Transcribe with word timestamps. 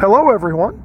Hello, 0.00 0.30
everyone. 0.30 0.82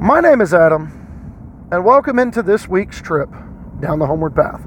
My 0.00 0.20
name 0.20 0.40
is 0.40 0.54
Adam, 0.54 1.66
and 1.72 1.84
welcome 1.84 2.20
into 2.20 2.40
this 2.40 2.68
week's 2.68 3.02
trip 3.02 3.28
down 3.80 3.98
the 3.98 4.06
homeward 4.06 4.36
path. 4.36 4.64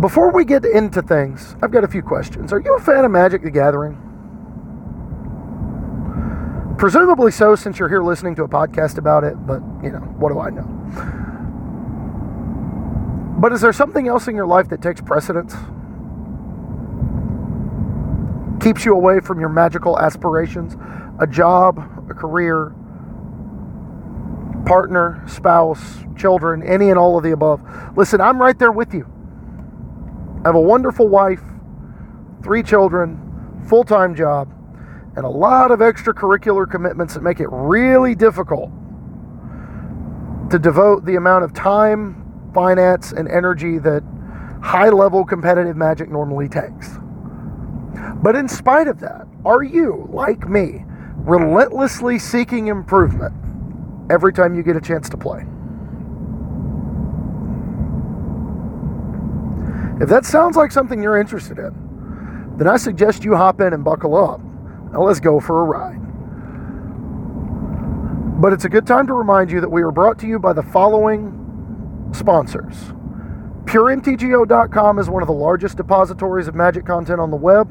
Before 0.00 0.32
we 0.32 0.44
get 0.44 0.64
into 0.64 1.00
things, 1.00 1.54
I've 1.62 1.70
got 1.70 1.84
a 1.84 1.86
few 1.86 2.02
questions. 2.02 2.52
Are 2.52 2.58
you 2.58 2.74
a 2.74 2.80
fan 2.80 3.04
of 3.04 3.12
Magic 3.12 3.44
the 3.44 3.52
Gathering? 3.52 3.96
Presumably 6.76 7.30
so, 7.30 7.54
since 7.54 7.78
you're 7.78 7.88
here 7.88 8.02
listening 8.02 8.34
to 8.34 8.42
a 8.42 8.48
podcast 8.48 8.98
about 8.98 9.22
it, 9.22 9.34
but 9.46 9.62
you 9.80 9.92
know, 9.92 10.00
what 10.18 10.32
do 10.32 10.40
I 10.40 10.50
know? 10.50 10.66
But 13.38 13.52
is 13.52 13.60
there 13.60 13.72
something 13.72 14.08
else 14.08 14.26
in 14.26 14.34
your 14.34 14.48
life 14.48 14.68
that 14.70 14.82
takes 14.82 15.00
precedence? 15.00 15.54
Keeps 18.60 18.84
you 18.84 18.94
away 18.94 19.20
from 19.20 19.40
your 19.40 19.48
magical 19.48 19.98
aspirations 19.98 20.76
a 21.20 21.26
job, 21.26 21.78
a 22.08 22.14
career, 22.14 22.74
partner, 24.66 25.22
spouse, 25.26 26.04
children, 26.16 26.62
any 26.62 26.90
and 26.90 26.98
all 26.98 27.16
of 27.16 27.24
the 27.24 27.32
above. 27.32 27.60
Listen, 27.96 28.20
I'm 28.20 28.40
right 28.40 28.58
there 28.58 28.70
with 28.70 28.94
you. 28.94 29.06
I 30.44 30.48
have 30.48 30.54
a 30.54 30.60
wonderful 30.60 31.08
wife, 31.08 31.42
three 32.42 32.62
children, 32.62 33.64
full 33.68 33.82
time 33.82 34.14
job, 34.14 34.52
and 35.16 35.24
a 35.24 35.28
lot 35.28 35.70
of 35.70 35.80
extracurricular 35.80 36.70
commitments 36.70 37.14
that 37.14 37.22
make 37.22 37.40
it 37.40 37.48
really 37.50 38.14
difficult 38.14 38.70
to 40.50 40.58
devote 40.58 41.04
the 41.04 41.16
amount 41.16 41.44
of 41.44 41.52
time, 41.52 42.50
finance, 42.54 43.12
and 43.12 43.28
energy 43.28 43.78
that 43.78 44.02
high 44.62 44.88
level 44.88 45.24
competitive 45.24 45.76
magic 45.76 46.10
normally 46.10 46.48
takes. 46.48 46.98
But 48.16 48.36
in 48.36 48.48
spite 48.48 48.88
of 48.88 49.00
that, 49.00 49.26
are 49.44 49.62
you, 49.62 50.08
like 50.10 50.48
me, 50.48 50.84
relentlessly 51.16 52.18
seeking 52.18 52.68
improvement 52.68 53.34
every 54.10 54.32
time 54.32 54.54
you 54.54 54.62
get 54.62 54.76
a 54.76 54.80
chance 54.80 55.08
to 55.10 55.16
play? 55.16 55.44
If 60.00 60.08
that 60.08 60.24
sounds 60.24 60.56
like 60.56 60.70
something 60.70 61.02
you're 61.02 61.18
interested 61.18 61.58
in, 61.58 62.54
then 62.56 62.68
I 62.68 62.76
suggest 62.76 63.24
you 63.24 63.34
hop 63.34 63.60
in 63.60 63.72
and 63.72 63.84
buckle 63.84 64.16
up. 64.16 64.40
Now 64.92 65.02
let's 65.02 65.20
go 65.20 65.40
for 65.40 65.60
a 65.60 65.64
ride. 65.64 66.00
But 68.40 68.52
it's 68.52 68.64
a 68.64 68.68
good 68.68 68.86
time 68.86 69.06
to 69.08 69.14
remind 69.14 69.50
you 69.50 69.60
that 69.60 69.68
we 69.68 69.82
are 69.82 69.90
brought 69.90 70.18
to 70.20 70.26
you 70.28 70.38
by 70.38 70.52
the 70.52 70.62
following 70.62 71.34
sponsors. 72.12 72.76
PureMTGO.com 73.68 74.98
is 74.98 75.10
one 75.10 75.22
of 75.22 75.26
the 75.26 75.34
largest 75.34 75.76
depositories 75.76 76.48
of 76.48 76.54
magic 76.54 76.86
content 76.86 77.20
on 77.20 77.30
the 77.30 77.36
web 77.36 77.68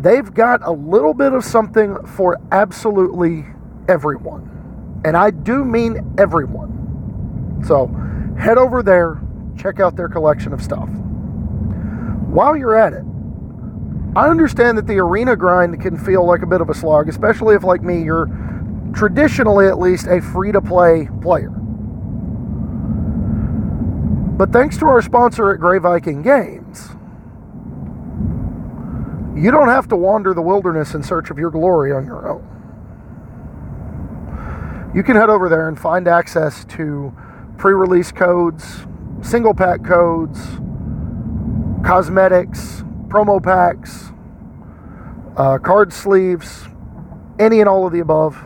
they've 0.00 0.32
got 0.32 0.60
a 0.62 0.70
little 0.70 1.12
bit 1.12 1.32
of 1.32 1.44
something 1.44 1.96
for 2.06 2.38
absolutely 2.52 3.44
everyone. 3.88 5.00
And 5.04 5.16
I 5.16 5.30
do 5.32 5.64
mean 5.64 6.14
everyone. 6.16 7.60
So 7.66 7.88
head 8.38 8.56
over 8.56 8.84
there, 8.84 9.20
check 9.58 9.80
out 9.80 9.96
their 9.96 10.08
collection 10.08 10.52
of 10.52 10.62
stuff. 10.62 10.88
While 12.28 12.56
you're 12.56 12.76
at 12.76 12.92
it, 12.92 13.02
I 14.14 14.28
understand 14.28 14.78
that 14.78 14.86
the 14.86 14.98
arena 14.98 15.34
grind 15.34 15.80
can 15.80 15.98
feel 15.98 16.24
like 16.24 16.42
a 16.42 16.46
bit 16.46 16.60
of 16.60 16.70
a 16.70 16.74
slog, 16.74 17.08
especially 17.08 17.56
if, 17.56 17.64
like 17.64 17.82
me, 17.82 18.00
you're 18.00 18.28
traditionally 18.94 19.66
at 19.66 19.80
least 19.80 20.06
a 20.06 20.22
free 20.22 20.52
to 20.52 20.60
play 20.60 21.08
player. 21.20 21.52
But 24.36 24.52
thanks 24.52 24.76
to 24.78 24.86
our 24.86 25.00
sponsor 25.00 25.50
at 25.50 25.60
Grey 25.60 25.78
Viking 25.78 26.20
Games, 26.20 26.90
you 29.34 29.50
don't 29.50 29.68
have 29.68 29.88
to 29.88 29.96
wander 29.96 30.34
the 30.34 30.42
wilderness 30.42 30.92
in 30.94 31.02
search 31.02 31.30
of 31.30 31.38
your 31.38 31.50
glory 31.50 31.90
on 31.92 32.04
your 32.04 32.28
own. 32.28 32.52
You 34.94 35.02
can 35.02 35.16
head 35.16 35.30
over 35.30 35.48
there 35.48 35.68
and 35.68 35.78
find 35.78 36.06
access 36.06 36.66
to 36.66 37.16
pre 37.56 37.72
release 37.72 38.12
codes, 38.12 38.86
single 39.22 39.54
pack 39.54 39.82
codes, 39.82 40.38
cosmetics, 41.82 42.84
promo 43.08 43.42
packs, 43.42 44.12
uh, 45.38 45.56
card 45.56 45.94
sleeves, 45.94 46.64
any 47.38 47.60
and 47.60 47.68
all 47.70 47.86
of 47.86 47.92
the 47.94 48.00
above. 48.00 48.36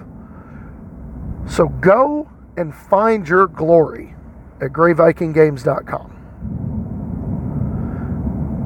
So 1.49 1.69
go 1.69 2.31
and 2.57 2.73
find 2.73 3.29
your 3.29 3.49
glory 3.49 4.15
at 4.61 4.73
greyvikinggames.com. 4.73 6.17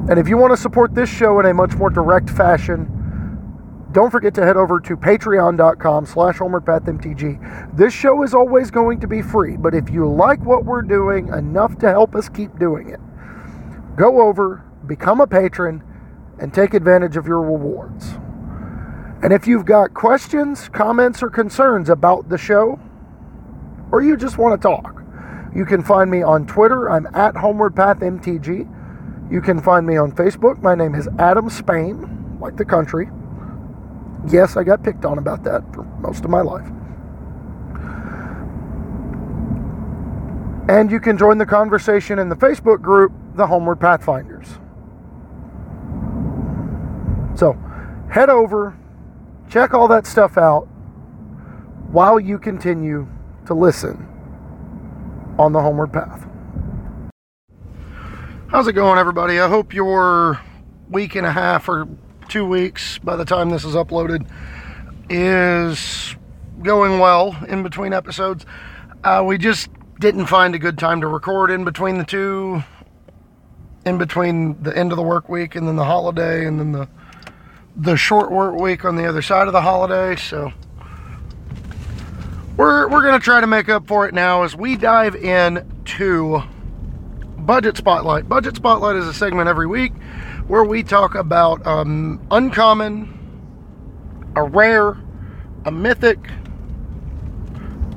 And 0.09 0.19
if 0.19 0.27
you 0.27 0.37
want 0.37 0.51
to 0.51 0.57
support 0.57 0.93
this 0.93 1.09
show 1.09 1.39
in 1.39 1.47
a 1.47 1.53
much 1.53 1.73
more 1.75 1.89
direct 1.89 2.29
fashion, 2.29 2.91
don't 3.91 4.11
forget 4.11 4.33
to 4.35 4.43
head 4.43 4.57
over 4.57 4.79
to 4.81 4.97
patreon.com 4.97 6.05
slash 6.05 6.37
homewardpathmtg. 6.37 7.77
This 7.77 7.93
show 7.93 8.23
is 8.23 8.33
always 8.33 8.69
going 8.69 8.99
to 8.99 9.07
be 9.07 9.21
free, 9.21 9.55
but 9.55 9.73
if 9.73 9.89
you 9.89 10.05
like 10.05 10.43
what 10.43 10.65
we're 10.65 10.81
doing 10.81 11.29
enough 11.29 11.77
to 11.79 11.89
help 11.89 12.13
us 12.13 12.27
keep 12.27 12.59
doing 12.59 12.89
it, 12.89 12.99
go 13.95 14.21
over, 14.21 14.65
become 14.85 15.21
a 15.21 15.27
patron, 15.27 15.81
and 16.39 16.53
take 16.53 16.73
advantage 16.73 17.15
of 17.15 17.25
your 17.25 17.41
rewards. 17.41 18.15
And 19.23 19.31
if 19.31 19.47
you've 19.47 19.65
got 19.65 19.93
questions, 19.93 20.67
comments, 20.67 21.23
or 21.23 21.29
concerns 21.29 21.89
about 21.89 22.27
the 22.27 22.37
show, 22.37 22.77
or 23.93 24.01
you 24.03 24.17
just 24.17 24.37
want 24.37 24.61
to 24.61 24.67
talk, 24.67 25.04
you 25.55 25.65
can 25.65 25.81
find 25.81 26.11
me 26.11 26.21
on 26.21 26.45
Twitter. 26.45 26.91
I'm 26.91 27.07
at 27.15 27.37
Homeward 27.37 27.75
Path 27.75 27.99
MTG. 27.99 29.31
You 29.31 29.41
can 29.41 29.61
find 29.61 29.87
me 29.87 29.95
on 29.95 30.11
Facebook. 30.11 30.61
My 30.61 30.75
name 30.75 30.93
is 30.93 31.07
Adam 31.17 31.49
Spain, 31.49 32.37
like 32.41 32.57
the 32.57 32.65
country. 32.65 33.09
Yes, 34.27 34.57
I 34.57 34.63
got 34.63 34.83
picked 34.83 35.05
on 35.05 35.17
about 35.17 35.43
that 35.45 35.63
for 35.73 35.83
most 36.01 36.25
of 36.25 36.29
my 36.29 36.41
life. 36.41 36.67
And 40.67 40.91
you 40.91 40.99
can 40.99 41.17
join 41.17 41.37
the 41.37 41.45
conversation 41.45 42.19
in 42.19 42.27
the 42.27 42.35
Facebook 42.35 42.81
group, 42.81 43.13
The 43.35 43.47
Homeward 43.47 43.79
Pathfinders. 43.79 44.47
So 47.39 47.57
head 48.11 48.29
over, 48.29 48.77
check 49.49 49.73
all 49.73 49.87
that 49.87 50.05
stuff 50.05 50.37
out 50.37 50.63
while 51.91 52.19
you 52.19 52.39
continue 52.39 53.07
to 53.45 53.53
listen 53.53 54.14
on 55.37 55.53
the 55.53 55.61
Homeward 55.61 55.91
Path. 55.91 56.27
How's 58.47 58.67
it 58.67 58.73
going, 58.73 58.97
everybody? 58.97 59.39
I 59.39 59.49
hope 59.49 59.73
your 59.73 60.39
week 60.89 61.15
and 61.15 61.25
a 61.25 61.31
half 61.31 61.67
or 61.67 61.87
two 62.29 62.45
weeks 62.45 62.97
by 62.99 63.15
the 63.15 63.25
time 63.25 63.49
this 63.49 63.65
is 63.65 63.75
uploaded 63.75 64.29
is 65.09 66.15
going 66.63 66.99
well 66.99 67.35
in 67.47 67.63
between 67.63 67.93
episodes. 67.93 68.45
Uh, 69.03 69.23
we 69.25 69.37
just 69.37 69.69
didn't 69.99 70.25
find 70.27 70.55
a 70.55 70.59
good 70.59 70.77
time 70.77 71.01
to 71.01 71.07
record 71.07 71.51
in 71.51 71.63
between 71.63 71.97
the 71.97 72.03
two, 72.03 72.63
in 73.85 73.97
between 73.97 74.61
the 74.63 74.75
end 74.75 74.91
of 74.91 74.95
the 74.95 75.03
work 75.03 75.29
week 75.29 75.55
and 75.55 75.67
then 75.67 75.75
the 75.75 75.85
holiday, 75.85 76.45
and 76.45 76.59
then 76.59 76.71
the 76.71 76.87
the 77.77 77.97
short 77.97 78.31
work 78.31 78.57
week 78.57 78.85
on 78.85 78.95
the 78.95 79.05
other 79.05 79.21
side 79.21 79.47
of 79.47 79.53
the 79.53 79.61
holiday. 79.61 80.15
So 80.15 80.53
we're 82.57 82.87
we're 82.87 83.01
gonna 83.01 83.19
try 83.19 83.41
to 83.41 83.47
make 83.47 83.69
up 83.69 83.87
for 83.87 84.07
it 84.07 84.13
now 84.13 84.43
as 84.43 84.55
we 84.55 84.77
dive 84.77 85.15
in 85.15 85.83
to 85.85 86.41
Budget 87.37 87.77
Spotlight. 87.77 88.29
Budget 88.29 88.55
Spotlight 88.55 88.95
is 88.95 89.07
a 89.07 89.13
segment 89.13 89.49
every 89.49 89.67
week 89.67 89.93
where 90.47 90.63
we 90.63 90.83
talk 90.83 91.15
about 91.15 91.65
um, 91.67 92.25
uncommon, 92.31 93.11
a 94.35 94.43
rare, 94.43 94.97
a 95.65 95.71
mythic, 95.71 96.19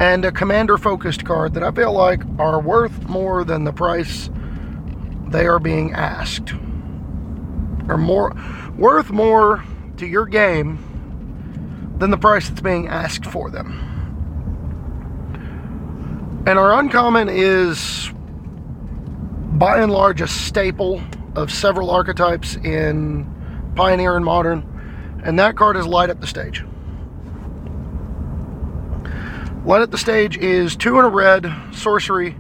and 0.01 0.25
a 0.25 0.33
commander 0.33 0.77
focused 0.77 1.25
card 1.25 1.55
that 1.55 1.63
I 1.63 1.71
feel 1.71 1.93
like 1.93 2.23
are 2.39 2.61
worth 2.61 3.09
more 3.09 3.45
than 3.45 3.65
the 3.65 3.73
price 3.73 4.29
they 5.29 5.47
are 5.47 5.59
being 5.59 5.93
asked. 5.93 6.53
Or 7.89 7.97
more 7.97 8.35
worth 8.77 9.11
more 9.11 9.65
to 9.99 10.07
your 10.07 10.27
game 10.27 10.79
than 11.99 12.11
the 12.11 12.19
price 12.19 12.49
that's 12.49 12.61
being 12.61 12.89
asked 12.89 13.25
for 13.25 13.51
them. 13.51 13.98
And 16.49 16.59
our 16.59 16.81
uncommon 16.81 17.29
is 17.29 18.11
by 19.59 19.83
and 19.83 19.93
large 19.93 20.23
a 20.23 20.27
staple 20.27 21.03
of 21.35 21.53
several 21.53 21.91
archetypes 21.91 22.57
in 22.57 23.31
Pioneer 23.77 24.17
and 24.17 24.25
Modern, 24.25 25.21
and 25.25 25.39
that 25.39 25.59
card 25.59 25.77
is 25.77 25.87
Light 25.87 26.09
Up 26.09 26.23
the 26.23 26.27
Stage. 26.27 26.65
Light 29.67 29.83
Up 29.83 29.91
the 29.91 29.99
Stage 29.99 30.39
is 30.39 30.75
two 30.75 30.99
in 30.99 31.05
a 31.05 31.11
red, 31.11 31.55
sorcery. 31.73 32.35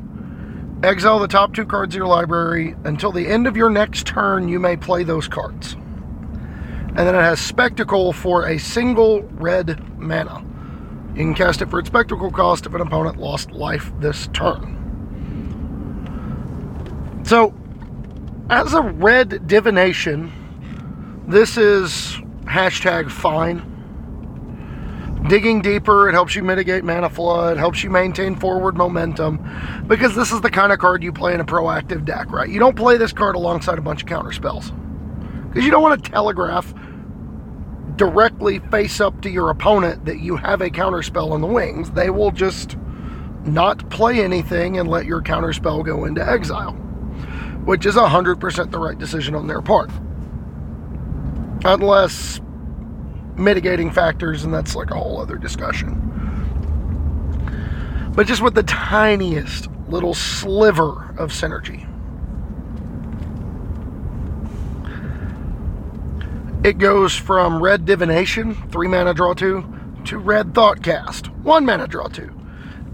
Exile 0.82 1.18
the 1.18 1.28
top 1.28 1.52
two 1.52 1.66
cards 1.66 1.94
of 1.94 1.98
your 1.98 2.08
library. 2.08 2.76
Until 2.84 3.12
the 3.12 3.28
end 3.28 3.46
of 3.46 3.58
your 3.58 3.68
next 3.68 4.06
turn, 4.06 4.48
you 4.48 4.58
may 4.58 4.78
play 4.78 5.02
those 5.02 5.28
cards. 5.28 5.74
And 5.74 6.96
then 6.96 7.14
it 7.14 7.20
has 7.20 7.40
Spectacle 7.40 8.14
for 8.14 8.48
a 8.48 8.56
single 8.56 9.20
red 9.32 9.98
mana. 9.98 10.47
You 11.18 11.24
can 11.24 11.34
cast 11.34 11.60
it 11.62 11.68
for 11.68 11.80
its 11.80 11.88
Spectacle 11.88 12.30
cost 12.30 12.64
if 12.64 12.74
an 12.74 12.80
opponent 12.80 13.18
lost 13.18 13.50
life 13.50 13.90
this 13.98 14.28
turn. 14.28 14.76
So, 17.24 17.52
as 18.48 18.72
a 18.72 18.82
red 18.82 19.48
divination, 19.48 20.30
this 21.26 21.56
is 21.56 22.16
hashtag 22.44 23.10
fine. 23.10 23.64
Digging 25.28 25.60
deeper, 25.60 26.08
it 26.08 26.12
helps 26.12 26.36
you 26.36 26.44
mitigate 26.44 26.84
mana 26.84 27.10
flood, 27.10 27.56
helps 27.56 27.82
you 27.82 27.90
maintain 27.90 28.36
forward 28.36 28.76
momentum, 28.76 29.84
because 29.88 30.14
this 30.14 30.30
is 30.30 30.40
the 30.40 30.50
kind 30.50 30.70
of 30.72 30.78
card 30.78 31.02
you 31.02 31.12
play 31.12 31.34
in 31.34 31.40
a 31.40 31.44
proactive 31.44 32.04
deck, 32.04 32.30
right? 32.30 32.48
You 32.48 32.60
don't 32.60 32.76
play 32.76 32.96
this 32.96 33.12
card 33.12 33.34
alongside 33.34 33.76
a 33.76 33.82
bunch 33.82 34.02
of 34.02 34.08
counter 34.08 34.30
spells. 34.30 34.70
Because 35.48 35.64
you 35.64 35.72
don't 35.72 35.82
want 35.82 36.04
to 36.04 36.10
telegraph 36.12 36.72
directly 37.98 38.60
face 38.60 39.00
up 39.00 39.20
to 39.20 39.30
your 39.30 39.50
opponent 39.50 40.06
that 40.06 40.20
you 40.20 40.36
have 40.36 40.62
a 40.62 40.70
counterspell 40.70 41.34
in 41.34 41.42
the 41.42 41.46
wings. 41.46 41.90
They 41.90 42.08
will 42.08 42.30
just 42.30 42.76
not 43.44 43.90
play 43.90 44.22
anything 44.22 44.78
and 44.78 44.88
let 44.88 45.04
your 45.04 45.20
counterspell 45.20 45.84
go 45.84 46.04
into 46.04 46.26
exile, 46.26 46.72
which 47.64 47.84
is 47.84 47.96
100% 47.96 48.70
the 48.70 48.78
right 48.78 48.98
decision 48.98 49.34
on 49.34 49.46
their 49.46 49.60
part. 49.60 49.90
Unless 51.64 52.40
mitigating 53.36 53.90
factors, 53.90 54.44
and 54.44 54.54
that's 54.54 54.74
like 54.74 54.90
a 54.90 54.94
whole 54.94 55.20
other 55.20 55.36
discussion. 55.36 56.04
But 58.14 58.26
just 58.26 58.42
with 58.42 58.54
the 58.54 58.62
tiniest 58.64 59.68
little 59.88 60.14
sliver 60.14 61.14
of 61.18 61.30
synergy. 61.30 61.87
It 66.64 66.78
goes 66.78 67.14
from 67.14 67.62
red 67.62 67.84
divination, 67.84 68.54
three 68.70 68.88
mana 68.88 69.14
draw 69.14 69.32
two, 69.32 69.64
to 70.06 70.18
red 70.18 70.54
thoughtcast, 70.54 71.28
one 71.42 71.64
mana 71.64 71.86
draw 71.86 72.08
two. 72.08 72.34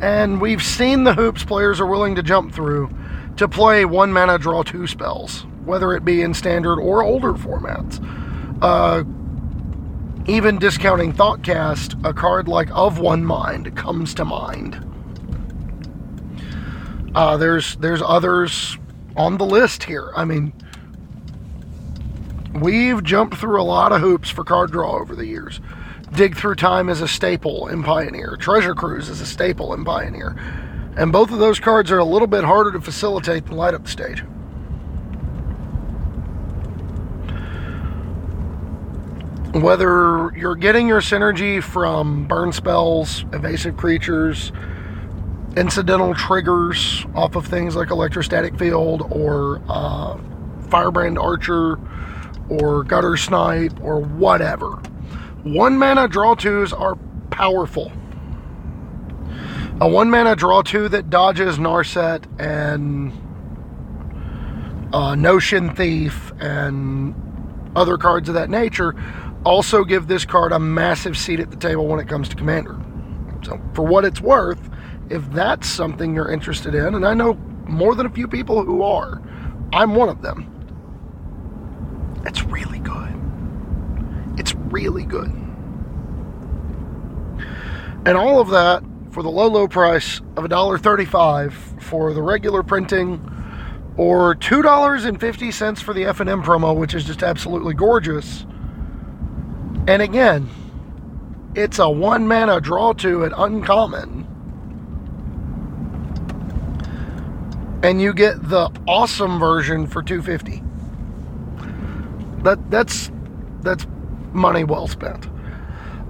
And 0.00 0.40
we've 0.40 0.62
seen 0.62 1.04
the 1.04 1.14
hoops 1.14 1.44
players 1.44 1.80
are 1.80 1.86
willing 1.86 2.14
to 2.16 2.22
jump 2.22 2.52
through 2.52 2.94
to 3.36 3.48
play 3.48 3.84
one 3.84 4.12
mana 4.12 4.38
draw 4.38 4.62
two 4.62 4.86
spells, 4.86 5.46
whether 5.64 5.94
it 5.94 6.04
be 6.04 6.20
in 6.20 6.34
standard 6.34 6.78
or 6.78 7.02
older 7.02 7.32
formats. 7.32 8.00
Uh, 8.60 9.04
even 10.26 10.58
discounting 10.58 11.12
Thoughtcast, 11.12 12.02
a 12.04 12.14
card 12.14 12.48
like 12.48 12.70
Of 12.70 12.98
One 12.98 13.24
Mind 13.24 13.76
comes 13.76 14.14
to 14.14 14.24
mind. 14.24 14.80
Uh, 17.14 17.36
there's 17.36 17.76
there's 17.76 18.02
others 18.02 18.78
on 19.16 19.36
the 19.36 19.44
list 19.44 19.84
here. 19.84 20.12
I 20.16 20.24
mean, 20.24 20.52
we've 22.54 23.02
jumped 23.02 23.36
through 23.36 23.60
a 23.60 23.64
lot 23.64 23.92
of 23.92 24.00
hoops 24.00 24.30
for 24.30 24.44
card 24.44 24.70
draw 24.70 24.98
over 24.98 25.14
the 25.14 25.26
years. 25.26 25.60
Dig 26.12 26.36
Through 26.36 26.54
Time 26.56 26.88
is 26.88 27.00
a 27.00 27.08
staple 27.08 27.68
in 27.68 27.82
Pioneer. 27.82 28.36
Treasure 28.38 28.74
Cruise 28.74 29.08
is 29.08 29.20
a 29.20 29.26
staple 29.26 29.74
in 29.74 29.84
Pioneer. 29.84 30.36
And 30.96 31.10
both 31.10 31.32
of 31.32 31.40
those 31.40 31.58
cards 31.58 31.90
are 31.90 31.98
a 31.98 32.04
little 32.04 32.28
bit 32.28 32.44
harder 32.44 32.70
to 32.72 32.80
facilitate 32.80 33.46
than 33.46 33.56
Light 33.56 33.74
Up 33.74 33.84
the 33.84 33.90
Stage. 33.90 34.22
whether 39.54 40.32
you're 40.36 40.56
getting 40.56 40.88
your 40.88 41.00
synergy 41.00 41.62
from 41.62 42.26
burn 42.26 42.52
spells, 42.52 43.24
evasive 43.32 43.76
creatures, 43.76 44.50
incidental 45.56 46.12
triggers 46.12 47.06
off 47.14 47.36
of 47.36 47.46
things 47.46 47.76
like 47.76 47.90
electrostatic 47.90 48.58
field 48.58 49.06
or 49.10 49.62
uh, 49.68 50.18
firebrand 50.68 51.16
archer 51.16 51.78
or 52.48 52.84
gutter 52.84 53.16
snipe 53.16 53.80
or 53.82 54.00
whatever. 54.00 54.70
One 55.42 55.78
mana 55.78 56.08
draw 56.08 56.34
twos 56.34 56.72
are 56.72 56.96
powerful. 57.30 57.92
A 59.80 59.88
one 59.88 60.10
mana 60.10 60.36
draw 60.36 60.62
two 60.62 60.88
that 60.88 61.10
dodges 61.10 61.58
Narset 61.58 62.24
and 62.38 63.12
uh, 64.92 65.14
Notion 65.14 65.74
Thief 65.74 66.32
and 66.40 67.14
other 67.74 67.98
cards 67.98 68.28
of 68.28 68.34
that 68.36 68.50
nature 68.50 68.94
also 69.44 69.84
give 69.84 70.06
this 70.06 70.24
card 70.24 70.52
a 70.52 70.58
massive 70.58 71.16
seat 71.18 71.40
at 71.40 71.50
the 71.50 71.56
table 71.56 71.86
when 71.86 72.00
it 72.00 72.08
comes 72.08 72.28
to 72.28 72.36
Commander. 72.36 72.80
So, 73.42 73.60
for 73.74 73.84
what 73.84 74.04
it's 74.04 74.20
worth, 74.20 74.70
if 75.10 75.28
that's 75.32 75.68
something 75.68 76.14
you're 76.14 76.30
interested 76.30 76.74
in, 76.74 76.94
and 76.94 77.06
I 77.06 77.14
know 77.14 77.34
more 77.66 77.94
than 77.94 78.06
a 78.06 78.10
few 78.10 78.26
people 78.28 78.64
who 78.64 78.82
are, 78.82 79.20
I'm 79.72 79.94
one 79.94 80.08
of 80.08 80.22
them. 80.22 80.53
It's 82.26 82.42
really 82.44 82.78
good. 82.78 83.14
It's 84.38 84.54
really 84.54 85.04
good. 85.04 85.30
And 88.06 88.16
all 88.16 88.40
of 88.40 88.50
that 88.50 88.82
for 89.10 89.22
the 89.22 89.30
low, 89.30 89.48
low 89.48 89.68
price 89.68 90.20
of 90.36 90.44
$1.35 90.44 91.82
for 91.82 92.12
the 92.12 92.22
regular 92.22 92.62
printing 92.62 93.30
or 93.96 94.34
$2.50 94.34 95.82
for 95.82 95.94
the 95.94 96.02
FNM 96.02 96.44
promo, 96.44 96.76
which 96.76 96.94
is 96.94 97.04
just 97.04 97.22
absolutely 97.22 97.74
gorgeous 97.74 98.44
and 99.86 100.00
again, 100.00 100.48
it's 101.54 101.78
a 101.78 101.88
one 101.88 102.26
mana 102.26 102.60
draw 102.60 102.94
to 102.94 103.24
at 103.24 103.32
uncommon. 103.36 104.26
And 107.82 108.00
you 108.00 108.14
get 108.14 108.48
the 108.48 108.70
awesome 108.88 109.38
version 109.38 109.86
for 109.86 110.02
250. 110.02 110.63
That 112.44 112.70
that's 112.70 113.10
that's 113.62 113.86
money 114.32 114.64
well 114.64 114.86
spent. 114.86 115.28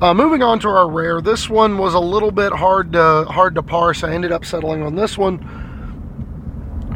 Uh, 0.03 0.13
moving 0.13 0.43
on 0.43 0.59
to 0.59 0.69
our 0.69 0.91
rare, 0.91 1.21
this 1.21 1.49
one 1.49 1.79
was 1.79 1.95
a 1.95 2.01
little 2.01 2.33
bit 2.33 2.53
hard 2.53 2.93
to 2.93 3.25
hard 3.25 3.55
to 3.55 3.63
parse. 3.63 4.05
I 4.05 4.13
ended 4.13 4.33
up 4.33 4.45
settling 4.45 4.83
on 4.83 4.97
this 4.97 5.17
one. 5.17 5.39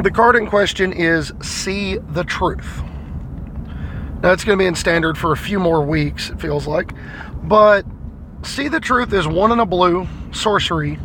The 0.02 0.10
card 0.10 0.36
in 0.36 0.46
question 0.46 0.92
is 0.92 1.32
See 1.42 1.98
the 1.98 2.24
Truth. 2.24 2.82
Now, 4.22 4.32
it's 4.32 4.44
going 4.44 4.58
to 4.58 4.62
be 4.62 4.66
in 4.66 4.74
standard 4.74 5.16
for 5.16 5.32
a 5.32 5.36
few 5.36 5.60
more 5.60 5.80
weeks, 5.80 6.30
it 6.30 6.40
feels 6.40 6.66
like. 6.66 6.92
But 7.42 7.84
See 8.42 8.68
the 8.68 8.80
Truth 8.80 9.12
is 9.12 9.26
one 9.26 9.52
in 9.52 9.60
a 9.60 9.66
blue, 9.66 10.06
sorcery. 10.32 10.98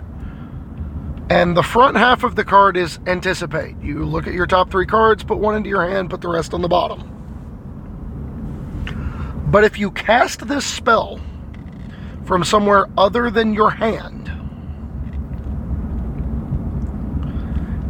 And 1.29 1.55
the 1.55 1.63
front 1.63 1.97
half 1.97 2.23
of 2.23 2.35
the 2.35 2.43
card 2.43 2.75
is 2.77 2.99
Anticipate. 3.07 3.75
You 3.81 4.05
look 4.05 4.27
at 4.27 4.33
your 4.33 4.45
top 4.45 4.69
three 4.69 4.85
cards, 4.85 5.23
put 5.23 5.37
one 5.39 5.55
into 5.55 5.69
your 5.69 5.87
hand, 5.87 6.09
put 6.09 6.21
the 6.21 6.27
rest 6.29 6.53
on 6.53 6.61
the 6.61 6.67
bottom. 6.67 7.09
But 9.53 9.63
if 9.63 9.77
you 9.77 9.91
cast 9.91 10.47
this 10.47 10.65
spell 10.65 11.21
from 12.25 12.43
somewhere 12.43 12.87
other 12.97 13.29
than 13.29 13.53
your 13.53 13.69
hand, 13.69 14.31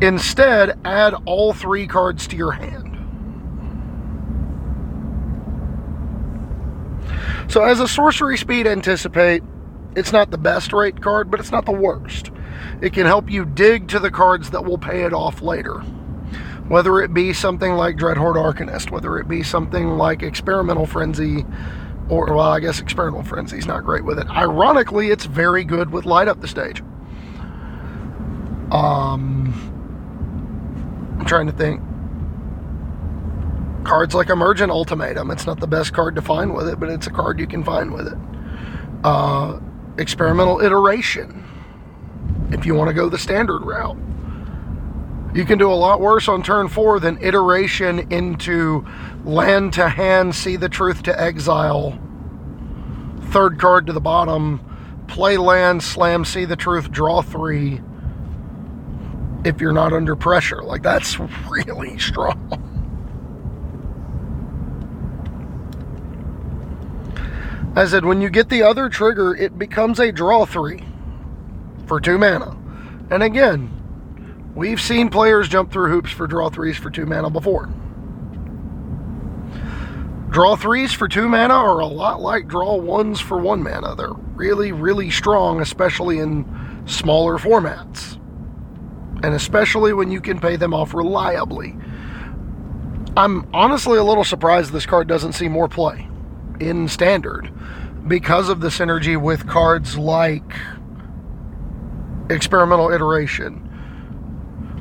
instead 0.03 0.77
add 0.83 1.15
all 1.25 1.53
three 1.53 1.87
cards 1.87 2.27
to 2.27 2.35
your 2.35 2.51
hand. 2.51 2.97
So, 7.49 7.63
as 7.63 7.79
a 7.79 7.87
sorcery 7.87 8.37
speed 8.37 8.67
anticipate, 8.67 9.41
it's 9.95 10.11
not 10.11 10.31
the 10.31 10.37
best 10.37 10.73
rate 10.73 11.01
card, 11.01 11.31
but 11.31 11.39
it's 11.39 11.51
not 11.51 11.63
the 11.63 11.71
worst. 11.71 12.29
It 12.81 12.91
can 12.91 13.05
help 13.05 13.31
you 13.31 13.45
dig 13.45 13.87
to 13.87 13.99
the 13.99 14.11
cards 14.11 14.49
that 14.49 14.65
will 14.65 14.77
pay 14.77 15.03
it 15.03 15.13
off 15.13 15.41
later. 15.41 15.81
Whether 16.73 17.01
it 17.01 17.13
be 17.13 17.33
something 17.33 17.73
like 17.73 17.97
Dreadhorde 17.97 18.35
Arcanist, 18.35 18.89
whether 18.89 19.19
it 19.19 19.27
be 19.27 19.43
something 19.43 19.89
like 19.89 20.23
Experimental 20.23 20.87
Frenzy, 20.87 21.45
or, 22.09 22.33
well, 22.33 22.39
I 22.39 22.59
guess 22.59 22.79
Experimental 22.79 23.23
Frenzy 23.23 23.59
is 23.59 23.67
not 23.67 23.83
great 23.83 24.03
with 24.03 24.17
it. 24.17 24.27
Ironically, 24.31 25.11
it's 25.11 25.25
very 25.25 25.63
good 25.63 25.91
with 25.91 26.05
Light 26.05 26.27
Up 26.27 26.41
the 26.41 26.47
Stage. 26.47 26.81
Um, 28.71 29.53
I'm 31.19 31.25
trying 31.25 31.45
to 31.45 31.53
think 31.53 31.79
cards 33.83 34.15
like 34.15 34.31
Emergent 34.31 34.71
Ultimatum. 34.71 35.29
It's 35.29 35.45
not 35.45 35.59
the 35.59 35.67
best 35.67 35.93
card 35.93 36.15
to 36.15 36.23
find 36.23 36.55
with 36.55 36.67
it, 36.67 36.79
but 36.79 36.89
it's 36.89 37.05
a 37.05 37.11
card 37.11 37.39
you 37.39 37.45
can 37.45 37.63
find 37.63 37.93
with 37.93 38.07
it. 38.07 38.17
Uh, 39.03 39.59
experimental 39.99 40.59
Iteration, 40.59 41.43
if 42.51 42.65
you 42.65 42.73
want 42.73 42.87
to 42.87 42.95
go 42.95 43.09
the 43.09 43.19
standard 43.19 43.59
route. 43.59 43.95
You 45.33 45.45
can 45.45 45.57
do 45.57 45.71
a 45.71 45.73
lot 45.73 45.99
worse 45.99 46.27
on 46.27 46.43
turn 46.43 46.67
four 46.67 46.99
than 46.99 47.17
iteration 47.23 48.11
into 48.11 48.85
land 49.25 49.73
to 49.73 49.89
hand, 49.89 50.35
see 50.35 50.57
the 50.57 50.69
truth 50.69 51.01
to 51.03 51.21
exile, 51.21 51.99
third 53.31 53.57
card 53.57 53.87
to 53.87 53.93
the 53.93 54.01
bottom, 54.01 54.61
play 55.07 55.37
land, 55.37 55.81
slam, 55.81 56.23
see 56.23 56.45
the 56.45 56.55
truth, 56.55 56.91
draw 56.91 57.23
three. 57.23 57.81
If 59.43 59.59
you're 59.59 59.73
not 59.73 59.91
under 59.91 60.15
pressure, 60.15 60.61
like 60.61 60.83
that's 60.83 61.19
really 61.49 61.97
strong. 61.97 62.69
I 67.75 67.85
said, 67.87 68.05
when 68.05 68.21
you 68.21 68.29
get 68.29 68.49
the 68.49 68.61
other 68.61 68.87
trigger, 68.87 69.35
it 69.35 69.57
becomes 69.57 69.99
a 69.99 70.11
draw 70.11 70.45
three 70.45 70.83
for 71.87 71.99
two 71.99 72.19
mana. 72.19 72.55
And 73.09 73.23
again, 73.23 73.82
we've 74.55 74.81
seen 74.81 75.09
players 75.09 75.47
jump 75.47 75.71
through 75.71 75.89
hoops 75.89 76.11
for 76.11 76.27
draw 76.27 76.49
threes 76.49 76.77
for 76.77 76.89
two 76.89 77.05
mana 77.05 77.29
before. 77.29 77.69
Draw 80.29 80.55
threes 80.55 80.93
for 80.93 81.07
two 81.07 81.29
mana 81.29 81.53
are 81.53 81.79
a 81.79 81.85
lot 81.85 82.21
like 82.21 82.47
draw 82.47 82.75
ones 82.75 83.19
for 83.19 83.37
one 83.37 83.61
mana. 83.61 83.95
They're 83.95 84.13
really, 84.35 84.71
really 84.71 85.11
strong, 85.11 85.61
especially 85.61 86.19
in 86.19 86.45
smaller 86.85 87.37
formats. 87.37 88.19
And 89.23 89.35
especially 89.35 89.93
when 89.93 90.11
you 90.11 90.19
can 90.19 90.39
pay 90.39 90.55
them 90.55 90.73
off 90.73 90.93
reliably. 90.93 91.75
I'm 93.15 93.47
honestly 93.53 93.99
a 93.99 94.03
little 94.03 94.23
surprised 94.23 94.73
this 94.73 94.87
card 94.87 95.07
doesn't 95.07 95.33
see 95.33 95.47
more 95.47 95.67
play 95.69 96.07
in 96.59 96.87
standard. 96.87 97.51
because 98.07 98.49
of 98.49 98.59
the 98.59 98.67
synergy 98.67 99.19
with 99.19 99.47
cards 99.47 99.97
like 99.97 100.43
Experimental 102.29 102.91
Iteration. 102.91 103.69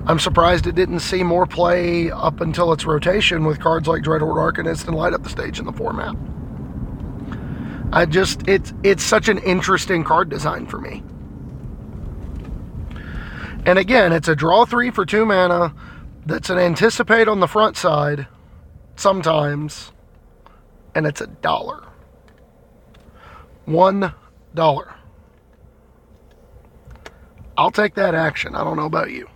I'm 0.04 0.18
surprised 0.18 0.66
it 0.66 0.75
didn't 0.75 1.00
see 1.00 1.23
more 1.23 1.47
play 1.47 2.11
up 2.11 2.40
until 2.40 2.73
its 2.73 2.85
rotation 2.85 3.44
with 3.44 3.61
cards 3.61 3.87
like 3.87 4.02
Dreadhorde 4.02 4.37
Arcanist 4.37 4.88
and 4.88 4.97
Light 4.97 5.14
Up 5.14 5.23
the 5.23 5.28
Stage 5.28 5.61
in 5.61 5.64
the 5.64 5.73
format. 5.73 6.16
I 7.92 8.06
just 8.06 8.49
it's 8.49 8.73
it's 8.82 9.02
such 9.02 9.28
an 9.28 9.38
interesting 9.38 10.02
card 10.02 10.28
design 10.28 10.66
for 10.66 10.78
me. 10.78 11.04
And 13.64 13.78
again, 13.78 14.12
it's 14.12 14.26
a 14.26 14.35
draw 14.35 14.64
three 14.64 14.90
for 14.90 15.06
two 15.06 15.25
mana 15.25 15.73
that's 16.26 16.50
an 16.50 16.59
anticipate 16.59 17.28
on 17.28 17.38
the 17.38 17.47
front 17.47 17.76
side 17.76 18.26
sometimes, 18.97 19.92
and 20.97 21.06
it's 21.06 21.21
a 21.21 21.28
dollar. 21.28 21.85
One 23.66 24.14
dollar. 24.54 24.94
I'll 27.56 27.71
take 27.71 27.94
that 27.94 28.14
action. 28.16 28.56
I 28.56 28.64
don't 28.64 28.76
know 28.76 28.87
about 28.87 29.11
you. 29.11 29.28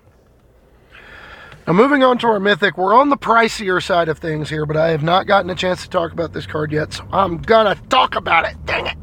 Now, 1.66 1.72
moving 1.72 2.04
on 2.04 2.16
to 2.18 2.28
our 2.28 2.38
mythic, 2.38 2.78
we're 2.78 2.94
on 2.94 3.08
the 3.08 3.16
pricier 3.16 3.82
side 3.82 4.08
of 4.08 4.18
things 4.18 4.48
here, 4.48 4.66
but 4.66 4.76
I 4.76 4.90
have 4.90 5.02
not 5.02 5.26
gotten 5.26 5.50
a 5.50 5.54
chance 5.56 5.82
to 5.82 5.90
talk 5.90 6.12
about 6.12 6.32
this 6.32 6.46
card 6.46 6.70
yet, 6.70 6.92
so 6.92 7.04
I'm 7.12 7.38
gonna 7.38 7.74
talk 7.88 8.14
about 8.14 8.44
it. 8.44 8.56
Dang 8.66 8.86
it. 8.86 8.96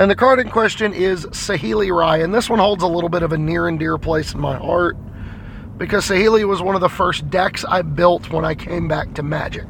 And 0.00 0.10
the 0.10 0.16
card 0.16 0.40
in 0.40 0.50
question 0.50 0.92
is 0.92 1.26
Saheeli 1.26 1.96
Rai, 1.96 2.22
and 2.22 2.34
this 2.34 2.50
one 2.50 2.58
holds 2.58 2.82
a 2.82 2.88
little 2.88 3.08
bit 3.08 3.22
of 3.22 3.32
a 3.32 3.38
near 3.38 3.68
and 3.68 3.78
dear 3.78 3.98
place 3.98 4.34
in 4.34 4.40
my 4.40 4.56
heart 4.56 4.96
because 5.76 6.08
Saheeli 6.08 6.46
was 6.46 6.60
one 6.60 6.74
of 6.74 6.80
the 6.80 6.88
first 6.88 7.30
decks 7.30 7.64
I 7.64 7.82
built 7.82 8.32
when 8.32 8.44
I 8.44 8.56
came 8.56 8.88
back 8.88 9.14
to 9.14 9.22
Magic. 9.22 9.66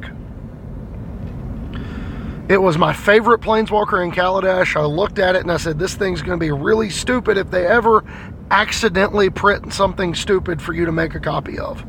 It 2.49 2.59
was 2.59 2.79
my 2.79 2.93
favorite 2.93 3.41
Planeswalker 3.41 4.03
in 4.03 4.11
Kaladesh. 4.11 4.75
I 4.75 4.85
looked 4.85 5.19
at 5.19 5.35
it 5.35 5.41
and 5.41 5.51
I 5.51 5.57
said, 5.57 5.77
this 5.77 5.93
thing's 5.93 6.23
going 6.23 6.39
to 6.39 6.43
be 6.43 6.51
really 6.51 6.89
stupid 6.89 7.37
if 7.37 7.51
they 7.51 7.67
ever 7.67 8.03
accidentally 8.51 9.29
print 9.29 9.73
something 9.73 10.15
stupid 10.15 10.61
for 10.61 10.73
you 10.73 10.85
to 10.85 10.91
make 10.91 11.15
a 11.15 11.19
copy 11.19 11.59
of. 11.59 11.83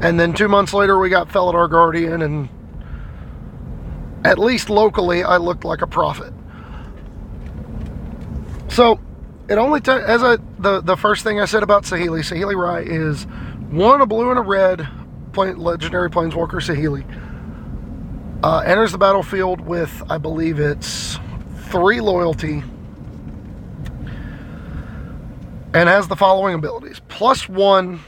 And 0.00 0.20
then 0.20 0.34
two 0.34 0.48
months 0.48 0.74
later, 0.74 0.98
we 0.98 1.08
got 1.08 1.28
Felidar 1.28 1.70
Guardian, 1.70 2.22
and 2.22 2.48
at 4.24 4.38
least 4.38 4.68
locally, 4.68 5.24
I 5.24 5.38
looked 5.38 5.64
like 5.64 5.82
a 5.82 5.86
prophet. 5.86 6.32
So, 8.68 9.00
it 9.48 9.56
only 9.56 9.80
t- 9.80 9.92
as 9.92 10.22
I 10.22 10.36
the 10.58 10.80
the 10.80 10.96
first 10.96 11.22
thing 11.22 11.40
I 11.40 11.44
said 11.44 11.62
about 11.62 11.84
Saheeli, 11.84 12.20
Saheeli 12.20 12.56
Rai 12.56 12.84
is 12.86 13.24
one 13.70 14.00
a 14.00 14.06
blue 14.06 14.30
and 14.30 14.38
a 14.38 14.42
red, 14.42 14.86
plain, 15.32 15.58
legendary 15.58 16.10
planeswalker 16.10 16.60
Saheeli. 16.60 17.04
Uh, 18.42 18.58
enters 18.58 18.92
the 18.92 18.98
battlefield 18.98 19.60
with 19.60 20.02
I 20.10 20.18
believe 20.18 20.58
it's 20.58 21.18
three 21.70 22.00
loyalty 22.00 22.62
and 25.74 25.88
has 25.88 26.06
the 26.06 26.16
following 26.16 26.54
abilities 26.54 27.00
plus 27.08 27.48
one, 27.48 28.00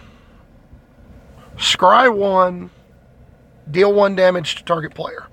scry 1.56 2.14
one, 2.14 2.70
deal 3.70 3.92
one 3.92 4.14
damage 4.14 4.54
to 4.54 4.64
target 4.64 4.94
player. 4.94 5.26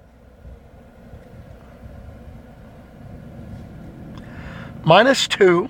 Minus 4.83 5.27
two, 5.27 5.69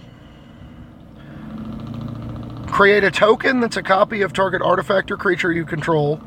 create 2.68 3.04
a 3.04 3.12
token 3.12 3.60
that's 3.60 3.78
a 3.78 3.84
copy 3.84 4.22
of 4.22 4.34
target 4.34 4.62
artifact 4.64 5.12
or 5.12 5.18
creature 5.18 5.52
you 5.52 5.66
control. 5.66 6.20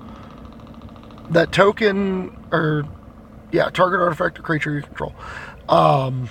That 1.30 1.50
token, 1.50 2.36
or 2.52 2.84
yeah, 3.50 3.70
target 3.70 4.00
artifact 4.00 4.38
or 4.38 4.42
creature 4.42 4.72
you 4.74 4.82
control. 4.82 5.12
Um, 5.68 6.28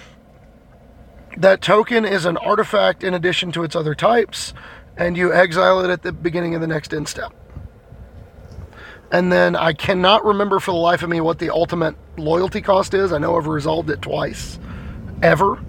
that 1.38 1.62
token 1.62 2.06
is 2.06 2.26
an 2.26 2.38
artifact 2.38 3.04
in 3.04 3.14
addition 3.14 3.52
to 3.54 3.64
its 3.64 3.76
other 3.76 3.96
types, 3.96 4.54
and 4.98 5.18
you 5.18 5.34
exile 5.34 5.80
it 5.82 5.90
at 5.90 6.02
the 6.02 6.12
beginning 6.12 6.56
of 6.56 6.62
the 6.62 6.68
next 6.68 6.94
end 6.94 7.08
step. 7.08 7.34
And 9.12 9.32
then 9.32 9.56
I 9.56 9.74
cannot 9.74 10.26
remember 10.26 10.60
for 10.60 10.72
the 10.72 10.78
life 10.78 11.04
of 11.04 11.10
me 11.10 11.22
what 11.22 11.40
the 11.40 11.50
ultimate 11.50 11.96
loyalty 12.18 12.62
cost 12.62 12.94
is. 12.94 13.12
I 13.12 13.18
know 13.18 13.38
I've 13.38 13.48
resolved 13.48 13.90
it 13.90 14.02
twice, 14.02 14.60
ever. 15.22 15.64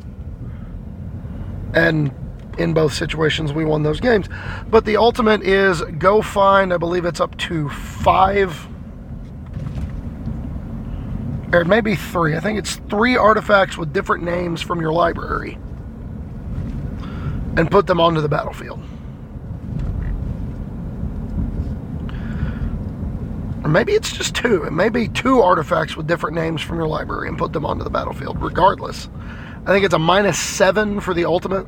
And 1.75 2.13
in 2.59 2.73
both 2.73 2.95
situations, 2.95 3.53
we 3.53 3.65
won 3.65 3.83
those 3.83 4.01
games. 4.01 4.29
But 4.69 4.85
the 4.85 4.97
ultimate 4.97 5.43
is 5.43 5.83
go 5.99 6.23
find, 6.23 6.73
I 6.73 6.79
believe 6.79 7.05
it's 7.05 7.21
up 7.21 7.37
to 7.39 7.69
five 7.69 8.69
or 11.53 11.65
maybe 11.65 11.95
three. 11.95 12.37
I 12.37 12.41
think 12.41 12.59
it's 12.59 12.77
three 12.91 13.17
artifacts 13.17 13.77
with 13.79 13.93
different 13.93 14.25
names 14.25 14.61
from 14.63 14.81
your 14.81 14.93
library 14.93 15.59
and 17.57 17.71
put 17.71 17.87
them 17.87 18.01
onto 18.01 18.21
the 18.21 18.29
battlefield. 18.29 18.81
Or 23.65 23.69
maybe 23.69 23.93
it's 23.93 24.13
just 24.13 24.35
two. 24.35 24.65
It 24.65 24.73
may 24.73 24.89
be 24.89 25.09
two 25.09 25.41
artifacts 25.41 25.97
with 25.97 26.07
different 26.07 26.37
names 26.37 26.63
from 26.63 26.77
your 26.77 26.87
library 26.87 27.29
and 27.29 27.37
put 27.37 27.53
them 27.53 27.67
onto 27.67 27.83
the 27.83 27.91
battlefield, 27.91 28.41
regardless. 28.41 29.09
I 29.65 29.73
think 29.73 29.85
it's 29.85 29.95
a 29.95 29.99
minus 29.99 30.39
seven 30.39 31.01
for 31.01 31.15
the 31.15 31.25
ultimate. 31.25 31.67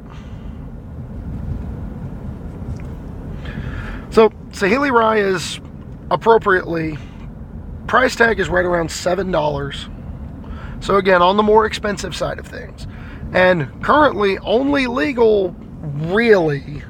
So, 4.11 4.31
Saheeli 4.51 4.93
Rai 4.93 5.21
is 5.21 5.61
appropriately 6.11 6.99
price 7.89 8.15
tag 8.15 8.39
is 8.39 8.49
right 8.49 8.65
around 8.65 8.89
$7. 8.89 10.85
So, 10.85 10.97
again, 10.97 11.23
on 11.23 11.37
the 11.37 11.43
more 11.43 11.67
expensive 11.67 12.15
side 12.15 12.39
of 12.39 12.47
things. 12.47 12.87
And 13.33 13.83
currently 13.83 14.39
only 14.39 14.87
legal, 14.87 15.51
really, 15.83 16.85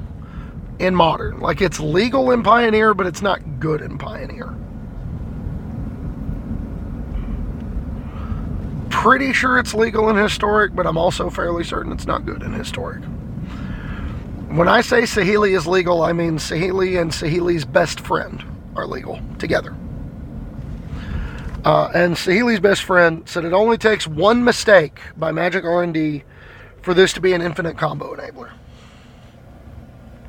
in 0.79 0.95
modern. 0.95 1.39
Like 1.39 1.61
it's 1.61 1.79
legal 1.79 2.31
in 2.31 2.41
Pioneer, 2.41 2.93
but 2.93 3.05
it's 3.05 3.21
not 3.21 3.59
good 3.59 3.81
in 3.81 3.97
Pioneer. 3.97 4.55
Pretty 8.89 9.33
sure 9.33 9.59
it's 9.59 9.73
legal 9.73 10.09
in 10.09 10.15
Historic, 10.15 10.75
but 10.75 10.87
I'm 10.87 10.97
also 10.97 11.29
fairly 11.29 11.63
certain 11.63 11.91
it's 11.91 12.07
not 12.07 12.25
good 12.25 12.41
in 12.41 12.53
Historic. 12.53 13.03
When 14.49 14.67
I 14.67 14.81
say 14.81 15.01
Saheeli 15.01 15.55
is 15.55 15.67
legal, 15.67 16.01
I 16.01 16.11
mean 16.11 16.37
Saheeli 16.37 16.99
and 16.99 17.11
Saheeli's 17.11 17.65
best 17.65 17.99
friend 17.99 18.43
are 18.75 18.87
legal 18.87 19.19
together. 19.37 19.75
Uh, 21.65 21.91
and 21.93 22.15
Saheeli's 22.15 22.59
best 22.59 22.83
friend 22.83 23.27
said 23.27 23.43
it 23.43 23.51
only 23.51 23.77
takes 23.77 24.07
one 24.07 24.43
mistake 24.43 25.01
by 25.17 25.31
Magic 25.31 25.65
R&D 25.65 26.23
for 26.81 26.93
this 26.93 27.11
to 27.13 27.21
be 27.21 27.33
an 27.33 27.41
infinite 27.41 27.77
combo 27.77 28.15
enabler. 28.15 28.51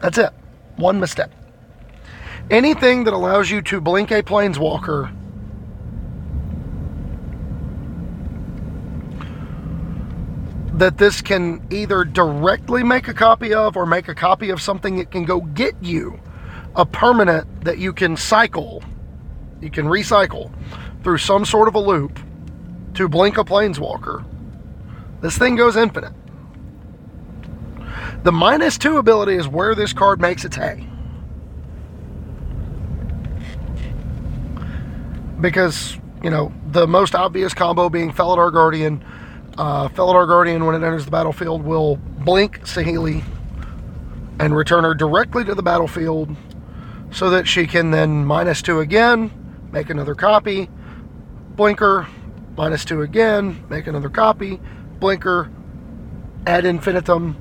That's 0.01 0.19
it. 0.19 0.31
One 0.77 0.99
mistake. 0.99 1.31
Anything 2.51 3.05
that 3.05 3.15
allows 3.15 3.49
you 3.49 3.63
to 3.63 3.81
blink 3.81 4.11
a 4.11 4.23
planeswalker 4.23 5.15
that 10.73 10.99
this 10.99 11.21
can 11.23 11.65
either 11.71 12.05
directly 12.05 12.83
make 12.83 13.07
a 13.07 13.15
copy 13.15 13.55
of 13.55 13.77
or 13.77 13.87
make 13.87 14.09
a 14.09 14.15
copy 14.15 14.51
of 14.51 14.61
something 14.61 14.97
that 14.97 15.13
can 15.13 15.25
go 15.25 15.43
get 15.43 15.75
you 15.81 16.19
a 16.75 16.87
permanent 16.87 17.65
that 17.65 17.79
you 17.79 17.93
can 17.93 18.17
cycle, 18.17 18.83
you 19.61 19.71
can 19.71 19.87
recycle 19.87 20.51
through 21.03 21.19
some 21.19 21.45
sort 21.45 21.69
of 21.69 21.75
a 21.75 21.79
loop 21.79 22.19
to 22.95 23.09
blink 23.09 23.39
a 23.39 23.45
planeswalker, 23.45 24.25
this 25.21 25.37
thing 25.37 25.57
goes 25.57 25.77
infinite. 25.77 26.13
The 28.23 28.33
minus 28.33 28.77
two 28.77 28.99
ability 28.99 29.35
is 29.35 29.49
where 29.49 29.75
this 29.75 29.93
card 29.93 30.21
makes 30.21 30.45
its 30.45 30.57
hay. 30.57 30.87
Because, 35.41 35.97
you 36.23 36.29
know, 36.29 36.53
the 36.67 36.87
most 36.87 37.15
obvious 37.15 37.55
combo 37.55 37.89
being 37.89 38.13
Felidar 38.13 38.53
Guardian. 38.53 39.03
Uh, 39.57 39.89
Felidar 39.89 40.27
Guardian, 40.27 40.67
when 40.67 40.75
it 40.75 40.85
enters 40.85 41.07
the 41.07 41.11
battlefield, 41.11 41.63
will 41.63 41.97
blink 41.97 42.61
Saheeli 42.61 43.23
and 44.39 44.55
return 44.55 44.85
her 44.85 44.95
directly 44.95 45.45
to 45.45 45.55
the 45.55 45.63
battlefield 45.63 46.37
so 47.11 47.31
that 47.31 47.49
she 47.49 47.67
can 47.67 47.91
then 47.91 48.25
minus 48.25 48.63
two 48.63 48.81
again, 48.81 49.31
make 49.73 49.89
another 49.91 50.15
copy, 50.15 50.69
blinker, 51.61 52.07
minus 52.57 52.87
two 52.87 53.03
again, 53.03 53.63
make 53.69 53.87
another 53.87 54.09
copy, 54.09 54.59
blinker, 54.99 55.51
ad 56.47 56.65
infinitum, 56.65 57.37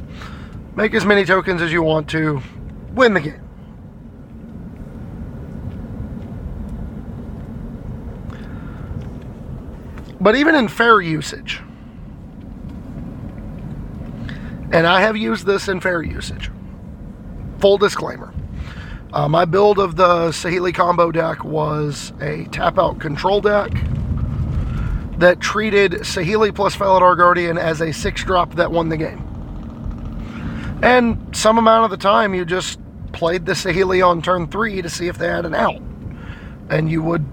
make 0.75 0.93
as 0.93 1.05
many 1.05 1.23
tokens 1.23 1.61
as 1.61 1.71
you 1.71 1.81
want 1.81 2.09
to, 2.09 2.41
win 2.91 3.13
the 3.13 3.21
game. 3.21 3.41
But 10.19 10.35
even 10.35 10.53
in 10.53 10.67
fair 10.67 10.99
usage, 10.99 11.61
and 14.73 14.85
I 14.85 14.99
have 14.99 15.15
used 15.15 15.45
this 15.45 15.69
in 15.69 15.79
fair 15.79 16.03
usage, 16.03 16.51
full 17.59 17.77
disclaimer. 17.77 18.33
Uh, 19.13 19.29
my 19.29 19.45
build 19.45 19.79
of 19.79 19.95
the 19.95 20.27
Saheeli 20.31 20.75
combo 20.75 21.09
deck 21.09 21.45
was 21.45 22.11
a 22.19 22.43
tap 22.51 22.77
out 22.77 22.99
control 22.99 23.39
deck 23.39 23.71
that 25.19 25.41
treated 25.41 25.91
Saheeli 25.91 26.55
plus 26.55 26.75
Felidar 26.75 27.15
Guardian 27.17 27.57
as 27.57 27.81
a 27.81 27.91
six 27.91 28.23
drop 28.23 28.55
that 28.55 28.71
won 28.71 28.87
the 28.87 28.97
game. 28.97 29.19
And 30.81 31.35
some 31.35 31.57
amount 31.57 31.85
of 31.85 31.91
the 31.91 31.97
time, 31.97 32.33
you 32.33 32.45
just 32.45 32.79
played 33.11 33.45
the 33.45 33.51
Saheeli 33.51 34.05
on 34.05 34.21
turn 34.21 34.47
three 34.47 34.81
to 34.81 34.89
see 34.89 35.07
if 35.07 35.17
they 35.17 35.27
had 35.27 35.45
an 35.45 35.53
out. 35.53 35.81
And 36.69 36.89
you 36.89 37.03
would 37.03 37.25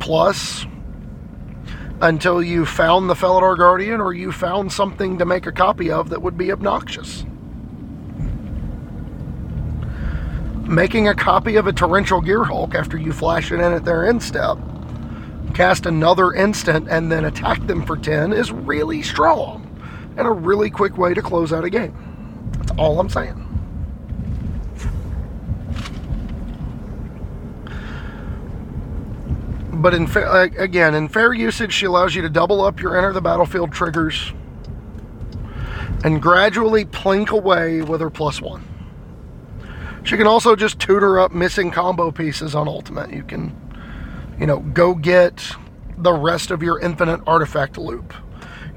plus 0.00 0.66
until 2.00 2.42
you 2.42 2.66
found 2.66 3.08
the 3.08 3.14
Felidar 3.14 3.56
Guardian 3.56 4.00
or 4.00 4.12
you 4.12 4.32
found 4.32 4.72
something 4.72 5.18
to 5.18 5.24
make 5.24 5.46
a 5.46 5.52
copy 5.52 5.92
of 5.92 6.08
that 6.08 6.20
would 6.20 6.36
be 6.36 6.50
obnoxious. 6.50 7.24
Making 10.64 11.06
a 11.06 11.14
copy 11.14 11.54
of 11.54 11.68
a 11.68 11.72
Torrential 11.72 12.20
Gearhulk 12.20 12.74
after 12.74 12.96
you 12.98 13.12
flash 13.12 13.52
it 13.52 13.60
in 13.60 13.72
at 13.72 13.84
their 13.84 14.08
end 14.08 14.20
step, 14.20 14.58
cast 15.52 15.86
another 15.86 16.32
instant, 16.32 16.88
and 16.88 17.10
then 17.10 17.24
attack 17.24 17.66
them 17.66 17.84
for 17.84 17.96
10 17.96 18.32
is 18.32 18.50
really 18.52 19.02
strong 19.02 19.68
and 20.16 20.26
a 20.26 20.30
really 20.30 20.70
quick 20.70 20.98
way 20.98 21.14
to 21.14 21.22
close 21.22 21.52
out 21.52 21.64
a 21.64 21.70
game. 21.70 21.94
That's 22.58 22.72
all 22.78 23.00
I'm 23.00 23.08
saying. 23.08 23.52
but 29.82 29.94
in 29.94 30.06
fa- 30.06 30.48
again, 30.56 30.94
in 30.94 31.08
fair 31.08 31.34
usage, 31.34 31.72
she 31.72 31.86
allows 31.86 32.14
you 32.14 32.22
to 32.22 32.28
double 32.28 32.62
up 32.62 32.80
your 32.80 32.96
enter 32.96 33.12
the 33.12 33.20
battlefield 33.20 33.72
triggers 33.72 34.32
and 36.04 36.22
gradually 36.22 36.84
plink 36.84 37.30
away 37.30 37.82
with 37.82 38.00
her 38.00 38.08
plus 38.08 38.40
one. 38.40 38.64
She 40.04 40.16
can 40.16 40.26
also 40.26 40.56
just 40.56 40.78
tutor 40.78 41.18
up 41.18 41.32
missing 41.32 41.70
combo 41.70 42.10
pieces 42.10 42.54
on 42.54 42.68
ultimate. 42.68 43.12
You 43.12 43.24
can, 43.24 43.54
you 44.38 44.46
know, 44.46 44.60
go 44.60 44.94
get 44.94 45.54
the 45.98 46.12
rest 46.12 46.50
of 46.50 46.62
your 46.62 46.80
infinite 46.80 47.20
artifact 47.26 47.78
loop. 47.78 48.14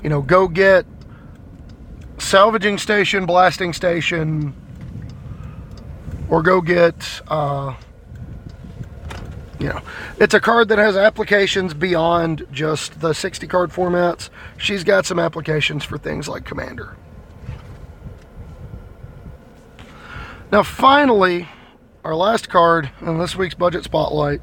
You 0.04 0.10
know, 0.10 0.22
go 0.22 0.48
get 0.48 0.86
salvaging 2.18 2.78
station, 2.78 3.26
blasting 3.26 3.74
station, 3.74 4.54
or 6.30 6.42
go 6.42 6.62
get 6.62 7.22
uh, 7.28 7.76
you 9.60 9.70
know, 9.70 9.82
it's 10.20 10.34
a 10.34 10.40
card 10.40 10.68
that 10.70 10.78
has 10.78 10.98
applications 10.98 11.74
beyond 11.74 12.46
just 12.52 13.00
the 13.00 13.14
60 13.14 13.48
card 13.48 13.72
formats. 13.72 14.30
She's 14.58 14.84
got 14.84 15.06
some 15.06 15.20
applications 15.20 15.84
for 15.84 15.98
things 15.98 16.28
like 16.28 16.46
Commander. 16.46 16.96
Now, 20.52 20.64
finally, 20.64 21.48
our 22.04 22.16
last 22.16 22.50
card 22.50 22.92
in 23.02 23.18
this 23.18 23.36
week's 23.36 23.56
budget 23.56 23.84
spotlight 23.84 24.42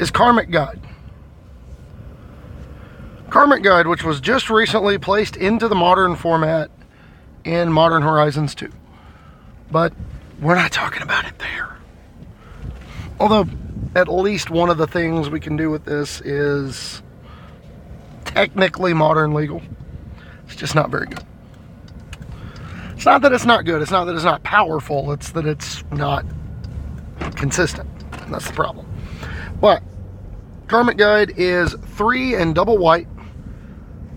is 0.00 0.10
Karmic 0.10 0.50
Guide. 0.50 0.80
Karmic 3.28 3.62
Guide, 3.62 3.86
which 3.86 4.02
was 4.02 4.18
just 4.20 4.48
recently 4.48 4.96
placed 4.96 5.36
into 5.36 5.68
the 5.68 5.74
modern 5.74 6.16
format 6.16 6.70
in 7.44 7.70
Modern 7.70 8.02
Horizons 8.02 8.54
2. 8.54 8.72
But 9.70 9.92
we're 10.40 10.54
not 10.56 10.72
talking 10.72 11.02
about 11.02 11.26
it 11.26 11.38
there. 11.38 11.76
Although, 13.20 13.46
at 13.94 14.08
least 14.08 14.48
one 14.48 14.70
of 14.70 14.78
the 14.78 14.86
things 14.86 15.28
we 15.28 15.38
can 15.38 15.56
do 15.56 15.70
with 15.70 15.84
this 15.84 16.22
is 16.22 17.02
technically 18.24 18.94
modern 18.94 19.34
legal. 19.34 19.60
It's 20.46 20.56
just 20.56 20.74
not 20.74 20.90
very 20.90 21.06
good. 21.06 21.22
It's 22.94 23.04
not 23.04 23.20
that 23.22 23.32
it's 23.32 23.44
not 23.44 23.66
good, 23.66 23.82
it's 23.82 23.90
not 23.90 24.06
that 24.06 24.14
it's 24.14 24.24
not 24.24 24.42
powerful, 24.42 25.12
it's 25.12 25.30
that 25.32 25.46
it's 25.46 25.84
not 25.90 26.24
consistent. 27.36 27.88
And 28.12 28.32
that's 28.32 28.46
the 28.46 28.54
problem. 28.54 28.89
But, 29.60 29.82
Karmic 30.68 30.96
Guide 30.96 31.34
is 31.36 31.74
three 31.96 32.34
and 32.34 32.54
double 32.54 32.78
white, 32.78 33.08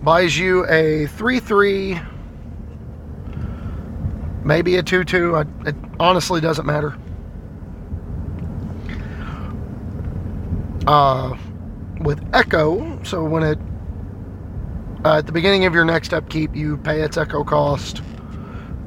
buys 0.02 0.36
you 0.38 0.66
a 0.68 1.06
3 1.06 1.40
3, 1.40 2.00
maybe 4.44 4.76
a 4.76 4.82
2 4.82 5.04
2. 5.04 5.36
It 5.66 5.74
honestly 5.98 6.40
doesn't 6.40 6.66
matter. 6.66 6.96
uh, 10.86 11.36
with 12.00 12.22
Echo. 12.34 13.02
So 13.04 13.24
when 13.24 13.42
it 13.42 13.58
uh, 15.04 15.18
at 15.18 15.26
the 15.26 15.32
beginning 15.32 15.66
of 15.66 15.74
your 15.74 15.84
next 15.84 16.14
upkeep, 16.14 16.54
you 16.56 16.76
pay 16.78 17.02
its 17.02 17.16
Echo 17.16 17.44
cost, 17.44 18.02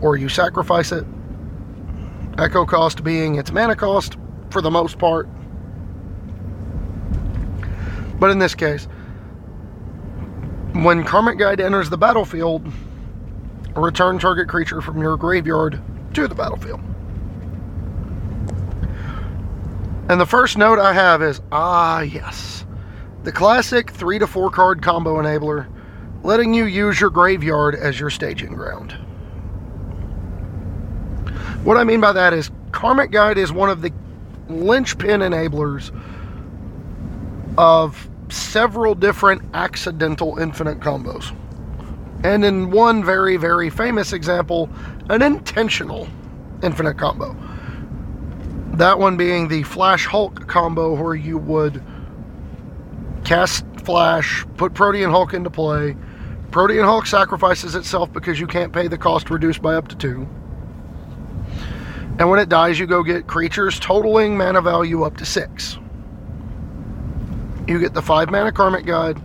or 0.01 0.17
you 0.17 0.29
sacrifice 0.29 0.91
it. 0.91 1.05
Echo 2.37 2.65
cost 2.65 3.03
being 3.03 3.35
its 3.35 3.51
mana 3.51 3.75
cost 3.75 4.17
for 4.49 4.61
the 4.61 4.71
most 4.71 4.97
part. 4.97 5.29
But 8.19 8.31
in 8.31 8.39
this 8.39 8.55
case, 8.55 8.87
when 10.73 11.03
Karmic 11.03 11.37
Guide 11.37 11.59
enters 11.59 11.89
the 11.89 11.97
battlefield, 11.97 12.71
return 13.75 14.19
target 14.19 14.47
creature 14.47 14.81
from 14.81 15.01
your 15.01 15.17
graveyard 15.17 15.81
to 16.13 16.27
the 16.27 16.35
battlefield. 16.35 16.81
And 20.09 20.21
the 20.21 20.25
first 20.25 20.57
note 20.57 20.79
I 20.79 20.93
have 20.93 21.21
is 21.21 21.41
ah, 21.51 22.01
yes. 22.01 22.65
The 23.23 23.31
classic 23.31 23.91
three 23.91 24.19
to 24.19 24.27
four 24.27 24.49
card 24.49 24.81
combo 24.81 25.21
enabler, 25.21 25.67
letting 26.23 26.53
you 26.53 26.65
use 26.65 26.99
your 26.99 27.09
graveyard 27.09 27.75
as 27.75 27.99
your 27.99 28.09
staging 28.09 28.53
ground. 28.53 28.93
What 31.63 31.75
I 31.75 31.83
mean 31.83 31.99
by 31.99 32.13
that 32.13 32.33
is 32.33 32.49
Karmic 32.71 33.11
Guide 33.11 33.37
is 33.37 33.51
one 33.51 33.69
of 33.69 33.81
the 33.81 33.91
linchpin 34.47 35.19
enablers 35.19 35.91
of 37.57 38.09
several 38.29 38.95
different 38.95 39.41
accidental 39.53 40.37
infinite 40.37 40.79
combos. 40.79 41.35
And 42.23 42.43
in 42.43 42.71
one 42.71 43.03
very, 43.03 43.37
very 43.37 43.69
famous 43.69 44.13
example, 44.13 44.69
an 45.09 45.21
intentional 45.21 46.07
infinite 46.63 46.97
combo. 46.97 47.35
That 48.73 48.99
one 48.99 49.17
being 49.17 49.47
the 49.47 49.63
Flash 49.63 50.05
Hulk 50.05 50.47
combo 50.47 50.93
where 50.93 51.15
you 51.15 51.37
would 51.37 51.81
cast 53.23 53.65
Flash, 53.83 54.45
put 54.57 54.73
Protean 54.73 55.09
Hulk 55.09 55.33
into 55.33 55.49
play. 55.49 55.95
Protean 56.51 56.85
Hulk 56.85 57.05
sacrifices 57.05 57.75
itself 57.75 58.11
because 58.11 58.39
you 58.39 58.47
can't 58.47 58.73
pay 58.73 58.87
the 58.87 58.97
cost 58.97 59.29
reduced 59.29 59.61
by 59.61 59.75
up 59.75 59.87
to 59.89 59.95
two. 59.95 60.27
And 62.19 62.29
when 62.29 62.39
it 62.39 62.49
dies, 62.49 62.79
you 62.79 62.87
go 62.87 63.03
get 63.03 63.27
creatures 63.27 63.79
totaling 63.79 64.37
mana 64.37 64.61
value 64.61 65.03
up 65.03 65.17
to 65.17 65.25
six. 65.25 65.77
You 67.67 67.79
get 67.79 67.93
the 67.93 68.01
five 68.01 68.29
mana 68.31 68.51
Karmic 68.51 68.85
Guide, 68.85 69.21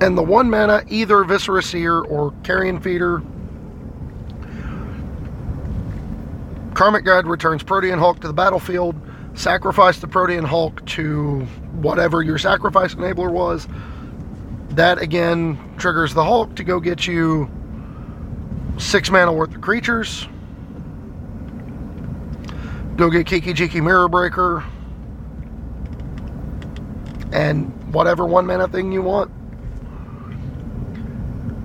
and 0.00 0.16
the 0.16 0.22
one 0.22 0.50
mana 0.50 0.84
either 0.88 1.24
Viscera 1.24 1.62
Seer 1.62 2.00
or 2.00 2.32
Carrion 2.42 2.80
Feeder 2.80 3.22
Karmic 6.74 7.04
Guide 7.04 7.26
returns 7.26 7.62
Protean 7.62 7.98
Hulk 7.98 8.20
to 8.20 8.26
the 8.26 8.32
battlefield. 8.32 8.96
Sacrifice 9.34 10.00
the 10.00 10.08
Protean 10.08 10.44
Hulk 10.44 10.84
to 10.86 11.40
whatever 11.72 12.22
your 12.22 12.38
sacrifice 12.38 12.94
enabler 12.94 13.30
was. 13.30 13.68
That 14.70 14.98
again 14.98 15.58
triggers 15.76 16.14
the 16.14 16.24
Hulk 16.24 16.56
to 16.56 16.64
go 16.64 16.80
get 16.80 17.06
you 17.06 17.48
six 18.76 19.10
mana 19.10 19.32
worth 19.32 19.54
of 19.54 19.60
creatures. 19.60 20.28
Go 22.96 23.08
get 23.08 23.26
Kiki 23.26 23.54
Jiki 23.54 23.82
Mirror 23.82 24.08
Breaker. 24.08 24.64
And 27.34 27.92
whatever 27.92 28.24
one 28.24 28.46
mana 28.46 28.68
thing 28.68 28.92
you 28.92 29.02
want. 29.02 29.30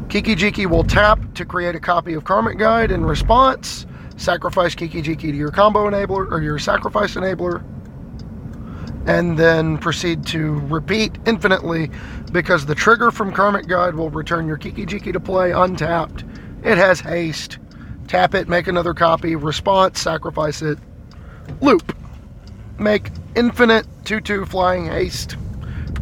Kiki 0.09 0.35
Jiki 0.35 0.65
will 0.65 0.83
tap 0.83 1.19
to 1.35 1.45
create 1.45 1.75
a 1.75 1.79
copy 1.79 2.13
of 2.15 2.25
Karmic 2.25 2.57
Guide 2.57 2.91
in 2.91 3.05
response 3.05 3.85
sacrifice 4.19 4.75
Kiki 4.75 5.01
Jiki 5.01 5.31
to 5.31 5.35
your 5.35 5.51
combo 5.51 5.89
enabler 5.89 6.29
or 6.31 6.41
your 6.41 6.59
sacrifice 6.59 7.15
enabler, 7.15 7.63
and 9.07 9.37
then 9.37 9.77
proceed 9.77 10.25
to 10.27 10.59
repeat 10.67 11.17
infinitely 11.25 11.89
because 12.31 12.65
the 12.65 12.75
trigger 12.75 13.11
from 13.11 13.31
Karmic 13.31 13.67
Guide 13.67 13.95
will 13.95 14.09
return 14.09 14.47
your 14.47 14.57
Kiki 14.57 14.85
Jiki 14.85 15.13
to 15.13 15.19
play 15.19 15.51
untapped. 15.51 16.23
It 16.63 16.77
has 16.77 16.99
haste. 16.99 17.59
Tap 18.07 18.33
it, 18.33 18.49
make 18.49 18.67
another 18.67 18.93
copy, 18.93 19.35
response, 19.35 20.01
sacrifice 20.01 20.61
it, 20.61 20.79
loop. 21.61 21.95
Make 22.77 23.09
infinite 23.35 23.85
2 24.05 24.19
2 24.19 24.45
flying 24.45 24.85
haste, 24.85 25.37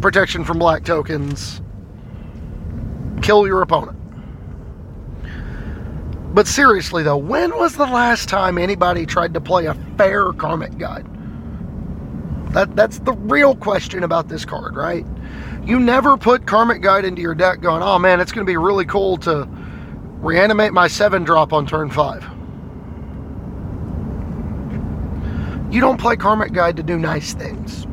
protection 0.02 0.44
from 0.44 0.60
black 0.60 0.84
tokens, 0.84 1.62
kill 3.22 3.48
your 3.48 3.62
opponent. 3.62 3.98
But 6.34 6.48
seriously, 6.48 7.04
though, 7.04 7.18
when 7.18 7.58
was 7.58 7.76
the 7.76 7.86
last 7.86 8.30
time 8.30 8.58
anybody 8.58 9.06
tried 9.06 9.34
to 9.34 9.42
play 9.42 9.66
a 9.66 9.74
fair 9.98 10.34
Karmic 10.34 10.78
Guide? 10.78 11.08
That, 12.54 12.76
that's 12.76 13.00
the 13.00 13.14
real 13.14 13.56
question 13.56 14.04
about 14.04 14.30
this 14.30 14.46
card, 14.46 14.76
right? 14.76 15.06
You 15.66 15.80
never 15.80 16.16
put 16.16 16.46
Karmic 16.46 16.82
Guide 16.82 17.06
into 17.06 17.22
your 17.22 17.36
deck 17.36 17.60
going, 17.60 17.82
oh 17.82 18.00
man, 18.00 18.20
it's 18.20 18.32
going 18.32 18.46
to 18.46 18.50
be 18.50 18.58
really 18.58 18.86
cool 18.86 19.18
to 19.18 19.48
reanimate 20.20 20.74
my 20.74 20.88
7 20.88 21.24
drop 21.24 21.54
on 21.54 21.66
turn 21.66 21.90
5. 21.90 22.24
You 25.74 25.82
don't 25.82 26.00
play 26.00 26.16
Karmic 26.16 26.54
Guide 26.54 26.78
to 26.78 26.84
do 26.84 26.98
nice 26.98 27.34
things. 27.34 27.86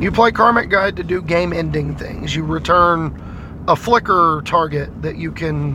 You 0.00 0.10
play 0.10 0.32
Karmic 0.32 0.70
Guide 0.70 0.96
to 0.96 1.04
do 1.04 1.22
game 1.22 1.52
ending 1.52 1.96
things. 1.96 2.34
You 2.34 2.44
return 2.44 3.20
a 3.68 3.76
flicker 3.76 4.42
target 4.44 4.90
that 5.02 5.16
you 5.16 5.32
can 5.32 5.74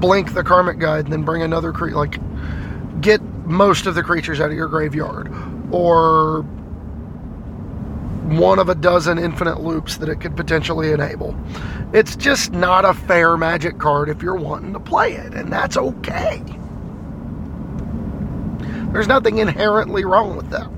blink 0.00 0.32
the 0.34 0.42
Karmic 0.42 0.78
Guide 0.78 1.04
and 1.04 1.12
then 1.12 1.22
bring 1.22 1.42
another 1.42 1.72
creature. 1.72 1.96
Like, 1.96 2.18
get 3.00 3.22
most 3.44 3.86
of 3.86 3.94
the 3.94 4.02
creatures 4.02 4.40
out 4.40 4.50
of 4.50 4.56
your 4.56 4.68
graveyard. 4.68 5.32
Or 5.70 6.42
one 8.30 8.58
of 8.58 8.68
a 8.68 8.74
dozen 8.74 9.18
infinite 9.18 9.60
loops 9.60 9.98
that 9.98 10.08
it 10.08 10.20
could 10.20 10.36
potentially 10.36 10.92
enable. 10.92 11.36
It's 11.92 12.16
just 12.16 12.52
not 12.52 12.84
a 12.84 12.94
fair 12.94 13.36
magic 13.36 13.78
card 13.78 14.08
if 14.08 14.22
you're 14.22 14.36
wanting 14.36 14.72
to 14.72 14.80
play 14.80 15.14
it, 15.14 15.34
and 15.34 15.52
that's 15.52 15.76
okay. 15.76 16.42
There's 18.92 19.08
nothing 19.08 19.38
inherently 19.38 20.04
wrong 20.04 20.36
with 20.36 20.50
that. 20.50 20.68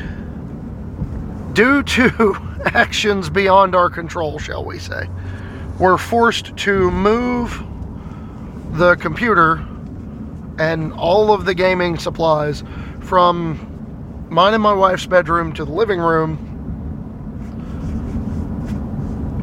due 1.54 1.82
to 1.82 2.38
actions 2.66 3.32
beyond 3.32 3.74
our 3.74 3.90
control, 3.90 4.38
shall 4.38 4.64
we 4.64 4.78
say, 4.78 5.10
were 5.80 5.98
forced 5.98 6.56
to 6.56 6.92
move 6.92 7.64
the 8.74 8.96
computer 8.98 9.66
and 10.60 10.94
all 10.94 11.34
of 11.34 11.46
the 11.46 11.56
gaming 11.56 11.98
supplies 11.98 12.64
from 13.00 14.28
mine 14.30 14.54
and 14.54 14.62
my 14.62 14.74
wife's 14.74 15.08
bedroom 15.08 15.52
to 15.52 15.66
the 15.66 15.72
living 15.72 16.00
room. 16.00 16.44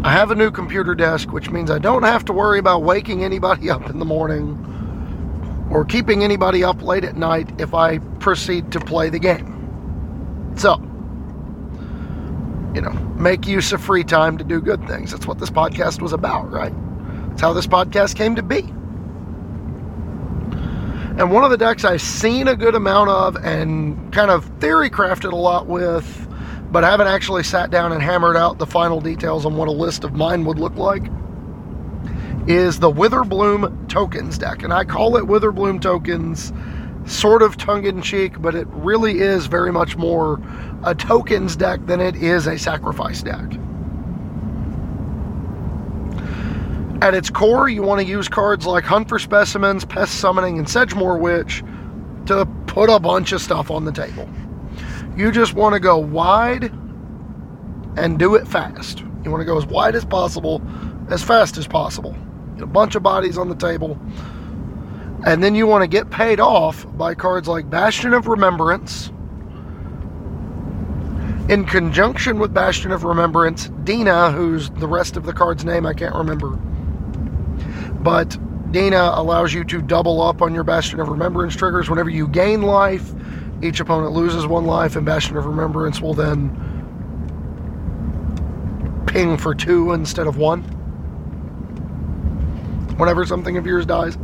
I 0.05 0.13
have 0.13 0.31
a 0.31 0.37
new 0.37 0.53
computer 0.53 0.95
desk, 0.95 1.33
which 1.33 1.51
means 1.51 1.69
I 1.69 1.81
don't 1.81 2.05
have 2.05 2.25
to 2.27 2.33
worry 2.33 2.61
about 2.61 2.85
waking 2.85 3.25
anybody 3.25 3.71
up 3.73 3.91
in 3.91 3.99
the 3.99 4.05
morning 4.05 4.61
or 5.69 5.85
keeping 5.85 6.23
anybody 6.23 6.63
up 6.63 6.81
late 6.81 7.03
at 7.03 7.17
night 7.17 7.51
if 7.61 7.75
I 7.75 7.99
proceed 7.99 8.71
to 8.71 8.79
play 8.79 9.09
the 9.09 9.19
game. 9.19 9.54
So, 10.57 10.81
you 12.75 12.81
know, 12.81 12.93
make 13.17 13.47
use 13.47 13.73
of 13.73 13.83
free 13.83 14.05
time 14.05 14.39
to 14.39 14.45
do 14.45 14.61
good 14.61 14.87
things. 14.87 15.11
That's 15.13 15.27
what 15.27 15.39
this 15.39 15.51
podcast 15.51 16.01
was 16.01 16.13
about, 16.13 16.51
right? 16.51 16.73
That's 17.29 17.41
how 17.41 17.53
this 17.53 17.67
podcast 17.67 18.17
came 18.17 18.35
to 18.37 18.43
be. 18.43 18.61
And 21.17 21.31
one 21.31 21.45
of 21.45 21.51
the 21.51 21.57
decks 21.57 21.85
I've 21.85 22.03
seen 22.03 22.49
a 22.49 22.57
good 22.57 22.75
amount 22.75 23.11
of 23.11 23.37
and 23.37 24.13
kind 24.13 24.33
of 24.33 24.45
theory 24.59 24.91
crafted 24.91 25.33
a 25.33 25.37
lot 25.37 25.67
with, 25.67 26.29
but 26.73 26.83
haven't 26.83 27.07
actually 27.07 27.45
sat 27.45 27.71
down 27.71 27.93
and 27.93 28.03
hammered 28.03 28.37
out 28.37 28.59
the 28.59 28.67
final 28.67 29.01
details 29.01 29.47
on 29.47 29.57
what 29.57 29.69
a 29.69 29.73
list 29.73 30.03
of 30.03 30.15
mine 30.15 30.45
would 30.45 30.59
look 30.59 30.75
like, 30.75 31.05
is 32.49 32.81
the 32.81 32.91
Witherbloom 32.91 33.89
Tokens 33.89 34.39
deck. 34.39 34.65
And 34.65 34.73
I 34.73 34.85
call 34.85 35.17
it 35.17 35.25
Witherbloom 35.25 35.81
Tokens 35.81 36.53
sort 37.07 37.43
of 37.43 37.57
tongue 37.57 37.85
in 37.85 38.03
cheek, 38.03 38.41
but 38.41 38.55
it 38.55 38.67
really 38.69 39.21
is 39.21 39.47
very 39.47 39.73
much 39.73 39.97
more 39.97 40.41
a 40.85 40.95
tokens 40.95 41.57
deck 41.57 41.85
than 41.87 42.01
it 42.01 42.17
is 42.17 42.47
a 42.47 42.59
sacrifice 42.59 43.23
deck. 43.23 43.45
At 47.03 47.15
its 47.15 47.29
core, 47.29 47.69
you 47.69 47.83
want 47.83 48.01
to 48.01 48.07
use 48.07 48.29
cards 48.29 48.65
like 48.65 48.85
Hunt 48.85 49.09
for 49.09 49.19
Specimens, 49.19 49.85
Pest 49.85 50.15
Summoning, 50.21 50.59
and 50.59 50.67
Sedgemoor 50.67 51.19
Witch 51.19 51.63
to 52.27 52.47
put 52.67 52.89
a 52.89 52.99
bunch 52.99 53.33
of 53.33 53.43
stuff 53.43 53.71
on 53.71 53.85
the 53.85 53.93
table. 53.93 54.29
You 55.17 55.31
just 55.31 55.55
want 55.55 55.75
to 55.75 55.81
go 55.81 55.99
wide 55.99 56.73
and 57.97 58.19
do 58.19 58.35
it 58.35 58.49
fast. 58.49 59.01
You 59.23 59.31
want 59.31 59.43
to 59.43 59.45
go 59.45 59.59
as 59.59 59.67
wide 59.67 59.95
as 59.95 60.05
possible, 60.05 60.63
as 61.11 61.23
fast 61.23 61.59
as 61.59 61.67
possible. 61.67 62.17
Get 62.55 62.63
a 62.63 62.67
bunch 62.67 62.95
of 62.95 63.03
bodies 63.03 63.37
on 63.37 63.49
the 63.49 63.55
table. 63.55 63.99
And 65.25 65.43
then 65.43 65.55
you 65.55 65.67
want 65.67 65.83
to 65.83 65.89
get 65.89 66.11
paid 66.11 66.39
off 66.39 66.87
by 66.99 67.15
cards 67.15 67.49
like 67.49 67.71
Bastion 67.71 68.13
of 68.13 68.29
Remembrance. 68.29 69.11
In 71.49 71.65
conjunction 71.65 72.39
with 72.39 72.53
Bastion 72.53 72.91
of 72.93 73.05
Remembrance, 73.05 73.71
Dina, 73.85 74.31
who's 74.31 74.71
the 74.71 74.87
rest 74.87 75.17
of 75.17 75.25
the 75.25 75.33
card's 75.33 75.65
name 75.65 75.87
I 75.87 75.95
can't 75.95 76.15
remember, 76.15 76.51
but 78.01 78.39
Dina 78.71 79.13
allows 79.15 79.55
you 79.55 79.65
to 79.65 79.81
double 79.81 80.21
up 80.21 80.43
on 80.43 80.55
your 80.55 80.65
Bastion 80.65 81.01
of 81.01 81.09
Remembrance 81.09 81.55
triggers. 81.55 81.89
Whenever 81.89 82.11
you 82.11 82.27
gain 82.29 82.63
life, 82.63 83.13
each 83.63 83.81
opponent 83.81 84.13
loses 84.13 84.47
one 84.47 84.67
life, 84.67 84.97
and 84.97 85.07
Bastion 85.07 85.37
of 85.37 85.47
Remembrance 85.47 86.01
will 86.01 86.15
then 86.15 86.51
ping 89.07 89.39
for 89.39 89.55
two 89.55 89.93
instead 89.93 90.27
of 90.27 90.37
one. 90.37 90.63
Whenever 92.97 93.25
something 93.25 93.57
of 93.57 93.67
yours 93.67 93.87
dies. 93.87 94.19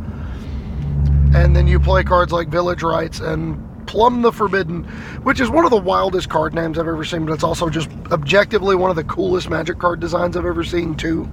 And 1.33 1.55
then 1.55 1.67
you 1.67 1.79
play 1.79 2.03
cards 2.03 2.31
like 2.31 2.49
Village 2.49 2.83
Rites 2.83 3.19
and 3.19 3.57
Plumb 3.87 4.21
the 4.21 4.31
Forbidden, 4.31 4.83
which 5.23 5.39
is 5.39 5.49
one 5.49 5.65
of 5.65 5.71
the 5.71 5.77
wildest 5.77 6.29
card 6.29 6.53
names 6.53 6.77
I've 6.77 6.87
ever 6.87 7.03
seen, 7.03 7.25
but 7.25 7.33
it's 7.33 7.43
also 7.43 7.69
just 7.69 7.89
objectively 8.11 8.75
one 8.75 8.89
of 8.89 8.95
the 8.95 9.03
coolest 9.03 9.49
magic 9.49 9.79
card 9.79 9.99
designs 9.99 10.37
I've 10.37 10.45
ever 10.45 10.63
seen, 10.63 10.95
too. 10.95 11.29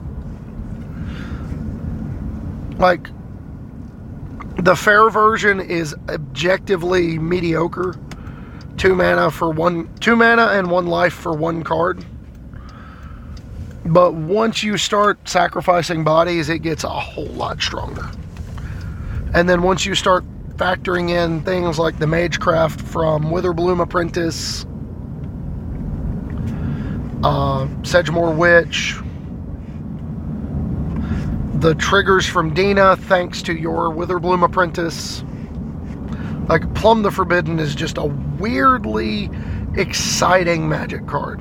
Like, 2.78 3.08
the 4.58 4.74
fair 4.74 5.10
version 5.10 5.60
is 5.60 5.94
objectively 6.08 7.18
mediocre. 7.18 7.94
Two 8.76 8.94
mana 8.94 9.30
for 9.30 9.50
one, 9.50 9.92
two 9.98 10.14
mana 10.16 10.48
and 10.52 10.70
one 10.70 10.86
life 10.86 11.14
for 11.14 11.32
one 11.32 11.62
card. 11.64 12.04
But 13.84 14.14
once 14.14 14.62
you 14.62 14.76
start 14.76 15.28
sacrificing 15.28 16.04
bodies, 16.04 16.48
it 16.48 16.60
gets 16.60 16.84
a 16.84 16.88
whole 16.88 17.26
lot 17.26 17.60
stronger. 17.60 18.08
And 19.34 19.48
then 19.48 19.62
once 19.62 19.84
you 19.84 19.94
start 19.94 20.24
factoring 20.56 21.10
in 21.10 21.42
things 21.42 21.78
like 21.78 21.98
the 21.98 22.06
Magecraft 22.06 22.80
from 22.80 23.24
Witherbloom 23.24 23.80
Apprentice, 23.80 24.64
uh, 27.22 27.66
Sedgemoor 27.82 28.34
Witch, 28.36 28.96
the 31.60 31.74
triggers 31.74 32.26
from 32.26 32.54
Dina, 32.54 32.96
thanks 32.96 33.42
to 33.42 33.52
your 33.52 33.90
Witherbloom 33.90 34.44
Apprentice. 34.44 35.24
Like, 36.48 36.72
Plumb 36.74 37.02
the 37.02 37.10
Forbidden 37.10 37.58
is 37.58 37.74
just 37.74 37.98
a 37.98 38.06
weirdly 38.06 39.30
exciting 39.74 40.68
magic 40.68 41.06
card. 41.06 41.40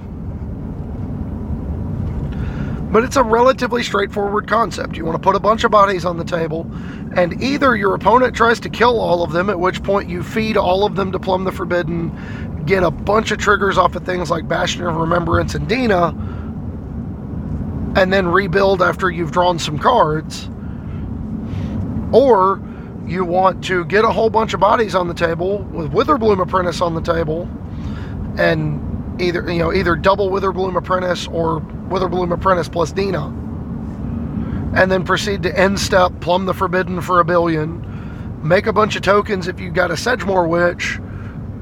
But 2.89 3.03
it's 3.03 3.17
a 3.17 3.23
relatively 3.23 3.83
straightforward 3.83 4.47
concept. 4.47 4.95
You 4.95 5.03
want 5.03 5.15
to 5.15 5.21
put 5.21 5.35
a 5.35 5.39
bunch 5.39 5.63
of 5.65 5.71
bodies 5.71 6.05
on 6.05 6.17
the 6.17 6.23
table, 6.23 6.69
and 7.15 7.41
either 7.41 7.75
your 7.75 7.93
opponent 7.93 8.35
tries 8.35 8.59
to 8.61 8.69
kill 8.69 8.99
all 8.99 9.23
of 9.23 9.33
them, 9.33 9.49
at 9.49 9.59
which 9.59 9.83
point 9.83 10.09
you 10.09 10.23
feed 10.23 10.55
all 10.55 10.85
of 10.85 10.95
them 10.95 11.11
to 11.11 11.19
Plumb 11.19 11.43
the 11.43 11.51
Forbidden, 11.51 12.63
get 12.65 12.83
a 12.83 12.91
bunch 12.91 13.31
of 13.31 13.39
triggers 13.39 13.77
off 13.77 13.95
of 13.95 14.05
things 14.05 14.29
like 14.29 14.47
Bastion 14.47 14.85
of 14.85 14.95
Remembrance 14.95 15.53
and 15.53 15.67
Dina, 15.67 16.07
and 17.97 18.13
then 18.13 18.27
rebuild 18.27 18.81
after 18.81 19.09
you've 19.09 19.31
drawn 19.31 19.59
some 19.59 19.77
cards. 19.77 20.49
Or 22.13 22.61
you 23.05 23.25
want 23.25 23.63
to 23.65 23.83
get 23.85 24.05
a 24.05 24.09
whole 24.09 24.29
bunch 24.29 24.53
of 24.53 24.59
bodies 24.59 24.95
on 24.95 25.07
the 25.07 25.13
table 25.13 25.59
with 25.59 25.91
Witherbloom 25.91 26.41
Apprentice 26.41 26.81
on 26.81 26.93
the 26.93 27.01
table 27.01 27.49
and 28.37 28.86
either 29.19 29.51
you 29.51 29.59
know 29.59 29.73
either 29.73 29.95
double 29.95 30.29
Witherbloom 30.29 30.77
Apprentice 30.77 31.27
or 31.27 31.61
Witherbloom 31.89 32.33
Apprentice 32.33 32.69
plus 32.69 32.91
Dina. 32.91 33.27
And 34.75 34.91
then 34.91 35.03
proceed 35.03 35.43
to 35.43 35.59
end 35.59 35.79
step 35.79 36.11
plumb 36.19 36.45
the 36.45 36.53
forbidden 36.53 37.01
for 37.01 37.19
a 37.19 37.25
billion. 37.25 37.83
Make 38.43 38.67
a 38.67 38.73
bunch 38.73 38.95
of 38.95 39.01
tokens 39.01 39.47
if 39.47 39.59
you've 39.59 39.73
got 39.73 39.91
a 39.91 39.95
Sedgemoor 39.95 40.47
Witch. 40.47 40.99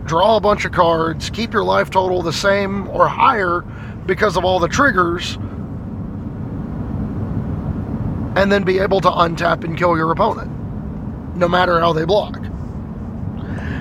Draw 0.05 0.35
a 0.35 0.41
bunch 0.41 0.65
of 0.65 0.71
cards. 0.71 1.29
Keep 1.29 1.53
your 1.53 1.63
life 1.63 1.89
total 1.89 2.21
the 2.21 2.33
same 2.33 2.87
or 2.89 3.07
higher 3.07 3.61
because 4.05 4.37
of 4.37 4.43
all 4.43 4.59
the 4.59 4.67
triggers 4.67 5.37
and 8.35 8.51
then 8.51 8.63
be 8.63 8.79
able 8.79 8.99
to 9.01 9.09
untap 9.09 9.63
and 9.63 9.77
kill 9.77 9.95
your 9.95 10.11
opponent, 10.11 10.51
no 11.35 11.47
matter 11.47 11.79
how 11.79 11.93
they 11.93 12.05
block. 12.05 12.44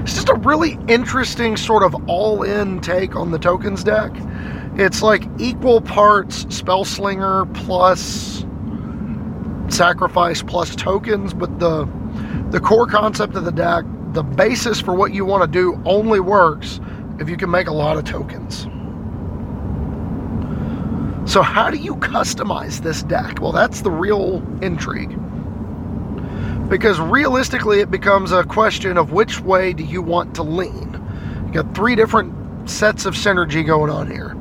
It's 0.04 0.12
just 0.12 0.28
a 0.28 0.34
really 0.34 0.78
interesting 0.86 1.56
sort 1.56 1.82
of 1.82 1.96
all 2.10 2.42
in 2.42 2.82
take 2.82 3.16
on 3.16 3.30
the 3.30 3.38
tokens 3.38 3.82
deck. 3.82 4.12
It's 4.74 5.00
like 5.00 5.24
equal 5.38 5.80
parts 5.80 6.44
Spellslinger 6.44 7.52
plus 7.54 8.44
sacrifice 9.74 10.42
plus 10.42 10.76
tokens, 10.76 11.32
but 11.32 11.58
the 11.58 11.88
the 12.50 12.60
core 12.60 12.86
concept 12.86 13.34
of 13.34 13.46
the 13.46 13.50
deck, 13.50 13.86
the 14.12 14.22
basis 14.22 14.78
for 14.78 14.92
what 14.92 15.14
you 15.14 15.24
want 15.24 15.42
to 15.42 15.48
do 15.48 15.80
only 15.86 16.20
works 16.20 16.80
if 17.18 17.30
you 17.30 17.38
can 17.38 17.50
make 17.50 17.68
a 17.68 17.72
lot 17.74 17.96
of 17.96 18.04
tokens. 18.04 18.66
So 21.24 21.40
how 21.40 21.70
do 21.70 21.78
you 21.78 21.96
customize 21.96 22.80
this 22.82 23.02
deck? 23.04 23.40
Well, 23.40 23.52
that's 23.52 23.80
the 23.80 23.90
real 23.90 24.42
intrigue. 24.60 25.18
Because 26.68 26.98
realistically 26.98 27.80
it 27.80 27.90
becomes 27.90 28.32
a 28.32 28.44
question 28.44 28.96
of 28.96 29.12
which 29.12 29.40
way 29.40 29.72
do 29.72 29.84
you 29.84 30.02
want 30.02 30.34
to 30.36 30.42
lean. 30.42 31.00
You 31.46 31.52
got 31.52 31.74
three 31.74 31.94
different 31.94 32.68
sets 32.68 33.04
of 33.04 33.14
synergy 33.14 33.64
going 33.66 33.90
on 33.90 34.10
here. 34.10 34.34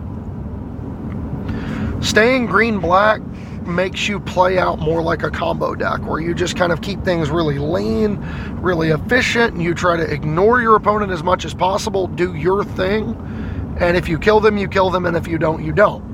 Staying 2.02 2.48
green 2.48 2.80
black 2.80 3.22
makes 3.66 4.08
you 4.08 4.20
play 4.20 4.58
out 4.58 4.80
more 4.80 5.02
like 5.02 5.24
a 5.24 5.30
combo 5.30 5.76
deck 5.76 6.02
where 6.02 6.20
you 6.20 6.34
just 6.34 6.56
kind 6.56 6.72
of 6.72 6.82
keep 6.82 7.04
things 7.04 7.30
really 7.30 7.60
lean, 7.60 8.18
really 8.62 8.90
efficient, 8.90 9.54
and 9.54 9.64
you 9.64 9.74
try 9.74 9.96
to 9.96 10.04
ignore 10.04 10.62
your 10.62 10.76
opponent 10.76 11.12
as 11.12 11.24
much 11.24 11.46
as 11.46 11.54
possible, 11.54 12.08
do 12.08 12.36
your 12.36 12.64
thing, 12.64 13.16
and 13.80 13.96
if 13.96 14.10
you 14.10 14.20
kill 14.20 14.40
them, 14.40 14.58
you 14.58 14.68
kill 14.68 14.90
them, 14.90 15.06
and 15.06 15.16
if 15.16 15.28
you 15.28 15.38
don't, 15.38 15.64
you 15.64 15.72
don't. 15.72 16.12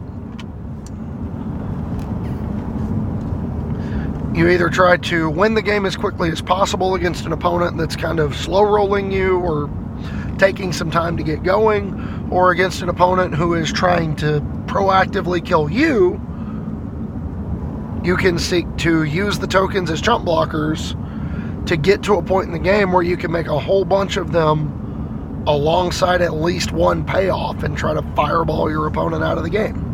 You 4.40 4.48
either 4.48 4.70
try 4.70 4.96
to 4.96 5.30
win 5.30 5.54
the 5.54 5.62
game 5.62 5.86
as 5.86 5.98
quickly 5.98 6.32
as 6.32 6.42
possible 6.42 6.96
against 6.96 7.26
an 7.26 7.34
opponent 7.34 7.78
that's 7.78 7.98
kind 7.98 8.22
of 8.22 8.34
slow 8.38 8.64
rolling 8.64 9.12
you 9.12 9.38
or 9.40 9.70
taking 10.38 10.72
some 10.72 10.90
time 10.90 11.18
to 11.18 11.24
get 11.24 11.44
going, 11.44 12.30
or 12.32 12.52
against 12.52 12.82
an 12.82 12.88
opponent 12.88 13.36
who 13.36 13.54
is 13.54 13.70
trying 13.70 14.16
to 14.16 14.40
proactively 14.66 15.46
kill 15.46 15.70
you 15.70 16.22
you 18.02 18.16
can 18.16 18.40
seek 18.40 18.66
to 18.78 19.04
use 19.04 19.40
the 19.40 19.48
tokens 19.48 19.92
as 19.92 20.00
chump 20.00 20.26
blockers 20.26 20.96
to 21.66 21.76
get 21.76 22.02
to 22.04 22.14
a 22.14 22.24
point 22.24 22.48
in 22.48 22.54
the 22.54 22.60
game 22.60 22.94
where 22.94 23.04
you 23.04 23.18
can 23.18 23.34
make 23.34 23.48
a 23.48 23.60
whole 23.60 23.84
bunch 23.84 24.16
of 24.16 24.32
them 24.32 25.44
alongside 25.48 26.22
at 26.22 26.34
least 26.34 26.72
one 26.72 27.06
payoff 27.06 27.62
and 27.64 27.78
try 27.78 27.94
to 27.94 28.02
fireball 28.16 28.72
your 28.72 28.88
opponent 28.88 29.22
out 29.22 29.38
of 29.38 29.44
the 29.44 29.50
game. 29.50 29.89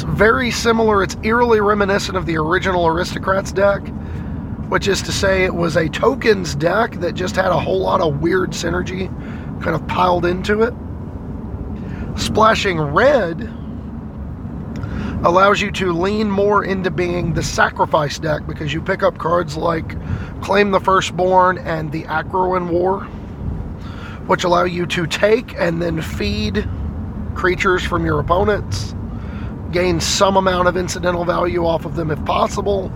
It's 0.00 0.08
very 0.08 0.50
similar, 0.50 1.02
it's 1.02 1.14
eerily 1.22 1.60
reminiscent 1.60 2.16
of 2.16 2.24
the 2.24 2.38
original 2.38 2.86
Aristocrats 2.86 3.52
deck, 3.52 3.86
which 4.70 4.88
is 4.88 5.02
to 5.02 5.12
say 5.12 5.44
it 5.44 5.54
was 5.54 5.76
a 5.76 5.90
tokens 5.90 6.54
deck 6.54 6.92
that 7.00 7.12
just 7.12 7.36
had 7.36 7.48
a 7.48 7.60
whole 7.60 7.80
lot 7.80 8.00
of 8.00 8.22
weird 8.22 8.52
synergy 8.52 9.08
kind 9.60 9.76
of 9.76 9.86
piled 9.88 10.24
into 10.24 10.62
it. 10.62 10.72
Splashing 12.18 12.80
red 12.80 13.42
allows 15.22 15.60
you 15.60 15.70
to 15.72 15.92
lean 15.92 16.30
more 16.30 16.64
into 16.64 16.90
being 16.90 17.34
the 17.34 17.42
sacrifice 17.42 18.18
deck 18.18 18.46
because 18.46 18.72
you 18.72 18.80
pick 18.80 19.02
up 19.02 19.18
cards 19.18 19.54
like 19.54 19.96
Claim 20.40 20.70
the 20.70 20.80
Firstborn 20.80 21.58
and 21.58 21.92
the 21.92 22.04
Akroan 22.04 22.70
War, 22.70 23.00
which 24.28 24.44
allow 24.44 24.64
you 24.64 24.86
to 24.86 25.06
take 25.06 25.54
and 25.58 25.82
then 25.82 26.00
feed 26.00 26.66
creatures 27.34 27.84
from 27.84 28.06
your 28.06 28.18
opponents, 28.18 28.94
gain 29.72 30.00
some 30.00 30.36
amount 30.36 30.68
of 30.68 30.76
incidental 30.76 31.24
value 31.24 31.64
off 31.64 31.84
of 31.84 31.96
them 31.96 32.10
if 32.10 32.22
possible, 32.24 32.86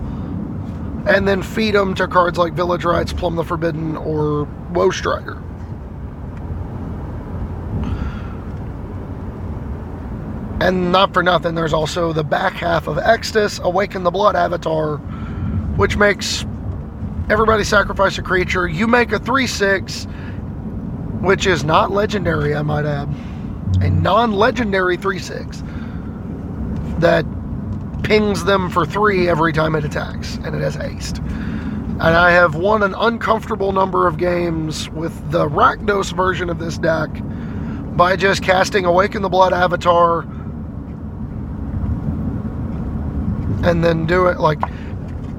and 1.06 1.28
then 1.28 1.42
feed 1.42 1.74
them 1.74 1.94
to 1.94 2.08
cards 2.08 2.38
like 2.38 2.54
Village 2.54 2.84
Rites, 2.84 3.12
Plumb 3.12 3.36
the 3.36 3.44
Forbidden, 3.44 3.96
or 3.96 4.44
Woe 4.72 4.90
Strider. 4.90 5.40
And 10.60 10.92
not 10.92 11.12
for 11.12 11.22
nothing, 11.22 11.54
there's 11.54 11.74
also 11.74 12.12
the 12.12 12.24
back 12.24 12.54
half 12.54 12.86
of 12.86 12.96
Extus, 12.96 13.60
Awaken 13.60 14.02
the 14.02 14.10
Blood 14.10 14.34
Avatar, 14.34 14.96
which 15.76 15.96
makes 15.96 16.46
everybody 17.28 17.64
sacrifice 17.64 18.16
a 18.18 18.22
creature. 18.22 18.66
You 18.66 18.86
make 18.86 19.12
a 19.12 19.18
3 19.18 19.46
6, 19.46 20.04
which 21.20 21.46
is 21.46 21.64
not 21.64 21.90
legendary, 21.90 22.54
I 22.54 22.62
might 22.62 22.86
add. 22.86 23.14
A 23.82 23.90
non 23.90 24.32
legendary 24.32 24.96
3 24.96 25.18
6 25.18 25.62
that 27.04 27.24
pings 28.02 28.44
them 28.44 28.68
for 28.68 28.84
3 28.84 29.28
every 29.28 29.52
time 29.52 29.74
it 29.74 29.84
attacks, 29.84 30.36
and 30.36 30.54
it 30.54 30.60
has 30.60 30.74
haste. 30.74 31.18
And 31.18 32.02
I 32.02 32.32
have 32.32 32.56
won 32.56 32.82
an 32.82 32.94
uncomfortable 32.94 33.72
number 33.72 34.06
of 34.08 34.16
games 34.16 34.90
with 34.90 35.30
the 35.30 35.48
Rakdos 35.48 36.14
version 36.14 36.50
of 36.50 36.58
this 36.58 36.76
deck 36.76 37.10
by 37.96 38.16
just 38.16 38.42
casting 38.42 38.84
Awaken 38.84 39.22
the 39.22 39.28
Blood 39.28 39.52
Avatar 39.52 40.22
and 43.64 43.82
then 43.82 44.04
do 44.06 44.26
it 44.26 44.38
like 44.38 44.60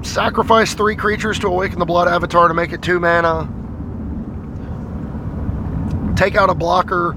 sacrifice 0.02 0.74
three 0.74 0.96
creatures 0.96 1.38
to 1.38 1.46
awaken 1.46 1.78
the 1.78 1.84
blood 1.84 2.08
avatar 2.08 2.48
to 2.48 2.54
make 2.54 2.72
it 2.72 2.82
two 2.82 2.98
mana. 2.98 3.48
Take 6.16 6.34
out 6.34 6.50
a 6.50 6.54
blocker. 6.54 7.16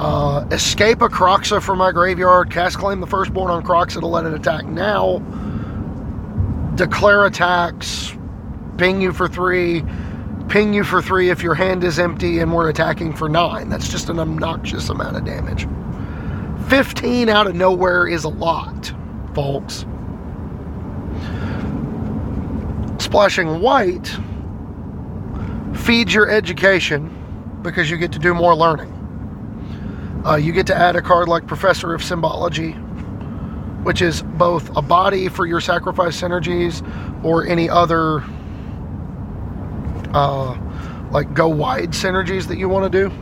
Uh, 0.00 0.46
escape 0.50 1.02
a 1.02 1.10
Kroxa 1.10 1.62
from 1.62 1.76
my 1.76 1.92
graveyard. 1.92 2.50
Cast 2.50 2.78
claim 2.78 3.00
the 3.00 3.06
firstborn 3.06 3.50
on 3.50 3.62
Kroxa 3.62 4.00
to 4.00 4.06
let 4.06 4.24
it 4.24 4.32
attack 4.32 4.64
now. 4.64 5.18
Declare 6.74 7.26
attacks. 7.26 8.16
Ping 8.78 9.02
you 9.02 9.12
for 9.12 9.28
three. 9.28 9.84
Ping 10.48 10.72
you 10.72 10.84
for 10.84 11.02
three 11.02 11.28
if 11.28 11.42
your 11.42 11.54
hand 11.54 11.84
is 11.84 11.98
empty 11.98 12.38
and 12.38 12.54
we're 12.54 12.70
attacking 12.70 13.14
for 13.14 13.28
nine. 13.28 13.68
That's 13.68 13.90
just 13.90 14.08
an 14.08 14.18
obnoxious 14.18 14.88
amount 14.88 15.18
of 15.18 15.26
damage. 15.26 15.68
15 16.70 17.28
out 17.28 17.46
of 17.46 17.54
nowhere 17.54 18.08
is 18.08 18.24
a 18.24 18.30
lot, 18.30 18.94
folks. 19.34 19.84
Splashing 22.98 23.60
white 23.60 24.16
feeds 25.74 26.14
your 26.14 26.30
education 26.30 27.14
because 27.60 27.90
you 27.90 27.98
get 27.98 28.12
to 28.12 28.18
do 28.18 28.32
more 28.32 28.54
learning. 28.54 28.99
Uh, 30.26 30.36
you 30.36 30.52
get 30.52 30.66
to 30.66 30.74
add 30.74 30.96
a 30.96 31.02
card 31.02 31.28
like 31.28 31.46
Professor 31.46 31.94
of 31.94 32.02
Symbology, 32.02 32.72
which 33.82 34.02
is 34.02 34.22
both 34.22 34.74
a 34.76 34.82
body 34.82 35.28
for 35.28 35.46
your 35.46 35.60
sacrifice 35.60 36.20
synergies 36.20 36.84
or 37.24 37.46
any 37.46 37.68
other 37.68 38.22
uh, 40.12 40.58
like 41.10 41.32
go 41.34 41.48
wide 41.48 41.90
synergies 41.90 42.46
that 42.48 42.58
you 42.58 42.68
want 42.68 42.90
to 42.92 43.08
do. 43.08 43.14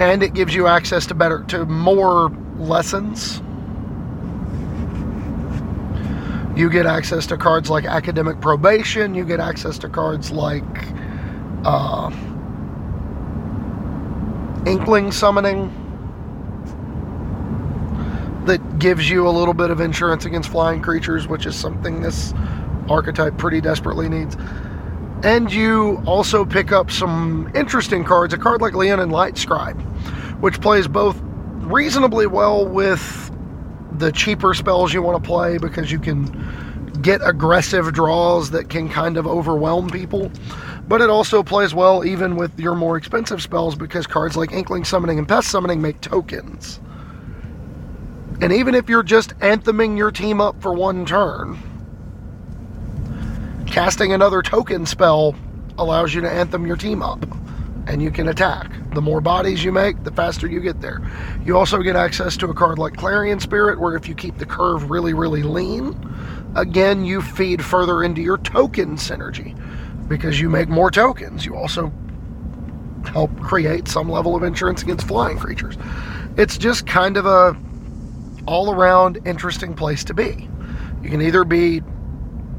And 0.00 0.22
it 0.22 0.34
gives 0.34 0.54
you 0.54 0.66
access 0.66 1.06
to 1.06 1.14
better 1.14 1.44
to 1.44 1.66
more 1.66 2.30
lessons 2.56 3.42
you 6.56 6.70
get 6.70 6.86
access 6.86 7.26
to 7.26 7.36
cards 7.36 7.68
like 7.68 7.84
academic 7.84 8.40
probation. 8.40 9.14
You 9.14 9.24
get 9.24 9.40
access 9.40 9.76
to 9.78 9.88
cards 9.88 10.30
like 10.30 10.64
uh, 11.64 12.10
inkling 14.66 15.12
summoning 15.12 15.72
that 18.46 18.78
gives 18.78 19.08
you 19.08 19.26
a 19.26 19.30
little 19.30 19.54
bit 19.54 19.70
of 19.70 19.80
insurance 19.80 20.24
against 20.24 20.50
flying 20.50 20.82
creatures, 20.82 21.26
which 21.26 21.46
is 21.46 21.56
something 21.56 22.02
this 22.02 22.34
archetype 22.88 23.36
pretty 23.38 23.60
desperately 23.60 24.08
needs. 24.08 24.36
And 25.22 25.50
you 25.50 26.02
also 26.06 26.44
pick 26.44 26.70
up 26.70 26.90
some 26.90 27.50
interesting 27.54 28.04
cards. 28.04 28.34
A 28.34 28.38
card 28.38 28.60
like 28.60 28.74
Leonin 28.74 29.08
Light 29.08 29.38
Scribe, 29.38 29.80
which 30.40 30.60
plays 30.60 30.86
both 30.86 31.18
reasonably 31.22 32.26
well 32.26 32.66
with 32.66 33.30
the 33.92 34.12
cheaper 34.12 34.52
spells 34.52 34.92
you 34.92 35.00
want 35.00 35.22
to 35.22 35.26
play 35.26 35.56
because 35.56 35.90
you 35.90 35.98
can 35.98 37.00
get 37.00 37.20
aggressive 37.24 37.92
draws 37.92 38.50
that 38.50 38.68
can 38.68 38.88
kind 38.88 39.16
of 39.16 39.26
overwhelm 39.26 39.88
people. 39.88 40.30
But 40.86 41.00
it 41.00 41.08
also 41.08 41.42
plays 41.42 41.74
well 41.74 42.04
even 42.04 42.36
with 42.36 42.58
your 42.58 42.74
more 42.74 42.96
expensive 42.96 43.40
spells 43.40 43.74
because 43.74 44.06
cards 44.06 44.36
like 44.36 44.52
Inkling 44.52 44.84
Summoning 44.84 45.18
and 45.18 45.26
Pest 45.26 45.48
Summoning 45.48 45.80
make 45.80 46.00
tokens. 46.00 46.80
And 48.40 48.52
even 48.52 48.74
if 48.74 48.88
you're 48.88 49.02
just 49.02 49.32
antheming 49.40 49.96
your 49.96 50.10
team 50.10 50.40
up 50.40 50.60
for 50.60 50.74
one 50.74 51.06
turn, 51.06 51.58
casting 53.66 54.12
another 54.12 54.42
token 54.42 54.84
spell 54.84 55.34
allows 55.78 56.12
you 56.12 56.20
to 56.20 56.30
anthem 56.30 56.66
your 56.66 56.76
team 56.76 57.02
up 57.02 57.24
and 57.86 58.02
you 58.02 58.10
can 58.10 58.28
attack. 58.28 58.70
The 58.94 59.02
more 59.02 59.20
bodies 59.20 59.64
you 59.64 59.72
make, 59.72 60.04
the 60.04 60.10
faster 60.10 60.46
you 60.46 60.60
get 60.60 60.80
there. 60.80 61.00
You 61.44 61.56
also 61.56 61.82
get 61.82 61.96
access 61.96 62.36
to 62.38 62.48
a 62.48 62.54
card 62.54 62.78
like 62.78 62.96
Clarion 62.96 63.40
Spirit, 63.40 63.78
where 63.78 63.96
if 63.96 64.08
you 64.08 64.14
keep 64.14 64.38
the 64.38 64.46
curve 64.46 64.90
really, 64.90 65.12
really 65.12 65.42
lean, 65.42 65.94
again, 66.54 67.04
you 67.04 67.20
feed 67.20 67.64
further 67.64 68.02
into 68.02 68.22
your 68.22 68.38
token 68.38 68.96
synergy 68.96 69.58
because 70.08 70.40
you 70.40 70.48
make 70.48 70.68
more 70.68 70.90
tokens. 70.90 71.44
You 71.44 71.56
also 71.56 71.92
help 73.06 73.38
create 73.40 73.88
some 73.88 74.08
level 74.08 74.34
of 74.34 74.42
insurance 74.42 74.82
against 74.82 75.06
flying 75.06 75.38
creatures. 75.38 75.76
It's 76.36 76.58
just 76.58 76.86
kind 76.86 77.16
of 77.16 77.26
a 77.26 77.56
all 78.46 78.72
around 78.72 79.18
interesting 79.24 79.74
place 79.74 80.04
to 80.04 80.14
be. 80.14 80.48
You 81.02 81.10
can 81.10 81.22
either 81.22 81.44
be 81.44 81.82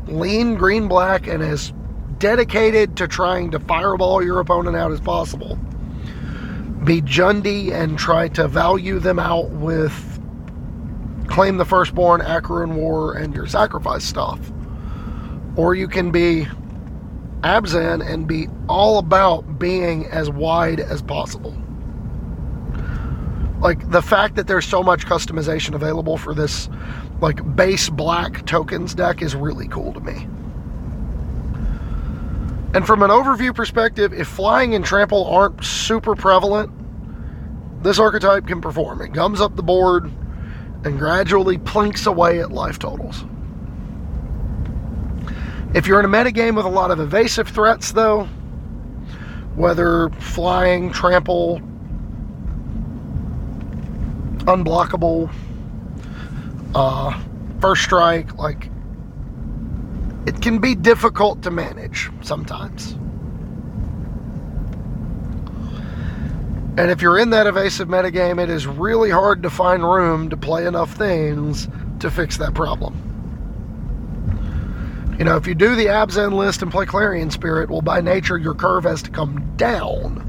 lean 0.07 0.55
green 0.55 0.87
black 0.87 1.27
and 1.27 1.43
as 1.43 1.73
dedicated 2.17 2.95
to 2.97 3.07
trying 3.07 3.51
to 3.51 3.59
fireball 3.59 4.23
your 4.23 4.39
opponent 4.39 4.75
out 4.75 4.91
as 4.91 4.99
possible. 4.99 5.57
Be 6.83 7.01
Jundi 7.01 7.71
and 7.71 7.97
try 7.97 8.27
to 8.29 8.47
value 8.47 8.99
them 8.99 9.19
out 9.19 9.49
with 9.49 9.93
claim 11.27 11.57
the 11.57 11.65
firstborn, 11.65 12.21
Akroan 12.21 12.75
War, 12.75 13.13
and 13.17 13.33
your 13.33 13.47
sacrifice 13.47 14.03
stuff. 14.03 14.39
Or 15.55 15.73
you 15.73 15.87
can 15.87 16.11
be 16.11 16.47
Abzan 17.41 18.05
and 18.05 18.27
be 18.27 18.47
all 18.67 18.97
about 18.97 19.59
being 19.59 20.05
as 20.07 20.29
wide 20.29 20.79
as 20.79 21.01
possible. 21.01 21.55
Like 23.59 23.89
the 23.89 24.01
fact 24.01 24.35
that 24.35 24.47
there's 24.47 24.65
so 24.65 24.83
much 24.83 25.05
customization 25.05 25.73
available 25.73 26.17
for 26.17 26.33
this 26.33 26.69
like 27.21 27.55
base 27.55 27.89
black 27.89 28.45
tokens 28.45 28.93
deck 28.93 29.21
is 29.21 29.35
really 29.35 29.67
cool 29.67 29.93
to 29.93 29.99
me. 29.99 30.27
And 32.73 32.85
from 32.85 33.03
an 33.03 33.09
overview 33.09 33.55
perspective, 33.55 34.13
if 34.13 34.27
flying 34.27 34.75
and 34.75 34.83
trample 34.83 35.25
aren't 35.25 35.63
super 35.63 36.13
prevalent, 36.13 36.71
this 37.83 37.99
archetype 37.99 38.47
can 38.47 38.59
perform. 38.59 39.01
It 39.01 39.13
gums 39.13 39.39
up 39.39 39.55
the 39.55 39.63
board 39.63 40.11
and 40.83 40.99
gradually 40.99 41.57
plinks 41.57 42.05
away 42.05 42.41
at 42.41 42.51
life 42.51 42.77
totals. 42.77 43.23
If 45.75 45.87
you're 45.87 45.99
in 45.99 46.05
a 46.05 46.09
metagame 46.09 46.55
with 46.55 46.65
a 46.65 46.69
lot 46.69 46.89
of 46.89 47.01
evasive 47.01 47.49
threats, 47.49 47.91
though, 47.91 48.23
whether 49.55 50.09
flying, 50.11 50.89
trample, 50.89 51.59
unblockable, 54.45 55.29
uh, 56.73 57.21
first 57.59 57.83
strike, 57.83 58.37
like 58.37 58.69
it 60.25 60.41
can 60.41 60.59
be 60.59 60.75
difficult 60.75 61.43
to 61.43 61.51
manage 61.51 62.09
sometimes. 62.21 62.93
And 66.77 66.89
if 66.89 67.01
you're 67.01 67.17
in 67.17 67.31
that 67.31 67.47
evasive 67.47 67.89
metagame, 67.89 68.41
it 68.41 68.49
is 68.49 68.65
really 68.65 69.09
hard 69.09 69.43
to 69.43 69.49
find 69.49 69.83
room 69.83 70.29
to 70.29 70.37
play 70.37 70.67
enough 70.67 70.95
things 70.95 71.67
to 71.99 72.09
fix 72.09 72.37
that 72.37 72.53
problem. 72.53 73.04
You 75.17 75.25
know, 75.25 75.37
if 75.37 75.47
you 75.47 75.55
do 75.55 75.75
the 75.75 75.85
Abzan 75.85 76.33
list 76.33 76.61
and 76.61 76.71
play 76.71 76.85
Clarion 76.85 77.31
Spirit, 77.31 77.69
well, 77.69 77.81
by 77.81 78.01
nature, 78.01 78.37
your 78.37 78.53
curve 78.53 78.83
has 78.83 79.01
to 79.03 79.09
come 79.09 79.55
down. 79.55 80.21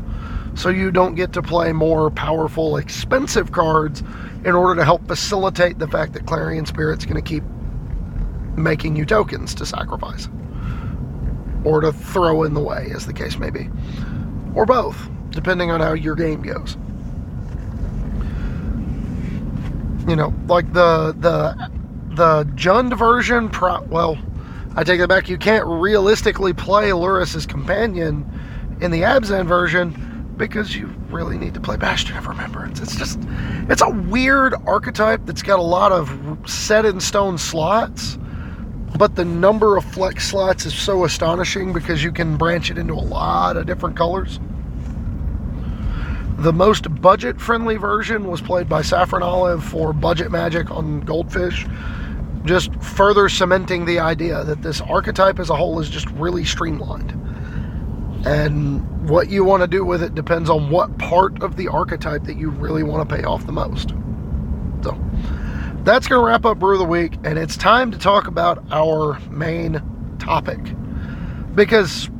So 0.57 0.69
you 0.69 0.91
don't 0.91 1.15
get 1.17 1.33
to 1.35 1.43
play 1.43 1.73
more 1.73 2.11
powerful, 2.11 2.77
expensive 2.77 3.53
cards 3.53 4.03
in 4.45 4.55
order 4.55 4.77
to 4.77 4.85
help 4.85 5.07
facilitate 5.07 5.79
the 5.79 5.89
fact 5.89 6.13
that 6.15 6.27
Clarion 6.27 6.67
Spirit's 6.67 7.05
going 7.05 7.23
to 7.23 7.29
keep 7.29 7.43
making 8.57 8.97
you 8.97 9.05
tokens 9.05 9.55
to 9.57 9.67
sacrifice. 9.67 10.29
Or 11.65 11.81
to 11.81 11.93
throw 11.93 12.45
in 12.45 12.55
the 12.55 12.63
way, 12.63 12.91
as 12.95 13.07
the 13.07 13.13
case 13.13 13.39
may 13.39 13.51
be. 13.51 13.69
Or 14.55 14.65
both 14.65 15.11
depending 15.37 15.71
on 15.71 15.81
how 15.81 15.93
your 15.93 16.17
game 16.17 16.43
goes. 16.43 16.77
You 20.09 20.17
know, 20.17 20.35
like 20.49 20.73
the 20.73 21.15
the 21.19 21.71
the 22.15 22.45
Jund 22.55 22.97
version. 22.99 23.49
Pro, 23.49 23.83
well, 23.83 24.19
I 24.77 24.85
take 24.85 25.01
that 25.01 25.09
back. 25.09 25.29
You 25.29 25.39
can't 25.39 25.67
realistically 25.67 26.53
play 26.53 26.91
Lurrus's 26.91 27.47
companion 27.47 28.31
in 28.81 28.91
the 28.91 29.03
Abzan 29.03 29.47
version 29.47 30.35
because 30.37 30.77
you 30.77 30.87
really 31.09 31.39
need 31.39 31.55
to 31.55 31.61
play 31.61 31.77
Bastion 31.77 32.17
of 32.17 32.27
Remembrance. 32.27 32.79
It's 32.79 32.95
just 32.95 33.19
it's 33.69 33.83
a 33.83 33.89
weird 33.89 34.55
archetype 34.67 35.23
that's 35.25 35.43
got 35.43 35.59
a 35.59 35.63
lot 35.63 35.93
of 35.93 36.39
set 36.47 36.85
in 36.85 37.01
stone 37.01 37.39
slots 37.39 38.19
but 38.97 39.15
the 39.15 39.25
number 39.25 39.77
of 39.77 39.85
flex 39.85 40.29
slots 40.29 40.65
is 40.65 40.75
so 40.75 41.05
astonishing 41.05 41.73
because 41.73 42.03
you 42.03 42.13
can 42.13 42.37
branch 42.37 42.71
it 42.71 42.79
into 42.79 42.95
a 42.95 42.97
lot 42.97 43.57
of 43.57 43.67
different 43.67 43.97
colors. 43.97 44.41
The 46.39 46.53
most 46.53 47.03
budget 47.03 47.41
friendly 47.41 47.77
version 47.77 48.27
was 48.27 48.41
played 48.41 48.69
by 48.69 48.83
Saffron 48.83 49.23
Olive 49.23 49.65
for 49.65 49.93
Budget 49.93 50.31
Magic 50.31 50.71
on 50.71 51.01
Goldfish, 51.01 51.67
just 52.47 52.75
further 52.83 53.29
cementing 53.29 53.85
the 53.85 53.99
idea 53.99 54.45
that 54.45 54.63
this 54.63 54.81
archetype 54.81 55.39
as 55.39 55.51
a 55.51 55.57
whole 55.57 55.81
is 55.81 55.89
just 55.89 56.09
really 56.13 56.45
streamlined. 56.45 57.11
And 58.27 59.09
what 59.09 59.29
you 59.29 59.45
want 59.45 59.63
to 59.63 59.69
do 59.69 59.85
with 59.85 60.03
it 60.03 60.15
depends 60.15 60.51
on 60.51 60.71
what 60.71 60.99
part 60.99 61.43
of 61.43 61.57
the 61.57 61.69
archetype 61.69 62.25
that 62.25 62.37
you 62.37 62.51
really 62.51 62.83
want 62.83 63.09
to 63.09 63.17
pay 63.17 63.23
off 63.23 63.47
the 63.47 63.53
most. 63.53 63.91
So 64.83 64.99
that's 65.85 66.09
going 66.09 66.21
to 66.21 66.27
wrap 66.27 66.45
up 66.45 66.59
Brew 66.59 66.73
of 66.73 66.81
the 66.81 66.85
Week, 66.85 67.15
and 67.23 67.39
it's 67.39 67.57
time 67.57 67.91
to 67.93 67.99
talk 67.99 68.27
about 68.27 68.65
our 68.73 69.21
main 69.31 69.81
topic. 70.19 70.59
Because 71.55 72.11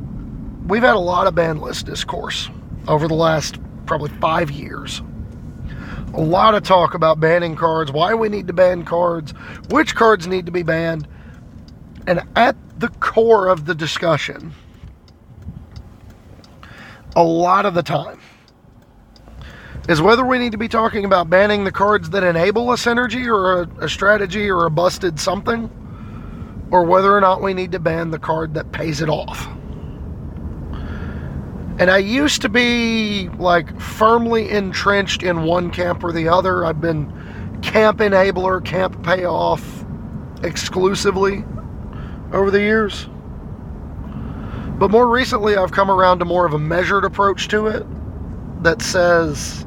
we've 0.67 0.83
had 0.83 0.95
a 0.95 0.99
lot 0.99 1.27
of 1.27 1.35
ban 1.35 1.59
list 1.59 1.85
discourse 1.85 2.49
over 2.87 3.07
the 3.07 3.13
last 3.13 3.59
probably 3.85 4.09
five 4.19 4.49
years. 4.49 5.01
A 6.17 6.21
lot 6.21 6.55
of 6.55 6.63
talk 6.63 6.95
about 6.95 7.19
banning 7.19 7.55
cards, 7.55 7.91
why 7.91 8.15
we 8.15 8.27
need 8.27 8.47
to 8.47 8.53
ban 8.53 8.83
cards, 8.83 9.35
which 9.69 9.93
cards 9.93 10.25
need 10.25 10.47
to 10.47 10.51
be 10.51 10.63
banned. 10.63 11.07
And 12.07 12.23
at 12.35 12.55
the 12.79 12.87
core 12.87 13.47
of 13.47 13.65
the 13.65 13.75
discussion, 13.75 14.51
a 17.15 17.23
lot 17.23 17.67
of 17.67 17.75
the 17.75 17.83
time, 17.83 18.19
is 19.87 20.01
whether 20.01 20.25
we 20.25 20.39
need 20.39 20.53
to 20.53 20.57
be 20.57 20.67
talking 20.67 21.05
about 21.05 21.29
banning 21.29 21.63
the 21.63 21.71
cards 21.71 22.09
that 22.09 22.23
enable 22.23 22.71
a 22.71 22.75
synergy 22.75 23.27
or 23.27 23.61
a, 23.61 23.85
a, 23.85 23.89
strategy 23.89 24.49
or 24.49 24.65
a 24.65 24.71
busted 24.71 25.19
something, 25.19 25.69
or 26.71 26.83
whether 26.83 27.15
or 27.15 27.21
not 27.21 27.43
we 27.43 27.53
need 27.53 27.71
to 27.71 27.79
ban 27.79 28.09
the 28.09 28.19
card 28.19 28.55
that 28.55 28.71
pays 28.71 29.01
it 29.01 29.09
off. 29.09 29.47
And 31.79 31.91
I 31.91 31.97
used 31.99 32.41
to 32.41 32.49
be 32.49 33.29
like 33.37 33.79
firmly 33.79 34.49
entrenched 34.49 35.21
in 35.21 35.43
one 35.43 35.69
camp 35.69 36.03
or 36.03 36.11
the 36.11 36.27
other. 36.27 36.65
I've 36.65 36.81
been 36.81 37.59
camp 37.61 37.99
enabler, 37.99 38.63
camp 38.63 39.03
payoff 39.03 39.85
exclusively 40.43 41.43
over 42.33 42.49
the 42.49 42.59
years. 42.59 43.07
But 44.79 44.91
more 44.91 45.07
recently, 45.07 45.55
I've 45.55 45.71
come 45.71 45.89
around 45.89 46.19
to 46.19 46.25
more 46.25 46.45
of 46.45 46.53
a 46.53 46.59
measured 46.59 47.03
approach 47.03 47.47
to 47.49 47.67
it 47.67 47.85
that 48.63 48.81
says, 48.81 49.65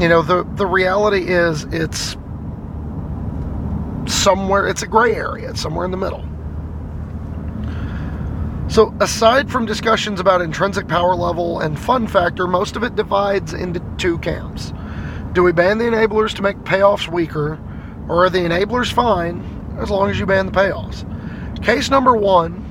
you 0.00 0.08
know, 0.08 0.22
the, 0.22 0.44
the 0.54 0.66
reality 0.66 1.26
is 1.28 1.64
it's 1.64 2.16
somewhere, 4.06 4.66
it's 4.66 4.82
a 4.82 4.86
gray 4.86 5.14
area, 5.14 5.50
it's 5.50 5.60
somewhere 5.60 5.84
in 5.84 5.90
the 5.90 5.96
middle. 5.96 6.25
So, 8.68 8.92
aside 9.00 9.50
from 9.50 9.64
discussions 9.64 10.18
about 10.18 10.42
intrinsic 10.42 10.88
power 10.88 11.14
level 11.14 11.60
and 11.60 11.78
fun 11.78 12.08
factor, 12.08 12.46
most 12.48 12.74
of 12.74 12.82
it 12.82 12.96
divides 12.96 13.54
into 13.54 13.80
two 13.96 14.18
camps. 14.18 14.72
Do 15.32 15.44
we 15.44 15.52
ban 15.52 15.78
the 15.78 15.84
enablers 15.84 16.34
to 16.34 16.42
make 16.42 16.56
payoffs 16.58 17.08
weaker, 17.08 17.58
or 18.08 18.24
are 18.24 18.30
the 18.30 18.40
enablers 18.40 18.92
fine 18.92 19.42
as 19.80 19.88
long 19.88 20.10
as 20.10 20.18
you 20.18 20.26
ban 20.26 20.46
the 20.46 20.52
payoffs? 20.52 21.04
Case 21.62 21.90
number 21.90 22.16
one 22.16 22.64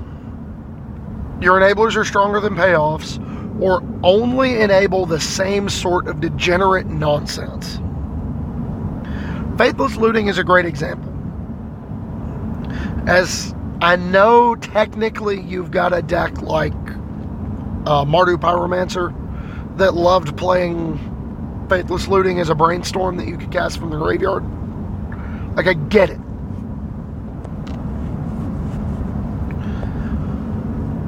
your 1.41 1.59
enablers 1.59 1.95
are 1.95 2.05
stronger 2.05 2.39
than 2.39 2.55
payoffs, 2.55 3.19
or 3.61 3.81
only 4.03 4.61
enable 4.61 5.05
the 5.05 5.19
same 5.19 5.69
sort 5.69 6.07
of 6.07 6.19
degenerate 6.19 6.87
nonsense. 6.87 7.79
Faithless 9.57 9.95
looting 9.95 10.27
is 10.27 10.37
a 10.37 10.43
great 10.43 10.65
example. 10.65 11.11
As 13.07 13.54
I 13.81 13.97
know 13.97 14.55
technically 14.55 15.41
you've 15.41 15.71
got 15.71 15.93
a 15.93 16.01
deck 16.01 16.41
like 16.41 16.73
uh, 16.73 18.05
Mardu 18.05 18.37
Pyromancer 18.37 19.13
that 19.77 19.93
loved 19.93 20.37
playing 20.37 20.97
Faithless 21.69 22.07
Looting 22.07 22.39
as 22.39 22.49
a 22.49 22.55
brainstorm 22.55 23.17
that 23.17 23.27
you 23.27 23.37
could 23.37 23.51
cast 23.51 23.77
from 23.77 23.89
the 23.89 23.97
graveyard. 23.97 24.43
Like, 25.55 25.67
I 25.67 25.73
get 25.73 26.09
it. 26.09 26.19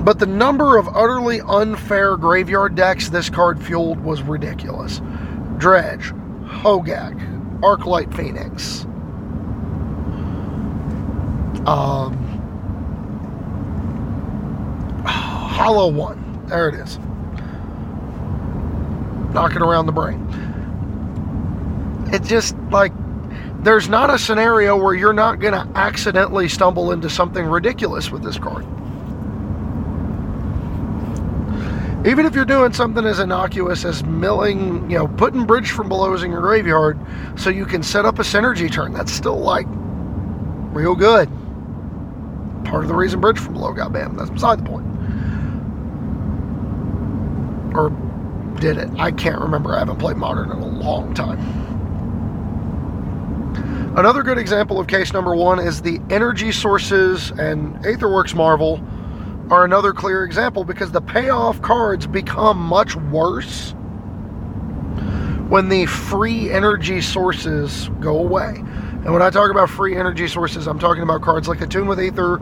But 0.04 0.20
the 0.20 0.26
number 0.26 0.78
of 0.78 0.88
utterly 0.90 1.42
unfair 1.42 2.16
graveyard 2.16 2.76
decks 2.76 3.10
this 3.10 3.30
card 3.30 3.62
fueled 3.62 4.00
was 4.02 4.22
ridiculous. 4.22 5.02
Dredge, 5.58 6.14
Hogaak, 6.46 7.60
Arclight 7.60 8.16
Phoenix, 8.16 8.86
um, 11.68 12.27
hollow 15.08 15.90
one. 15.90 16.46
There 16.48 16.70
it 16.70 16.76
is. 16.76 16.98
Knocking 19.34 19.62
around 19.62 19.86
the 19.88 19.92
brain. 19.92 20.24
It 22.14 22.24
just 22.24 22.56
like 22.72 22.94
there's 23.64 23.90
not 23.90 24.10
a 24.10 24.18
scenario 24.18 24.78
where 24.78 24.94
you're 24.94 25.14
not 25.14 25.40
going 25.40 25.54
to 25.54 25.68
accidentally 25.78 26.48
stumble 26.48 26.92
into 26.92 27.10
something 27.10 27.46
ridiculous 27.46 28.12
with 28.12 28.24
this 28.24 28.38
card. 28.38 28.66
Even 32.06 32.26
if 32.26 32.36
you're 32.36 32.46
doing 32.46 32.72
something 32.72 33.04
as 33.06 33.20
innocuous 33.20 33.84
as 33.84 34.04
milling, 34.06 34.90
you 34.90 34.98
know, 34.98 35.08
putting 35.08 35.46
bridge 35.46 35.72
from 35.72 35.90
belows 35.90 36.24
in 36.24 36.32
your 36.32 36.40
graveyard 36.40 36.98
so 37.36 37.50
you 37.50 37.66
can 37.66 37.84
set 37.84 38.06
up 38.06 38.20
a 38.20 38.22
synergy 38.22 38.72
turn, 38.72 38.94
that's 38.94 39.12
still 39.12 39.40
like 39.40 39.66
real 40.72 40.96
good. 40.96 41.28
Part 42.64 42.84
of 42.84 42.88
the 42.88 42.96
reason 42.96 43.20
bridge 43.20 43.40
from 43.40 43.54
below 43.54 43.74
got 43.74 43.92
banned. 43.92 44.18
That's 44.18 44.30
beside 44.30 44.60
the 44.60 44.70
point. 44.70 44.88
or 47.78 47.90
did 48.60 48.78
it. 48.78 48.90
I 48.98 49.12
can't 49.12 49.40
remember. 49.40 49.76
I 49.76 49.80
haven't 49.80 49.98
played 49.98 50.18
Modern 50.18 50.52
in 50.52 50.58
a 50.58 50.68
long 50.68 51.14
time. 51.14 51.40
Another 53.98 54.22
good 54.22 54.38
example 54.38 54.80
of 54.80 54.88
case 54.88 55.12
number 55.12 55.36
one 55.36 55.60
is 55.60 55.82
the 55.82 56.00
energy 56.10 56.52
sources 56.52 57.32
and 57.32 57.76
Aetherworks 57.78 58.36
Marvel 58.36 58.80
are 59.50 59.66
another 59.66 59.92
clear 59.94 60.24
example 60.24 60.64
because 60.64 60.92
the 60.92 61.02
payoff 61.02 61.62
cards 61.62 62.06
become 62.06 62.58
much 62.60 62.96
worse 62.96 63.72
when 65.50 65.70
the 65.70 65.86
free 65.86 66.52
energy 66.52 67.02
sources 67.02 67.90
go 68.00 68.20
away. 68.20 68.56
And 68.58 69.14
when 69.14 69.22
I 69.22 69.30
talk 69.30 69.50
about 69.50 69.70
free 69.70 69.96
energy 69.96 70.28
sources, 70.28 70.68
I'm 70.68 70.80
talking 70.80 71.02
about 71.02 71.22
cards 71.22 71.48
like 71.48 71.62
Attune 71.62 71.88
with 71.88 72.00
Aether 72.00 72.38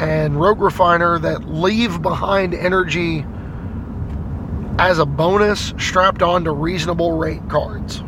and 0.00 0.40
Rogue 0.40 0.60
Refiner 0.60 1.18
that 1.20 1.48
leave 1.48 2.02
behind 2.02 2.52
energy 2.52 3.24
as 4.78 4.98
a 4.98 5.06
bonus 5.06 5.72
strapped 5.78 6.22
onto 6.22 6.50
reasonable 6.50 7.12
rate 7.12 7.48
cards. 7.48 8.00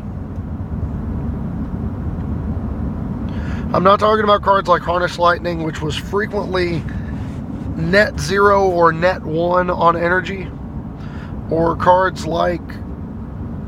I'm 3.72 3.82
not 3.82 4.00
talking 4.00 4.24
about 4.24 4.42
cards 4.42 4.68
like 4.68 4.82
Harness 4.82 5.18
Lightning, 5.18 5.62
which 5.62 5.82
was 5.82 5.96
frequently 5.96 6.82
net 7.76 8.18
zero 8.18 8.68
or 8.68 8.92
net 8.92 9.22
one 9.22 9.70
on 9.70 9.96
energy, 9.96 10.48
or 11.50 11.76
cards 11.76 12.26
like 12.26 12.62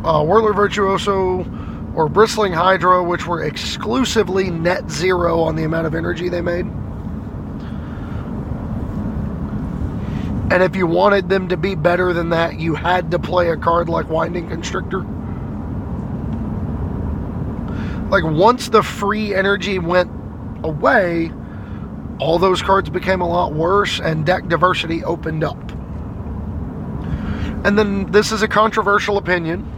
uh, 0.04 0.24
Whirler 0.24 0.52
Virtuoso 0.52 1.46
or 1.94 2.08
Bristling 2.08 2.52
Hydra, 2.52 3.02
which 3.02 3.26
were 3.26 3.42
exclusively 3.44 4.50
net 4.50 4.90
zero 4.90 5.40
on 5.40 5.56
the 5.56 5.64
amount 5.64 5.86
of 5.86 5.94
energy 5.94 6.28
they 6.28 6.40
made. 6.40 6.66
And 10.50 10.62
if 10.62 10.74
you 10.74 10.86
wanted 10.86 11.28
them 11.28 11.48
to 11.48 11.56
be 11.56 11.74
better 11.74 12.12
than 12.12 12.30
that, 12.30 12.58
you 12.58 12.74
had 12.74 13.10
to 13.10 13.18
play 13.18 13.50
a 13.50 13.56
card 13.56 13.88
like 13.88 14.08
Winding 14.08 14.48
Constrictor. 14.48 15.00
Like, 18.08 18.24
once 18.24 18.70
the 18.70 18.82
free 18.82 19.34
energy 19.34 19.78
went 19.78 20.10
away, 20.64 21.30
all 22.18 22.38
those 22.38 22.62
cards 22.62 22.88
became 22.88 23.20
a 23.20 23.28
lot 23.28 23.52
worse 23.52 24.00
and 24.00 24.24
deck 24.24 24.48
diversity 24.48 25.04
opened 25.04 25.44
up. 25.44 25.70
And 27.64 27.78
then 27.78 28.10
this 28.10 28.32
is 28.32 28.40
a 28.42 28.48
controversial 28.48 29.18
opinion, 29.18 29.70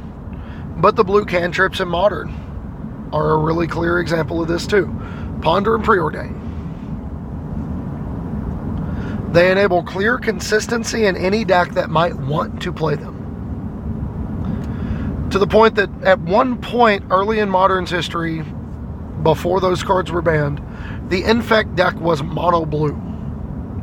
but 0.77 0.95
the 0.95 1.03
blue 1.03 1.25
cantrips 1.25 1.81
in 1.81 1.89
modern 1.89 3.09
are 3.13 3.31
a 3.31 3.37
really 3.39 3.67
clear 3.67 3.99
example 3.99 4.41
of 4.41 4.47
this 4.47 4.67
too. 4.67 4.87
Ponder 5.43 5.75
and 5.75 5.85
Preordain. 5.85 6.40
They 9.33 9.51
enable 9.53 9.83
clear 9.85 10.19
consistency 10.19 11.07
in 11.07 11.17
any 11.17 11.45
deck 11.45 11.73
that 11.73 11.89
might 11.89 12.17
want 12.17 12.61
to 12.63 12.73
play 12.73 12.97
them. 12.97 13.21
To 15.31 15.39
the 15.39 15.47
point 15.47 15.77
that 15.77 15.89
at 16.03 16.19
one 16.19 16.61
point 16.61 17.05
early 17.11 17.39
in 17.39 17.49
Modern's 17.49 17.91
history, 17.91 18.43
before 19.23 19.61
those 19.61 19.85
cards 19.85 20.11
were 20.11 20.23
banned, 20.23 20.61
the 21.09 21.23
Infect 21.23 21.77
deck 21.77 21.95
was 22.01 22.23
mono 22.25 22.65
blue. 22.65 22.97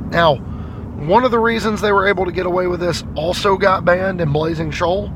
Now, 0.10 0.36
one 0.36 1.24
of 1.24 1.32
the 1.32 1.39
reasons 1.39 1.80
they 1.80 1.93
were 1.93 2.08
able 2.08 2.26
to 2.26 2.32
get 2.34 2.45
away 2.45 2.68
with 2.68 2.82
this 2.82 3.06
also 3.16 3.56
got 3.56 3.86
banned 3.86 4.20
in 4.20 4.34
Blazing 4.34 4.72
Shoal, 4.72 5.08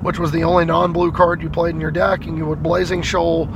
which 0.00 0.18
was 0.18 0.32
the 0.32 0.44
only 0.44 0.64
non 0.64 0.94
blue 0.94 1.12
card 1.12 1.42
you 1.42 1.50
played 1.50 1.74
in 1.74 1.80
your 1.80 1.90
deck, 1.90 2.24
and 2.24 2.38
you 2.38 2.46
would 2.46 2.62
Blazing 2.62 3.02
Shoal 3.02 3.48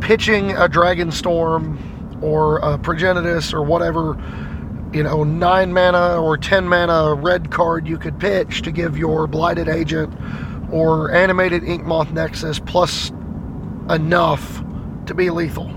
pitching 0.00 0.50
a 0.52 0.66
Dragon 0.66 1.12
Storm 1.12 1.78
or 2.22 2.58
a 2.58 2.78
Progenitus 2.78 3.52
or 3.52 3.62
whatever 3.62 4.16
you 4.92 5.02
know, 5.04 5.22
nine 5.22 5.72
mana 5.72 6.20
or 6.20 6.36
ten 6.36 6.66
mana 6.66 7.14
red 7.14 7.50
card 7.50 7.86
you 7.86 7.96
could 7.96 8.18
pitch 8.18 8.62
to 8.62 8.72
give 8.72 8.98
your 8.98 9.26
Blighted 9.26 9.68
Agent 9.68 10.12
or 10.72 11.12
Animated 11.12 11.62
Inkmoth 11.62 12.12
Nexus 12.12 12.58
plus 12.58 13.10
enough 13.88 14.62
to 15.06 15.14
be 15.14 15.30
lethal. 15.30 15.68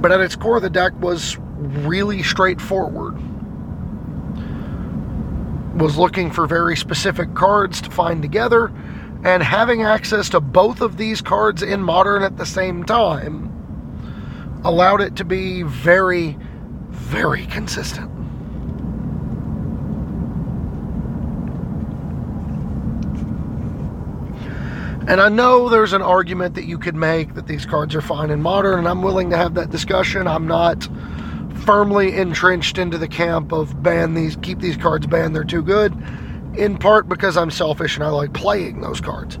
But 0.00 0.12
at 0.12 0.20
its 0.20 0.36
core, 0.36 0.60
the 0.60 0.70
deck 0.70 0.92
was 1.00 1.36
really 1.38 2.22
straightforward. 2.22 3.18
Was 5.78 5.96
looking 5.96 6.30
for 6.30 6.46
very 6.46 6.76
specific 6.76 7.34
cards 7.34 7.80
to 7.82 7.90
find 7.90 8.22
together, 8.22 8.72
and 9.24 9.42
having 9.42 9.82
access 9.82 10.28
to 10.30 10.40
both 10.40 10.80
of 10.80 10.96
these 10.96 11.20
cards 11.20 11.62
in 11.62 11.82
Modern 11.82 12.22
at 12.22 12.36
the 12.38 12.46
same 12.46 12.84
time 12.84 13.49
allowed 14.64 15.00
it 15.00 15.16
to 15.16 15.24
be 15.24 15.62
very, 15.62 16.36
very 16.90 17.46
consistent. 17.46 18.10
And 25.08 25.20
I 25.20 25.28
know 25.28 25.68
there's 25.68 25.92
an 25.92 26.02
argument 26.02 26.54
that 26.54 26.66
you 26.66 26.78
could 26.78 26.94
make 26.94 27.34
that 27.34 27.48
these 27.48 27.66
cards 27.66 27.96
are 27.96 28.00
fine 28.00 28.30
in 28.30 28.40
modern, 28.42 28.78
and 28.78 28.86
I'm 28.86 29.02
willing 29.02 29.30
to 29.30 29.36
have 29.36 29.54
that 29.54 29.70
discussion. 29.70 30.28
I'm 30.28 30.46
not 30.46 30.88
firmly 31.64 32.16
entrenched 32.16 32.78
into 32.78 32.96
the 32.96 33.08
camp 33.08 33.52
of 33.52 33.82
ban 33.82 34.14
these, 34.14 34.36
keep 34.36 34.60
these 34.60 34.76
cards 34.76 35.06
banned, 35.06 35.34
they're 35.34 35.42
too 35.42 35.62
good, 35.62 35.92
in 36.56 36.78
part 36.78 37.08
because 37.08 37.36
I'm 37.36 37.50
selfish 37.50 37.96
and 37.96 38.04
I 38.04 38.08
like 38.08 38.32
playing 38.34 38.82
those 38.82 39.00
cards. 39.00 39.38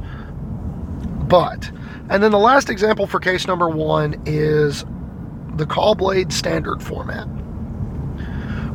But, 1.28 1.70
and 2.08 2.22
then 2.22 2.32
the 2.32 2.38
last 2.38 2.68
example 2.68 3.06
for 3.06 3.20
case 3.20 3.46
number 3.46 3.68
one 3.68 4.20
is 4.26 4.84
the 5.60 5.66
Caw-Blade 5.66 6.32
standard 6.32 6.82
format. 6.82 7.28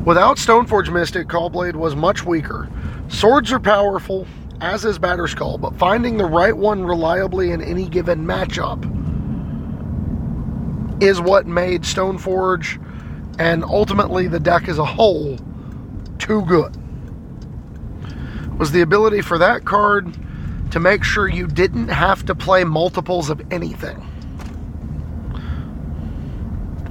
Without 0.04 0.36
Stoneforge 0.36 0.92
Mystic, 0.92 1.28
Caw-Blade 1.28 1.74
was 1.74 1.96
much 1.96 2.24
weaker. 2.24 2.70
Swords 3.08 3.50
are 3.50 3.58
powerful, 3.58 4.24
as 4.60 4.84
is 4.84 4.96
Batterskull, 4.96 5.60
but 5.60 5.76
finding 5.76 6.16
the 6.16 6.24
right 6.24 6.56
one 6.56 6.84
reliably 6.84 7.50
in 7.50 7.60
any 7.60 7.88
given 7.88 8.24
matchup 8.24 8.84
is 11.02 11.20
what 11.20 11.48
made 11.48 11.82
Stoneforge 11.82 12.80
and 13.40 13.64
ultimately 13.64 14.28
the 14.28 14.38
deck 14.38 14.68
as 14.68 14.78
a 14.78 14.84
whole 14.84 15.36
too 16.18 16.44
good. 16.44 16.72
Was 18.60 18.70
the 18.70 18.82
ability 18.82 19.22
for 19.22 19.38
that 19.38 19.64
card 19.64 20.16
to 20.70 20.78
make 20.78 21.02
sure 21.02 21.26
you 21.26 21.48
didn't 21.48 21.88
have 21.88 22.24
to 22.26 22.34
play 22.36 22.62
multiples 22.62 23.28
of 23.28 23.42
anything 23.50 24.08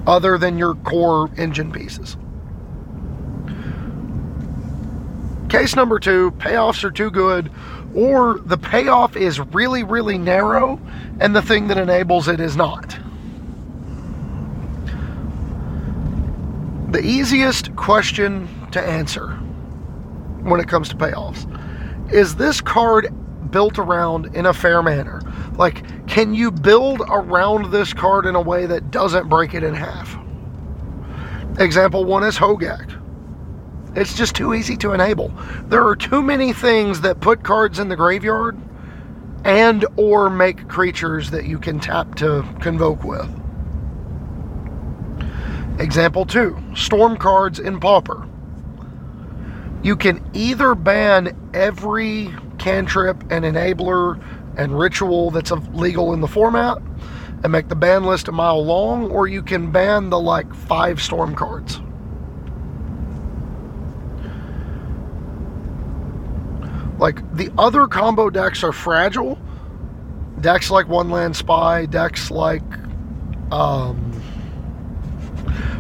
other 0.08 0.38
than 0.38 0.58
your 0.58 0.76
core 0.76 1.30
engine 1.38 1.72
pieces. 1.72 2.18
Case 5.50 5.76
number 5.76 6.00
two 6.00 6.32
payoffs 6.32 6.84
are 6.84 6.92
too 6.92 7.12
good, 7.12 7.52
or 7.94 8.40
the 8.40 8.58
payoff 8.58 9.16
is 9.16 9.40
really, 9.40 9.84
really 9.84 10.18
narrow, 10.18 10.80
and 11.20 11.36
the 11.36 11.42
thing 11.42 11.68
that 11.68 11.78
enables 11.78 12.28
it 12.28 12.40
is 12.40 12.58
not. 12.58 12.98
The 16.92 17.02
easiest 17.02 17.76
question 17.76 18.50
to 18.72 18.82
answer 18.82 19.30
when 20.42 20.60
it 20.60 20.68
comes 20.68 20.90
to 20.90 20.96
payoffs 20.96 21.46
is 22.12 22.36
this 22.36 22.62
card 22.62 23.08
built 23.52 23.80
around 23.80 24.36
in 24.36 24.46
a 24.46 24.54
fair 24.54 24.84
manner? 24.84 25.22
Like, 25.58 26.08
can 26.08 26.34
you 26.34 26.52
build 26.52 27.02
around 27.08 27.72
this 27.72 27.94
card 27.94 28.26
in 28.26 28.36
a 28.36 28.42
way 28.42 28.66
that 28.66 28.92
doesn't 28.92 29.30
break 29.30 29.54
it 29.54 29.64
in 29.64 29.74
half? 29.74 30.18
Example 31.60 32.04
one 32.04 32.24
is 32.24 32.38
Hogaak. 32.38 33.02
It's 33.96 34.14
just 34.18 34.36
too 34.36 34.54
easy 34.54 34.76
to 34.78 34.92
enable. 34.92 35.30
There 35.68 35.86
are 35.86 35.96
too 35.96 36.22
many 36.22 36.52
things 36.52 37.00
that 37.02 37.22
put 37.22 37.44
cards 37.44 37.80
in 37.80 37.88
the 37.88 37.96
graveyard 37.96 38.58
and 39.46 39.86
or 39.96 40.30
make 40.30 40.68
creatures 40.68 41.32
that 41.32 41.46
you 41.46 41.58
can 41.58 41.80
tap 41.80 42.16
to 42.16 42.44
convoke 42.60 43.04
with. 43.04 43.30
Example 45.80 46.26
2, 46.26 46.58
storm 46.76 47.16
cards 47.16 47.60
in 47.60 47.80
Pauper. 47.80 48.28
You 49.84 49.96
can 49.96 50.30
either 50.34 50.74
ban 50.76 51.52
every 51.54 52.34
cantrip 52.58 53.22
and 53.30 53.46
enabler 53.46 54.22
and 54.58 54.78
ritual 54.78 55.32
that's 55.32 55.52
legal 55.74 56.14
in 56.14 56.22
the 56.22 56.28
format 56.28 56.78
and 57.44 57.52
make 57.52 57.68
the 57.68 57.76
ban 57.76 58.06
list 58.06 58.28
a 58.28 58.32
mile 58.32 58.64
long, 58.64 59.12
or 59.12 59.28
you 59.28 59.44
can 59.44 59.72
ban 59.72 60.10
the 60.10 60.20
like 60.20 60.54
five 60.54 61.02
storm 61.02 61.36
cards. 61.36 61.80
Like 66.98 67.36
the 67.36 67.52
other 67.58 67.88
combo 67.88 68.30
decks 68.30 68.64
are 68.64 68.72
fragile. 68.72 69.38
Decks 70.42 70.72
like 70.72 70.88
One 70.88 71.10
Land 71.10 71.36
Spy, 71.36 71.86
decks 71.86 72.32
like 72.32 72.64
um, 73.52 74.22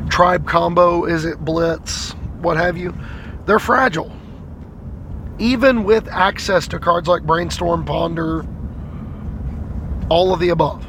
Tribe 0.09 0.47
Combo, 0.47 1.03
Izzet 1.03 1.39
Blitz, 1.39 2.11
what 2.41 2.57
have 2.57 2.78
you. 2.78 2.93
They're 3.45 3.59
fragile. 3.59 4.11
Even 5.39 5.84
with 5.84 6.07
access 6.07 6.67
to 6.69 6.80
cards 6.80 7.07
like 7.07 7.23
Brainstorm, 7.23 7.84
Ponder, 7.86 8.45
all 10.10 10.34
of 10.34 10.39
the 10.39 10.49
above. 10.49 10.86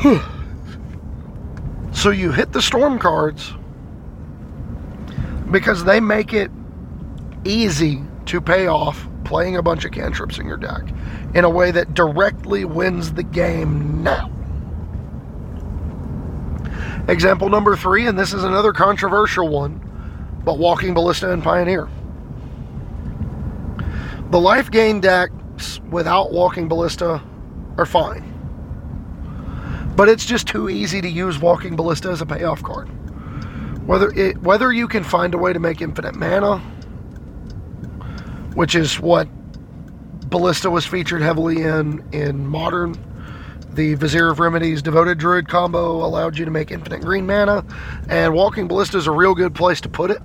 so 1.92 2.10
you 2.10 2.32
hit 2.32 2.52
the 2.52 2.62
storm 2.62 2.98
cards 2.98 3.52
because 5.50 5.84
they 5.84 6.00
make 6.00 6.32
it 6.32 6.50
easy 7.44 8.02
to 8.26 8.40
pay 8.40 8.66
off 8.66 9.06
playing 9.24 9.56
a 9.56 9.62
bunch 9.62 9.84
of 9.84 9.92
cantrips 9.92 10.38
in 10.38 10.46
your 10.46 10.56
deck 10.56 10.82
in 11.34 11.44
a 11.44 11.50
way 11.50 11.70
that 11.70 11.94
directly 11.94 12.64
wins 12.64 13.12
the 13.12 13.22
game 13.22 14.02
now. 14.02 14.30
Example 17.08 17.48
number 17.48 17.76
three, 17.76 18.06
and 18.06 18.18
this 18.18 18.32
is 18.32 18.44
another 18.44 18.72
controversial 18.72 19.48
one, 19.48 19.80
but 20.44 20.58
Walking 20.58 20.94
Ballista 20.94 21.32
and 21.32 21.42
Pioneer. 21.42 21.88
The 24.30 24.40
life 24.40 24.70
gain 24.70 25.00
decks 25.00 25.80
without 25.90 26.32
Walking 26.32 26.68
Ballista 26.68 27.20
are 27.76 27.86
fine. 27.86 28.22
But 29.96 30.08
it's 30.08 30.24
just 30.24 30.46
too 30.46 30.68
easy 30.68 31.00
to 31.00 31.08
use 31.08 31.40
Walking 31.40 31.74
Ballista 31.74 32.10
as 32.10 32.20
a 32.20 32.26
payoff 32.26 32.62
card. 32.62 32.88
Whether 33.88 34.10
it 34.12 34.40
whether 34.40 34.72
you 34.72 34.86
can 34.86 35.02
find 35.02 35.34
a 35.34 35.38
way 35.38 35.52
to 35.52 35.58
make 35.58 35.82
infinite 35.82 36.14
mana, 36.14 36.58
which 38.54 38.76
is 38.76 39.00
what 39.00 39.28
Ballista 40.30 40.70
was 40.70 40.86
featured 40.86 41.22
heavily 41.22 41.62
in 41.62 42.04
in 42.12 42.46
modern 42.46 42.94
the 43.72 43.94
Vizier 43.94 44.28
of 44.28 44.38
Remedies 44.38 44.80
Devoted 44.80 45.18
Druid 45.18 45.48
combo 45.48 46.04
allowed 46.04 46.38
you 46.38 46.44
to 46.44 46.50
make 46.52 46.70
infinite 46.70 47.00
green 47.00 47.26
mana, 47.26 47.64
and 48.08 48.32
Walking 48.32 48.68
Ballista 48.68 48.96
is 48.96 49.08
a 49.08 49.12
real 49.12 49.34
good 49.34 49.56
place 49.56 49.80
to 49.80 49.88
put 49.88 50.12
it. 50.12 50.22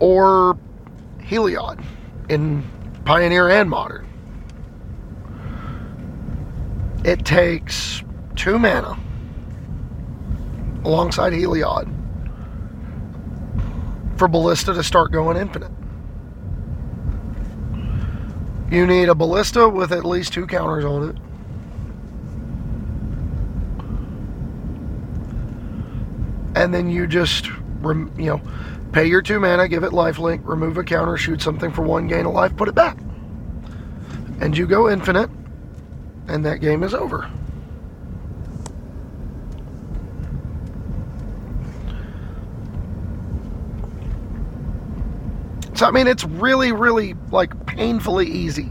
Or 0.00 0.58
Heliod 1.18 1.82
in 2.28 2.62
Pioneer 3.04 3.48
and 3.48 3.68
Modern. 3.68 4.06
It 7.04 7.24
takes 7.24 8.02
two 8.36 8.58
mana 8.58 8.98
alongside 10.84 11.32
Heliod 11.32 11.90
for 14.16 14.28
Ballista 14.28 14.72
to 14.74 14.82
start 14.82 15.12
going 15.12 15.36
infinite. 15.36 15.70
You 18.70 18.86
need 18.86 19.08
a 19.08 19.14
Ballista 19.14 19.68
with 19.68 19.92
at 19.92 20.04
least 20.04 20.32
two 20.32 20.46
counters 20.46 20.84
on 20.84 21.10
it. 21.10 21.16
And 26.56 26.72
then 26.72 26.88
you 26.88 27.06
just, 27.06 27.46
you 27.46 28.10
know, 28.16 28.40
pay 28.94 29.04
your 29.04 29.20
two 29.20 29.40
mana, 29.40 29.66
give 29.66 29.82
it 29.82 29.90
lifelink, 29.90 30.46
remove 30.46 30.78
a 30.78 30.84
counter, 30.84 31.16
shoot 31.16 31.42
something 31.42 31.72
for 31.72 31.82
one, 31.82 32.06
gain 32.06 32.24
a 32.24 32.30
life, 32.30 32.56
put 32.56 32.68
it 32.68 32.76
back. 32.76 32.96
And 34.40 34.56
you 34.56 34.68
go 34.68 34.88
infinite, 34.88 35.28
and 36.28 36.44
that 36.44 36.60
game 36.60 36.84
is 36.84 36.94
over. 36.94 37.28
So 45.74 45.86
I 45.86 45.90
mean, 45.90 46.06
it's 46.06 46.24
really, 46.24 46.70
really 46.70 47.16
like 47.32 47.66
painfully 47.66 48.28
easy 48.28 48.68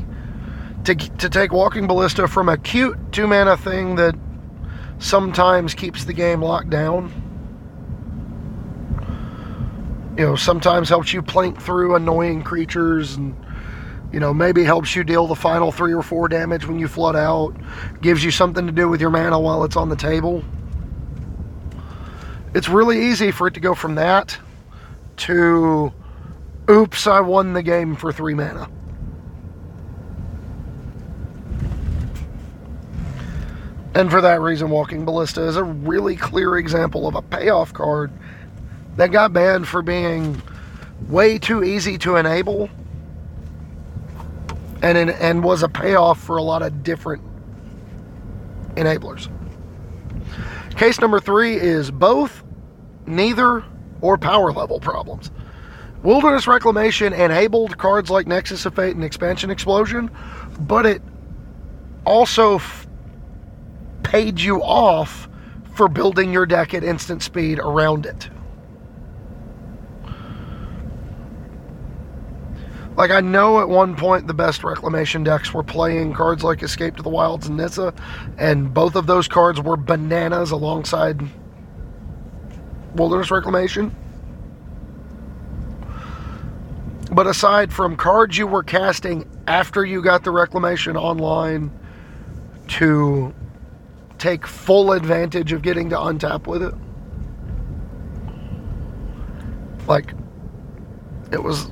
to 0.86 0.95
to 0.95 1.30
take 1.30 1.51
Walking 1.51 1.86
Ballista 1.86 2.30
from 2.30 2.47
a 2.47 2.57
cute 2.57 2.97
two 3.11 3.28
mana 3.28 3.57
thing 3.57 3.95
that 3.97 4.15
sometimes 4.99 5.74
keeps 5.74 6.05
the 6.05 6.13
game 6.13 6.41
locked 6.41 6.69
down. 6.69 7.22
You 10.18 10.26
know, 10.26 10.36
sometimes 10.36 10.89
helps 10.89 11.14
you 11.14 11.22
plank 11.22 11.61
through 11.61 11.95
annoying 11.95 12.43
creatures 12.43 13.16
and 13.16 13.36
you 14.11 14.20
know, 14.20 14.32
maybe 14.32 14.64
helps 14.64 14.95
you 14.95 15.03
deal 15.03 15.26
the 15.26 15.36
final 15.36 15.72
three 15.72 15.91
or 15.91 16.03
four 16.03 16.28
damage 16.28 16.68
when 16.68 16.78
you 16.78 16.88
flood 16.88 17.16
out, 17.16 17.55
gives 17.99 18.24
you 18.24 18.30
something 18.30 18.68
to 18.68 18.72
do 18.72 18.88
with 18.88 19.01
your 19.01 19.09
mana 19.09 19.39
while 19.39 19.64
it's 19.64 19.76
on 19.76 19.89
the 19.89 19.95
table. 19.95 20.43
It's 22.53 22.70
really 22.70 23.07
easy 23.09 23.32
for 23.32 23.47
it 23.47 23.55
to 23.55 23.59
go 23.59 23.74
from 23.74 23.95
that 23.95 24.38
to 25.18 25.91
Oops, 26.70 27.07
I 27.07 27.20
won 27.20 27.53
the 27.53 27.64
game 27.64 27.95
for 27.95 28.14
three 28.14 28.36
mana. 28.36 28.70
And 33.95 34.09
for 34.09 34.22
that 34.22 34.41
reason, 34.41 34.70
Walking 34.70 35.05
Ballista 35.05 35.41
is 35.41 35.57
a 35.57 35.64
really 35.64 36.16
clear 36.16 36.57
example 36.57 37.07
of 37.07 37.16
a 37.16 37.22
payoff 37.22 37.74
card 37.74 38.11
that 38.96 39.12
got 39.12 39.34
banned 39.34 39.68
for 39.68 39.82
being 39.82 40.41
way 41.08 41.38
too 41.38 41.64
easy 41.64 41.98
to 42.00 42.16
enable 42.16 42.70
and, 44.82 44.98
in, 44.98 45.10
and 45.10 45.44
was 45.44 45.64
a 45.64 45.70
payoff 45.70 46.20
for 46.20 46.38
a 46.38 46.44
lot 46.44 46.62
of 46.62 46.84
different 46.84 47.24
enablers. 48.76 49.30
Case 50.78 51.00
number 51.00 51.20
three 51.20 51.56
is 51.56 51.91
both, 51.91 52.44
neither, 53.06 53.64
or 54.02 54.18
power 54.18 54.52
level 54.52 54.80
problems. 54.80 55.32
Wilderness 56.04 56.48
Reclamation 56.48 57.14
enabled 57.14 57.78
cards 57.78 58.10
like 58.10 58.28
Nexus 58.28 58.66
of 58.66 58.76
Fate 58.76 58.96
and 58.96 59.04
Expansion 59.04 59.50
Explosion, 59.50 60.12
but 60.60 60.86
it 60.86 61.02
also 62.06 62.56
f- 62.56 62.88
paid 64.04 64.39
you 64.39 64.62
off 64.62 65.30
for 65.76 65.88
building 65.88 66.34
your 66.34 66.46
deck 66.46 66.74
at 66.74 66.84
instant 66.84 67.24
speed 67.24 67.60
around 67.60 68.06
it. 68.06 68.30
Like, 72.96 73.10
I 73.10 73.22
know 73.22 73.60
at 73.60 73.68
one 73.68 73.96
point 73.96 74.28
the 74.28 74.36
best 74.36 74.64
Reclamation 74.64 75.24
decks 75.24 75.54
were 75.54 75.64
playing 75.64 76.14
cards 76.14 76.44
like 76.44 76.62
Escape 76.62 76.96
to 76.98 77.04
the 77.04 77.10
Wilds 77.10 77.48
and 77.48 77.58
Nissa, 77.58 77.94
and 78.38 78.72
both 78.74 78.96
of 78.96 79.08
those 79.08 79.28
cards 79.28 79.60
were 79.60 79.78
bananas 79.78 80.52
alongside 80.52 81.22
Wilderness 82.96 83.32
Reclamation. 83.32 83.96
But 87.12 87.28
aside 87.28 87.74
from 87.74 87.96
cards 87.96 88.38
you 88.38 88.48
were 88.48 88.64
casting 88.64 89.30
after 89.48 89.84
you 89.84 90.02
got 90.02 90.24
the 90.24 90.32
reclamation 90.32 90.96
online 90.96 91.72
to 92.70 93.34
take 94.18 94.48
full 94.48 94.91
advantage 94.91 95.52
of 95.52 95.62
getting 95.62 95.89
to 95.89 95.96
untap 95.96 96.48
with 96.48 96.64
it, 96.64 96.74
like 99.88 100.14
it 101.32 101.44
was 101.44 101.72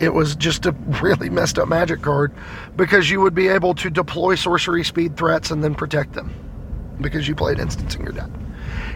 it 0.00 0.12
was 0.12 0.34
just 0.36 0.66
a 0.66 0.72
really 1.02 1.30
messed 1.30 1.58
up 1.58 1.68
magic 1.68 2.02
card 2.02 2.32
because 2.76 3.10
you 3.10 3.20
would 3.20 3.34
be 3.34 3.48
able 3.48 3.74
to 3.74 3.90
deploy 3.90 4.34
sorcery 4.34 4.84
speed 4.84 5.16
threats 5.16 5.50
and 5.50 5.62
then 5.62 5.74
protect 5.74 6.12
them 6.14 6.34
because 7.00 7.28
you 7.28 7.34
played 7.34 7.58
instants 7.58 7.94
in 7.94 8.02
your 8.02 8.12
deck. 8.12 8.30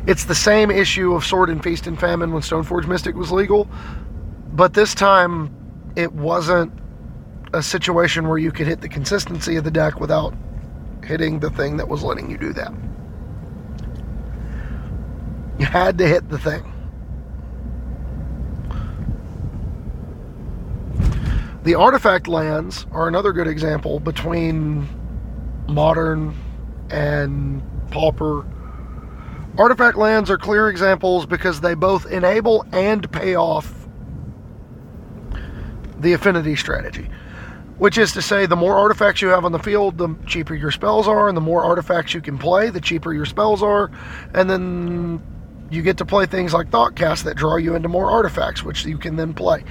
It's 0.06 0.24
the 0.24 0.34
same 0.34 0.70
issue 0.70 1.14
of 1.14 1.24
Sword 1.24 1.50
and 1.50 1.62
Feast 1.62 1.86
and 1.86 1.98
Famine 1.98 2.32
when 2.32 2.42
Stoneforge 2.42 2.86
Mystic 2.86 3.14
was 3.14 3.30
legal, 3.30 3.68
but 4.52 4.74
this 4.74 4.94
time, 4.94 5.54
it 5.96 6.12
wasn't 6.12 6.72
a 7.52 7.62
situation 7.62 8.28
where 8.28 8.38
you 8.38 8.52
could 8.52 8.66
hit 8.66 8.80
the 8.80 8.88
consistency 8.88 9.56
of 9.56 9.64
the 9.64 9.70
deck 9.70 10.00
without 10.00 10.34
hitting 11.04 11.40
the 11.40 11.50
thing 11.50 11.76
that 11.76 11.88
was 11.88 12.02
letting 12.02 12.30
you 12.30 12.36
do 12.36 12.52
that. 12.52 12.72
You 15.58 15.66
had 15.66 15.98
to 15.98 16.06
hit 16.06 16.28
the 16.28 16.38
thing. 16.38 16.72
The 21.68 21.74
artifact 21.74 22.28
lands 22.28 22.86
are 22.92 23.08
another 23.08 23.30
good 23.30 23.46
example 23.46 24.00
between 24.00 24.88
modern 25.68 26.34
and 26.88 27.60
pauper. 27.90 28.46
Artifact 29.58 29.98
lands 29.98 30.30
are 30.30 30.38
clear 30.38 30.70
examples 30.70 31.26
because 31.26 31.60
they 31.60 31.74
both 31.74 32.06
enable 32.06 32.64
and 32.72 33.12
pay 33.12 33.34
off 33.34 33.86
the 36.00 36.14
affinity 36.14 36.56
strategy, 36.56 37.10
which 37.76 37.98
is 37.98 38.12
to 38.12 38.22
say, 38.22 38.46
the 38.46 38.56
more 38.56 38.74
artifacts 38.74 39.20
you 39.20 39.28
have 39.28 39.44
on 39.44 39.52
the 39.52 39.58
field, 39.58 39.98
the 39.98 40.16
cheaper 40.26 40.54
your 40.54 40.70
spells 40.70 41.06
are, 41.06 41.28
and 41.28 41.36
the 41.36 41.42
more 41.42 41.64
artifacts 41.64 42.14
you 42.14 42.22
can 42.22 42.38
play, 42.38 42.70
the 42.70 42.80
cheaper 42.80 43.12
your 43.12 43.26
spells 43.26 43.62
are, 43.62 43.90
and 44.32 44.48
then 44.48 45.22
you 45.70 45.82
get 45.82 45.98
to 45.98 46.06
play 46.06 46.24
things 46.24 46.54
like 46.54 46.70
Thoughtcast 46.70 47.24
that 47.24 47.36
draw 47.36 47.56
you 47.56 47.74
into 47.74 47.90
more 47.90 48.10
artifacts, 48.10 48.62
which 48.62 48.86
you 48.86 48.96
can 48.96 49.16
then 49.16 49.34
play. 49.34 49.64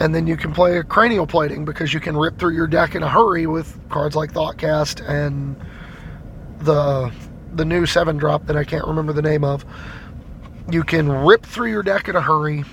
And 0.00 0.14
then 0.14 0.26
you 0.26 0.36
can 0.36 0.52
play 0.52 0.78
a 0.78 0.82
cranial 0.82 1.26
plating 1.26 1.64
because 1.64 1.94
you 1.94 2.00
can 2.00 2.16
rip 2.16 2.38
through 2.38 2.54
your 2.54 2.66
deck 2.66 2.94
in 2.94 3.02
a 3.02 3.08
hurry 3.08 3.46
with 3.46 3.78
cards 3.90 4.16
like 4.16 4.32
Thoughtcast 4.32 5.08
and 5.08 5.56
the 6.60 7.12
the 7.54 7.64
new 7.64 7.86
seven 7.86 8.16
drop 8.16 8.46
that 8.46 8.56
I 8.56 8.64
can't 8.64 8.86
remember 8.86 9.12
the 9.12 9.22
name 9.22 9.44
of. 9.44 9.64
You 10.68 10.82
can 10.82 11.10
rip 11.10 11.46
through 11.46 11.70
your 11.70 11.84
deck 11.84 12.08
in 12.08 12.16
a 12.16 12.20
hurry 12.20 12.64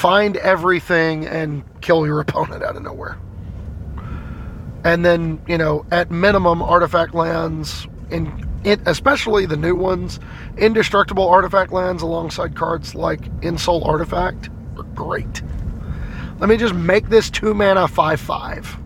find 0.00 0.38
everything 0.38 1.26
and 1.26 1.62
kill 1.82 2.06
your 2.06 2.20
opponent 2.26 2.62
out 2.62 2.76
of 2.76 2.82
nowhere. 2.82 3.18
And 4.82 5.04
then, 5.04 5.42
you 5.46 5.58
know, 5.58 5.84
at 5.90 6.10
minimum, 6.10 6.62
artifact 6.62 7.14
lands, 7.14 7.86
in, 8.10 8.48
in 8.64 8.82
especially 8.86 9.46
the 9.46 9.56
new 9.56 9.74
ones, 9.74 10.20
indestructible 10.58 11.28
artifact 11.28 11.72
lands 11.72 12.02
alongside 12.02 12.54
cards 12.54 12.94
like 12.94 13.20
Ensoul 13.40 13.86
Artifact 13.86 14.50
are 14.76 14.82
great. 14.94 15.42
Let 16.38 16.48
me 16.48 16.56
just 16.56 16.74
make 16.74 17.08
this 17.08 17.30
two 17.30 17.54
mana 17.54 17.88
5 17.88 18.20
5. 18.20 18.80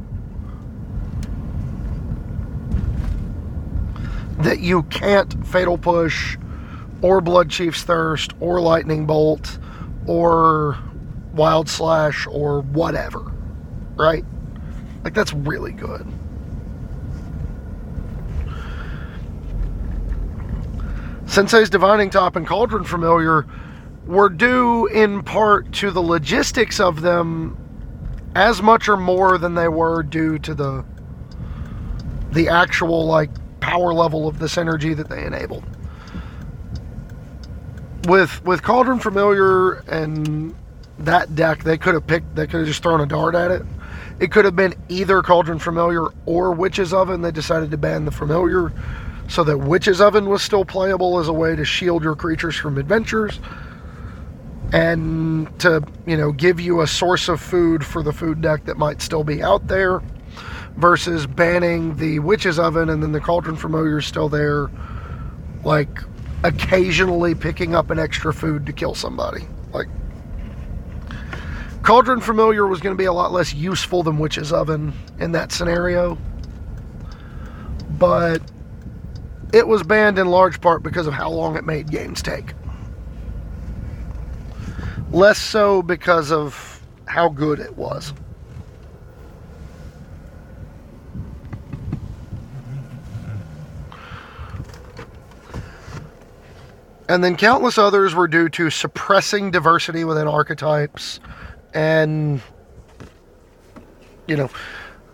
that 4.39 4.61
you 4.61 4.83
can't 4.85 5.47
Fatal 5.47 5.79
Push 5.79 6.37
or 7.03 7.21
Blood 7.21 7.51
Chief's 7.51 7.83
Thirst 7.83 8.33
or 8.41 8.61
Lightning 8.61 9.07
Bolt 9.07 9.59
or 10.07 10.79
Wild 11.35 11.69
Slash 11.69 12.27
or 12.27 12.63
whatever, 12.63 13.33
right? 13.97 14.25
Like, 15.03 15.15
that's 15.15 15.33
really 15.33 15.73
good. 15.73 16.07
Sensei's 21.27 21.71
Divining 21.71 22.11
Top 22.11 22.37
and 22.37 22.47
Cauldron 22.47 22.85
Familiar 22.85 23.47
were 24.07 24.29
due 24.29 24.87
in 24.87 25.23
part 25.23 25.73
to 25.73 25.91
the 25.91 26.03
logistics 26.03 26.79
of 26.79 27.01
them 27.01 27.57
as 28.35 28.61
much 28.61 28.89
or 28.89 28.97
more 28.97 29.39
than 29.39 29.55
they 29.55 29.69
were 29.69 30.03
due 30.03 30.39
to 30.41 30.55
the 30.55 30.85
the 32.33 32.49
actual 32.49 33.07
like 33.07 33.31
power 33.61 33.95
level 33.95 34.27
of 34.27 34.39
this 34.39 34.59
energy 34.59 34.93
that 34.93 35.09
they 35.09 35.25
enabled. 35.25 35.65
With 38.07 38.45
with 38.45 38.63
Cauldron 38.63 38.99
Familiar 38.99 39.75
and 39.89 40.55
that 40.99 41.35
deck, 41.35 41.65
they 41.65 41.79
could 41.79 41.95
have 41.95 42.07
picked 42.07 42.35
they 42.35 42.47
could 42.47 42.61
have 42.61 42.67
just 42.67 42.83
thrown 42.83 43.01
a 43.01 43.07
dart 43.07 43.35
at 43.35 43.51
it. 43.51 43.63
It 44.21 44.31
could 44.31 44.45
have 44.45 44.55
been 44.55 44.75
either 44.89 45.23
Cauldron 45.23 45.59
Familiar 45.59 46.07
or 46.27 46.53
Witch's 46.53 46.93
Oven. 46.93 47.23
They 47.23 47.31
decided 47.31 47.71
to 47.71 47.77
ban 47.77 48.05
the 48.05 48.13
Familiar 48.13 48.73
so 49.29 49.45
that 49.45 49.59
Witch's 49.59 50.01
Oven 50.01 50.29
was 50.29 50.43
still 50.43 50.65
playable 50.65 51.19
as 51.19 51.29
a 51.29 51.33
way 51.33 51.57
to 51.57 51.65
shield 51.65 52.03
your 52.03 52.15
creatures 52.15 52.57
from 52.57 52.79
adventures 52.79 53.41
and 54.73 55.59
to, 55.61 55.83
you 56.07 56.17
know, 56.17 56.33
give 56.33 56.61
you 56.61 56.81
a 56.81 56.87
source 56.87 57.29
of 57.29 57.41
food 57.41 57.85
for 57.85 58.03
the 58.03 58.13
food 58.13 58.41
deck 58.41 58.65
that 58.65 58.77
might 58.77 59.01
still 59.01 59.25
be 59.25 59.43
out 59.43 59.67
there 59.67 60.03
versus 60.77 61.27
banning 61.27 61.97
the 61.97 62.19
Witch's 62.19 62.59
Oven 62.59 62.91
and 62.91 63.03
then 63.03 63.13
the 63.13 63.21
Cauldron 63.21 63.57
Familiar 63.57 63.99
is 63.99 64.07
still 64.07 64.29
there, 64.29 64.71
like 65.65 66.01
occasionally 66.43 67.35
picking 67.35 67.75
up 67.75 67.91
an 67.91 67.99
extra 67.99 68.35
food 68.35 68.67
to 68.67 68.73
kill 68.73 68.95
somebody. 68.95 69.47
Like, 69.73 69.89
Cauldron 71.83 72.21
Familiar 72.21 72.67
was 72.67 72.81
going 72.81 72.95
to 72.95 72.99
be 72.99 73.07
a 73.07 73.13
lot 73.13 73.33
less 73.33 73.55
useful 73.55 74.03
than 74.03 74.19
Witch's 74.19 74.53
Oven 74.53 74.93
in 75.19 75.33
that 75.33 75.53
scenario. 75.53 76.19
But 77.99 78.43
it 79.55 79.69
was 79.69 79.85
banned 79.85 80.19
in 80.19 80.27
large 80.27 80.61
part 80.61 80.83
because 80.83 81.07
of 81.07 81.15
how 81.15 81.31
long 81.31 81.57
it 81.57 81.65
made 81.65 81.89
games 81.89 82.21
take. 82.21 82.55
Less 85.13 85.39
so 85.39 85.81
because 85.81 86.33
of 86.33 86.83
how 87.07 87.29
good 87.29 87.61
it 87.61 87.77
was. 87.77 88.13
And 97.09 97.23
then 97.23 97.37
countless 97.37 97.79
others 97.79 98.13
were 98.13 98.27
due 98.27 98.49
to 98.49 98.71
suppressing 98.71 99.53
diversity 99.53 100.03
within 100.03 100.27
archetypes 100.27 101.21
and, 101.75 102.41
you 104.27 104.37
know, 104.37 104.51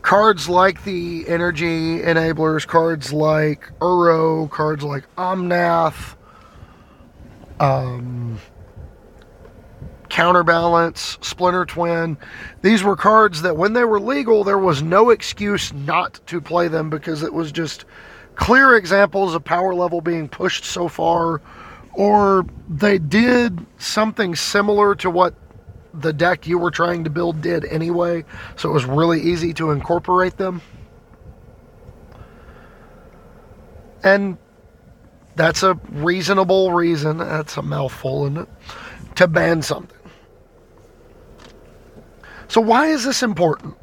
cards 0.02 0.48
like 0.48 0.84
the 0.84 1.26
energy 1.28 1.98
enablers, 2.00 2.66
cards 2.66 3.12
like 3.12 3.70
Uro, 3.80 4.50
cards 4.50 4.82
like 4.82 5.04
Omnath, 5.16 6.16
um, 7.60 8.38
Counterbalance, 10.08 11.18
Splinter 11.20 11.64
Twin. 11.64 12.18
These 12.62 12.82
were 12.82 12.96
cards 12.96 13.42
that 13.42 13.56
when 13.56 13.72
they 13.74 13.84
were 13.84 14.00
legal, 14.00 14.42
there 14.44 14.58
was 14.58 14.82
no 14.82 15.10
excuse 15.10 15.72
not 15.72 16.20
to 16.26 16.40
play 16.40 16.68
them 16.68 16.90
because 16.90 17.22
it 17.22 17.32
was 17.32 17.52
just 17.52 17.84
clear 18.34 18.74
examples 18.76 19.34
of 19.34 19.44
power 19.44 19.74
level 19.74 20.00
being 20.00 20.28
pushed 20.28 20.64
so 20.64 20.88
far, 20.88 21.40
or 21.92 22.44
they 22.68 22.98
did 22.98 23.64
something 23.78 24.34
similar 24.34 24.94
to 24.96 25.10
what 25.10 25.34
the 25.94 26.12
deck 26.12 26.46
you 26.46 26.58
were 26.58 26.70
trying 26.70 27.04
to 27.04 27.10
build 27.10 27.40
did 27.40 27.64
anyway, 27.64 28.24
so 28.56 28.68
it 28.68 28.72
was 28.72 28.84
really 28.84 29.20
easy 29.20 29.52
to 29.54 29.70
incorporate 29.70 30.36
them. 30.36 30.62
And 34.02 34.38
that's 35.36 35.62
a 35.62 35.74
reasonable 35.90 36.72
reason, 36.72 37.18
that's 37.18 37.56
a 37.56 37.62
mouthful, 37.62 38.26
isn't 38.26 38.38
it, 38.38 38.48
to 39.16 39.28
ban 39.28 39.62
something. 39.62 39.96
So, 42.48 42.60
why 42.60 42.88
is 42.88 43.04
this 43.04 43.22
important? 43.22 43.76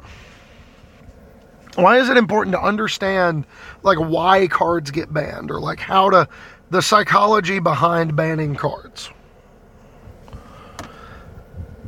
Why 1.76 1.98
is 1.98 2.08
it 2.08 2.16
important 2.16 2.54
to 2.54 2.60
understand, 2.60 3.46
like, 3.82 3.98
why 3.98 4.48
cards 4.48 4.90
get 4.90 5.12
banned 5.12 5.50
or, 5.50 5.60
like, 5.60 5.78
how 5.78 6.10
to, 6.10 6.28
the 6.70 6.82
psychology 6.82 7.60
behind 7.60 8.16
banning 8.16 8.54
cards? 8.56 9.10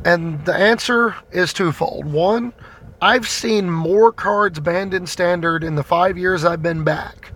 And 0.04 0.44
the 0.44 0.54
answer 0.54 1.14
is 1.30 1.52
twofold. 1.52 2.06
One, 2.06 2.52
I've 3.02 3.28
seen 3.28 3.70
more 3.70 4.12
cards 4.12 4.60
banned 4.60 4.94
in 4.94 5.06
standard 5.06 5.64
in 5.64 5.74
the 5.74 5.82
five 5.82 6.16
years 6.16 6.44
I've 6.44 6.62
been 6.62 6.84
back 6.84 7.32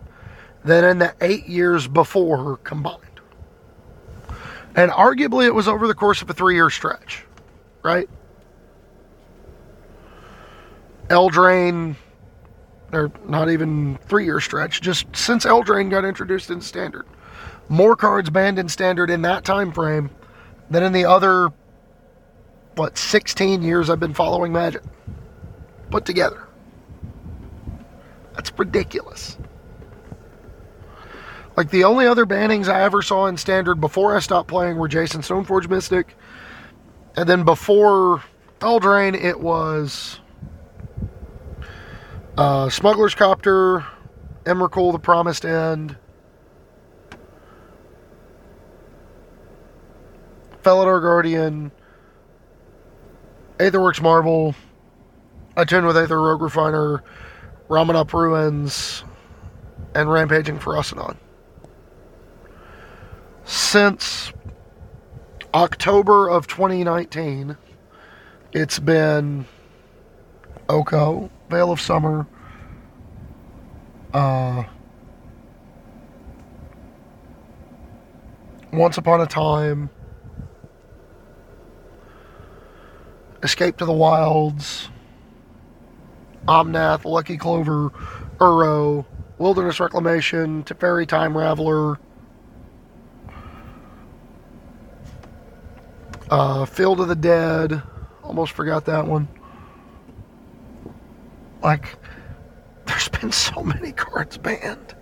than 0.65 0.85
in 0.85 0.99
the 0.99 1.15
eight 1.21 1.47
years 1.47 1.87
before 1.87 2.57
combined. 2.59 3.01
And 4.75 4.91
arguably 4.91 5.47
it 5.47 5.55
was 5.55 5.69
over 5.69 5.87
the 5.87 5.95
course 5.95 6.23
of 6.23 6.31
a 6.31 6.35
three 6.35 6.55
year 6.55 6.71
stretch, 6.71 7.25
right? 7.83 8.09
Eldraine, 11.09 11.97
or 12.93 13.13
not 13.27 13.51
even 13.51 13.99
three 14.07 14.25
year 14.25 14.41
stretch, 14.41 14.81
just 14.81 15.15
since 15.15 15.45
Eldraine 15.45 15.91
got 15.91 16.05
introduced 16.05 16.51
in 16.51 16.61
standard. 16.61 17.07
More 17.69 17.95
cards 17.95 18.31
banned 18.31 18.59
in 18.59 18.69
standard 18.69 19.11
in 19.11 19.23
that 19.23 19.45
time 19.45 19.71
frame 19.71 20.11
than 20.71 20.83
in 20.83 20.93
the 20.93 21.05
other 21.05 21.51
what 22.77 22.99
16 22.99 23.63
years 23.63 23.91
I've 23.91 24.01
been 24.01 24.15
following 24.15 24.53
Magic 24.53 24.83
put 25.91 26.05
together. 26.05 26.49
That's 28.35 28.53
ridiculous. 28.59 29.39
Like 31.57 31.71
the 31.71 31.85
only 31.85 32.07
other 32.07 32.27
bannings 32.27 32.69
I 32.69 32.83
ever 32.83 33.01
saw 33.01 33.27
in 33.27 33.37
standard 33.37 33.77
before 33.81 34.17
I 34.17 34.21
stopped 34.21 34.49
playing 34.49 34.77
were 34.77 34.89
Jace 34.89 35.15
and 35.15 35.23
Stoneforge 35.23 35.69
Mystic, 35.69 36.17
and 37.17 37.29
then 37.29 37.45
before 37.45 38.25
Eldraine 38.59 39.15
it 39.15 39.39
was 39.39 40.19
uh, 42.37 42.69
Smuggler's 42.69 43.15
Copter, 43.15 43.87
Emrakul, 44.45 44.91
The 44.91 44.99
Promised 44.99 45.45
End, 45.45 45.97
Felidar 50.65 51.01
Guardian, 51.01 51.71
Aetherworks 53.59 54.03
Marvel, 54.03 54.55
I 55.57 55.63
Attune 55.63 55.87
with 55.87 55.97
Aether 55.97 56.21
Rogue 56.21 56.43
Refiner, 56.43 57.05
Ramunap 57.69 58.13
Ruins, 58.13 59.05
and 59.95 60.11
Rampaging 60.11 60.59
Ferocidon. 60.59 61.17
Since 63.45 64.33
October 65.53 66.29
of 66.29 66.49
2019, 66.49 67.57
it's 68.53 68.81
been 68.81 69.47
Oko, 70.69 71.31
Veil 71.49 71.71
of 71.71 71.81
Summer, 71.81 72.27
uh, 74.13 74.65
Once 78.73 78.99
Upon 78.99 79.21
a 79.21 79.27
Time, 79.27 79.91
Escape 83.45 83.77
to 83.77 83.85
the 83.85 83.93
Wilds, 83.93 84.89
Omnath, 86.49 87.05
Lucky 87.05 87.37
Clover, 87.37 87.91
Uro, 88.39 89.05
Wilderness 89.37 89.79
Reclamation, 89.81 90.65
Teferi 90.65 91.07
Time 91.07 91.35
Raveler, 91.35 91.99
uh, 96.31 96.65
Field 96.65 97.01
of 97.01 97.09
the 97.09 97.15
Dead. 97.15 97.83
Almost 98.23 98.53
forgot 98.53 98.87
that 98.87 99.07
one. 99.07 99.29
Like, 101.63 101.97
there's 102.87 103.11
been 103.11 103.31
so 103.31 103.63
many 103.63 103.93
cards 103.93 104.39
banned. 104.39 104.95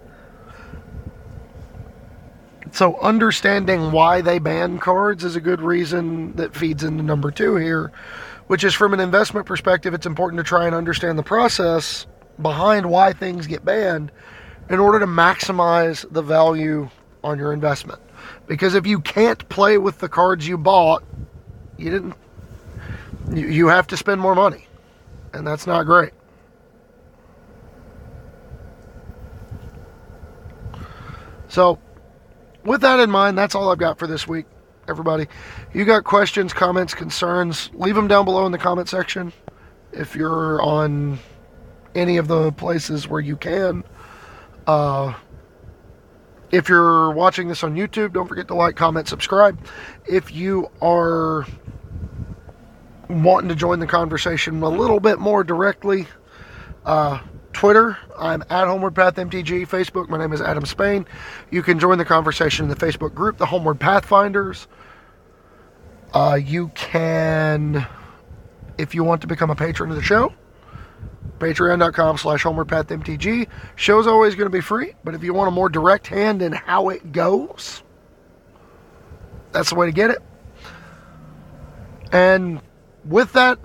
So, 2.72 2.98
understanding 2.98 3.92
why 3.92 4.20
they 4.20 4.40
ban 4.40 4.80
cards 4.80 5.22
is 5.22 5.36
a 5.36 5.40
good 5.40 5.60
reason 5.60 6.34
that 6.36 6.56
feeds 6.56 6.82
into 6.82 7.04
number 7.04 7.30
two 7.30 7.54
here 7.54 7.92
which 8.46 8.64
is 8.64 8.74
from 8.74 8.94
an 8.94 9.00
investment 9.00 9.46
perspective, 9.46 9.94
it's 9.94 10.06
important 10.06 10.38
to 10.38 10.44
try 10.44 10.66
and 10.66 10.74
understand 10.74 11.18
the 11.18 11.22
process 11.22 12.06
behind 12.40 12.88
why 12.88 13.12
things 13.12 13.46
get 13.46 13.64
banned 13.64 14.10
in 14.68 14.78
order 14.78 14.98
to 14.98 15.06
maximize 15.06 16.10
the 16.12 16.22
value 16.22 16.88
on 17.22 17.38
your 17.38 17.52
investment. 17.52 18.00
Because 18.46 18.74
if 18.74 18.86
you 18.86 19.00
can't 19.00 19.48
play 19.48 19.78
with 19.78 19.98
the 19.98 20.08
cards 20.08 20.46
you 20.46 20.58
bought, 20.58 21.04
you 21.76 21.90
didn't 21.90 22.14
you, 23.32 23.46
you 23.46 23.68
have 23.68 23.86
to 23.88 23.96
spend 23.96 24.20
more 24.20 24.34
money. 24.34 24.66
And 25.32 25.46
that's 25.46 25.66
not 25.66 25.84
great. 25.84 26.12
So, 31.48 31.78
with 32.64 32.80
that 32.80 32.98
in 33.00 33.10
mind, 33.10 33.36
that's 33.36 33.54
all 33.54 33.70
I've 33.70 33.78
got 33.78 33.98
for 33.98 34.06
this 34.06 34.26
week, 34.26 34.46
everybody. 34.88 35.26
You 35.72 35.84
got 35.84 36.04
questions, 36.04 36.52
comments, 36.52 36.94
concerns, 36.94 37.70
leave 37.74 37.94
them 37.94 38.08
down 38.08 38.24
below 38.24 38.46
in 38.46 38.52
the 38.52 38.58
comment 38.58 38.88
section. 38.88 39.32
If 39.92 40.16
you're 40.16 40.60
on 40.62 41.18
any 41.94 42.16
of 42.16 42.28
the 42.28 42.52
places 42.52 43.08
where 43.08 43.20
you 43.20 43.36
can. 43.36 43.84
Uh, 44.66 45.14
if 46.50 46.68
you're 46.68 47.10
watching 47.12 47.48
this 47.48 47.64
on 47.64 47.74
YouTube, 47.74 48.12
don't 48.12 48.28
forget 48.28 48.48
to 48.48 48.54
like, 48.54 48.76
comment, 48.76 49.08
subscribe. 49.08 49.58
If 50.06 50.32
you 50.32 50.70
are 50.80 51.46
wanting 53.08 53.48
to 53.48 53.54
join 53.54 53.80
the 53.80 53.86
conversation 53.86 54.62
a 54.62 54.68
little 54.68 55.00
bit 55.00 55.18
more 55.18 55.44
directly, 55.44 56.06
uh, 56.84 57.20
Twitter, 57.52 57.98
I'm 58.18 58.42
at 58.50 58.66
Homeward 58.66 58.94
Path 58.94 59.16
MTG. 59.16 59.68
Facebook, 59.68 60.08
my 60.08 60.18
name 60.18 60.32
is 60.32 60.40
Adam 60.40 60.66
Spain. 60.66 61.06
You 61.50 61.62
can 61.62 61.78
join 61.78 61.98
the 61.98 62.04
conversation 62.04 62.64
in 62.64 62.68
the 62.68 62.76
Facebook 62.76 63.14
group, 63.14 63.38
the 63.38 63.46
Homeward 63.46 63.78
Pathfinders. 63.78 64.66
Uh, 66.12 66.38
you 66.42 66.68
can, 66.74 67.86
if 68.78 68.94
you 68.94 69.04
want 69.04 69.20
to 69.22 69.26
become 69.26 69.50
a 69.50 69.54
patron 69.54 69.90
of 69.90 69.96
the 69.96 70.02
show, 70.02 70.32
patreon.com 71.38 72.18
slash 72.18 72.44
homewardpathmtg. 72.44 73.48
Show's 73.76 74.06
always 74.06 74.34
going 74.34 74.46
to 74.46 74.56
be 74.56 74.60
free, 74.60 74.94
but 75.04 75.14
if 75.14 75.22
you 75.22 75.34
want 75.34 75.48
a 75.48 75.52
more 75.52 75.68
direct 75.68 76.06
hand 76.06 76.42
in 76.42 76.52
how 76.52 76.88
it 76.88 77.12
goes, 77.12 77.82
that's 79.52 79.70
the 79.70 79.74
way 79.74 79.86
to 79.86 79.92
get 79.92 80.10
it. 80.10 80.18
And 82.12 82.60
with 83.04 83.32
that 83.32 83.58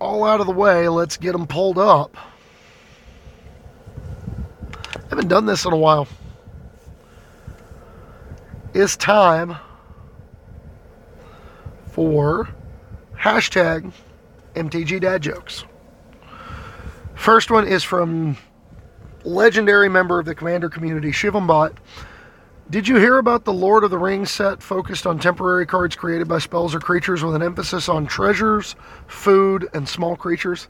all 0.00 0.24
out 0.24 0.40
of 0.40 0.46
the 0.46 0.52
way, 0.52 0.88
let's 0.88 1.16
get 1.16 1.32
them 1.32 1.46
pulled 1.46 1.78
up. 1.78 2.16
I 5.06 5.10
haven't 5.10 5.28
done 5.28 5.46
this 5.46 5.64
in 5.64 5.72
a 5.72 5.76
while. 5.76 6.08
It's 8.74 8.96
time 8.96 9.56
for 11.92 12.48
hashtag 13.16 13.92
MTG 14.56 15.00
Dad 15.00 15.22
Jokes. 15.22 15.64
First 17.14 17.52
one 17.52 17.68
is 17.68 17.84
from 17.84 18.36
legendary 19.22 19.88
member 19.88 20.18
of 20.18 20.26
the 20.26 20.34
Commander 20.34 20.68
community, 20.68 21.12
Shivumbot. 21.12 21.76
Did 22.68 22.88
you 22.88 22.96
hear 22.96 23.18
about 23.18 23.44
the 23.44 23.52
Lord 23.52 23.84
of 23.84 23.92
the 23.92 23.98
Rings 23.98 24.32
set 24.32 24.60
focused 24.60 25.06
on 25.06 25.20
temporary 25.20 25.66
cards 25.66 25.94
created 25.94 26.26
by 26.26 26.40
spells 26.40 26.74
or 26.74 26.80
creatures 26.80 27.22
with 27.22 27.36
an 27.36 27.42
emphasis 27.42 27.88
on 27.88 28.06
treasures, 28.06 28.74
food, 29.06 29.68
and 29.72 29.88
small 29.88 30.16
creatures? 30.16 30.66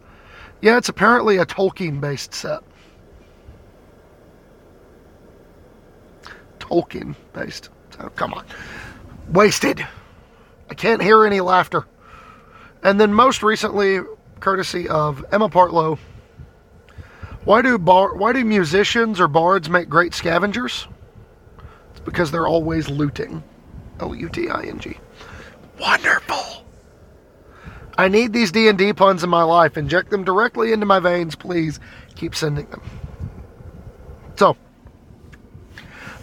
Yeah, 0.60 0.76
it's 0.76 0.90
apparently 0.90 1.38
a 1.38 1.46
Tolkien 1.46 2.02
based 2.02 2.34
set. 2.34 2.60
Tolkien 6.66 7.14
based. 7.32 7.70
So, 7.90 8.08
come 8.16 8.34
on. 8.34 8.44
Wasted. 9.28 9.86
I 10.68 10.74
can't 10.74 11.02
hear 11.02 11.24
any 11.24 11.40
laughter. 11.40 11.86
And 12.82 13.00
then 13.00 13.12
most 13.12 13.42
recently, 13.42 14.00
courtesy 14.40 14.88
of 14.88 15.24
Emma 15.32 15.48
Partlow, 15.48 15.98
why 17.44 17.62
do 17.62 17.78
bar, 17.78 18.14
why 18.14 18.32
do 18.32 18.44
musicians 18.44 19.20
or 19.20 19.28
bards 19.28 19.70
make 19.70 19.88
great 19.88 20.14
scavengers? 20.14 20.88
It's 21.90 22.00
because 22.00 22.30
they're 22.30 22.48
always 22.48 22.88
looting. 22.88 23.42
L 24.00 24.14
U 24.14 24.28
T 24.28 24.48
I 24.48 24.64
N 24.64 24.78
G. 24.78 24.98
Wonderful. 25.80 26.64
I 27.98 28.08
need 28.08 28.32
these 28.32 28.52
D&D 28.52 28.92
puns 28.92 29.24
in 29.24 29.30
my 29.30 29.42
life. 29.42 29.78
Inject 29.78 30.10
them 30.10 30.22
directly 30.22 30.72
into 30.72 30.84
my 30.84 30.98
veins, 30.98 31.34
please. 31.34 31.80
Keep 32.14 32.34
sending 32.34 32.66
them. 32.66 32.82
So, 34.36 34.54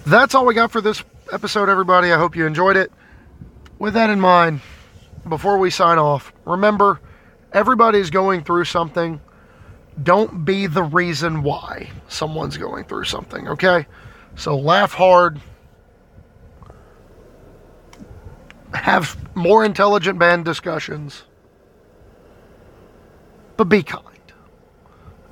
that's 0.06 0.36
all 0.36 0.46
we 0.46 0.54
got 0.54 0.72
for 0.72 0.82
this 0.82 1.04
episode, 1.32 1.70
everybody. 1.70 2.12
I 2.12 2.18
hope 2.18 2.36
you 2.36 2.46
enjoyed 2.46 2.78
it. 2.78 2.92
With 3.80 3.94
that 3.96 4.10
in 4.10 4.20
mind, 4.20 4.62
before 5.28 5.58
we 5.58 5.70
sign 5.70 5.98
off, 5.98 6.34
remember 6.46 7.00
everybody's 7.52 8.10
going 8.10 8.44
through 8.44 8.66
something. 8.66 9.20
Don't 10.02 10.44
be 10.44 10.68
the 10.68 10.84
reason 10.84 11.44
why 11.44 11.92
someone's 12.08 12.58
going 12.58 12.86
through 12.86 13.06
something, 13.06 13.48
okay? 13.48 13.86
So 14.36 14.58
laugh 14.58 14.94
hard. 14.94 15.40
Have 18.74 19.18
more 19.36 19.64
intelligent 19.64 20.18
band 20.18 20.46
discussions. 20.46 21.24
But 23.56 23.66
be 23.66 23.84
kind. 23.84 24.04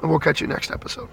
And 0.02 0.10
we'll 0.10 0.20
catch 0.20 0.42
you 0.42 0.48
next 0.48 0.72
episode. 0.72 1.10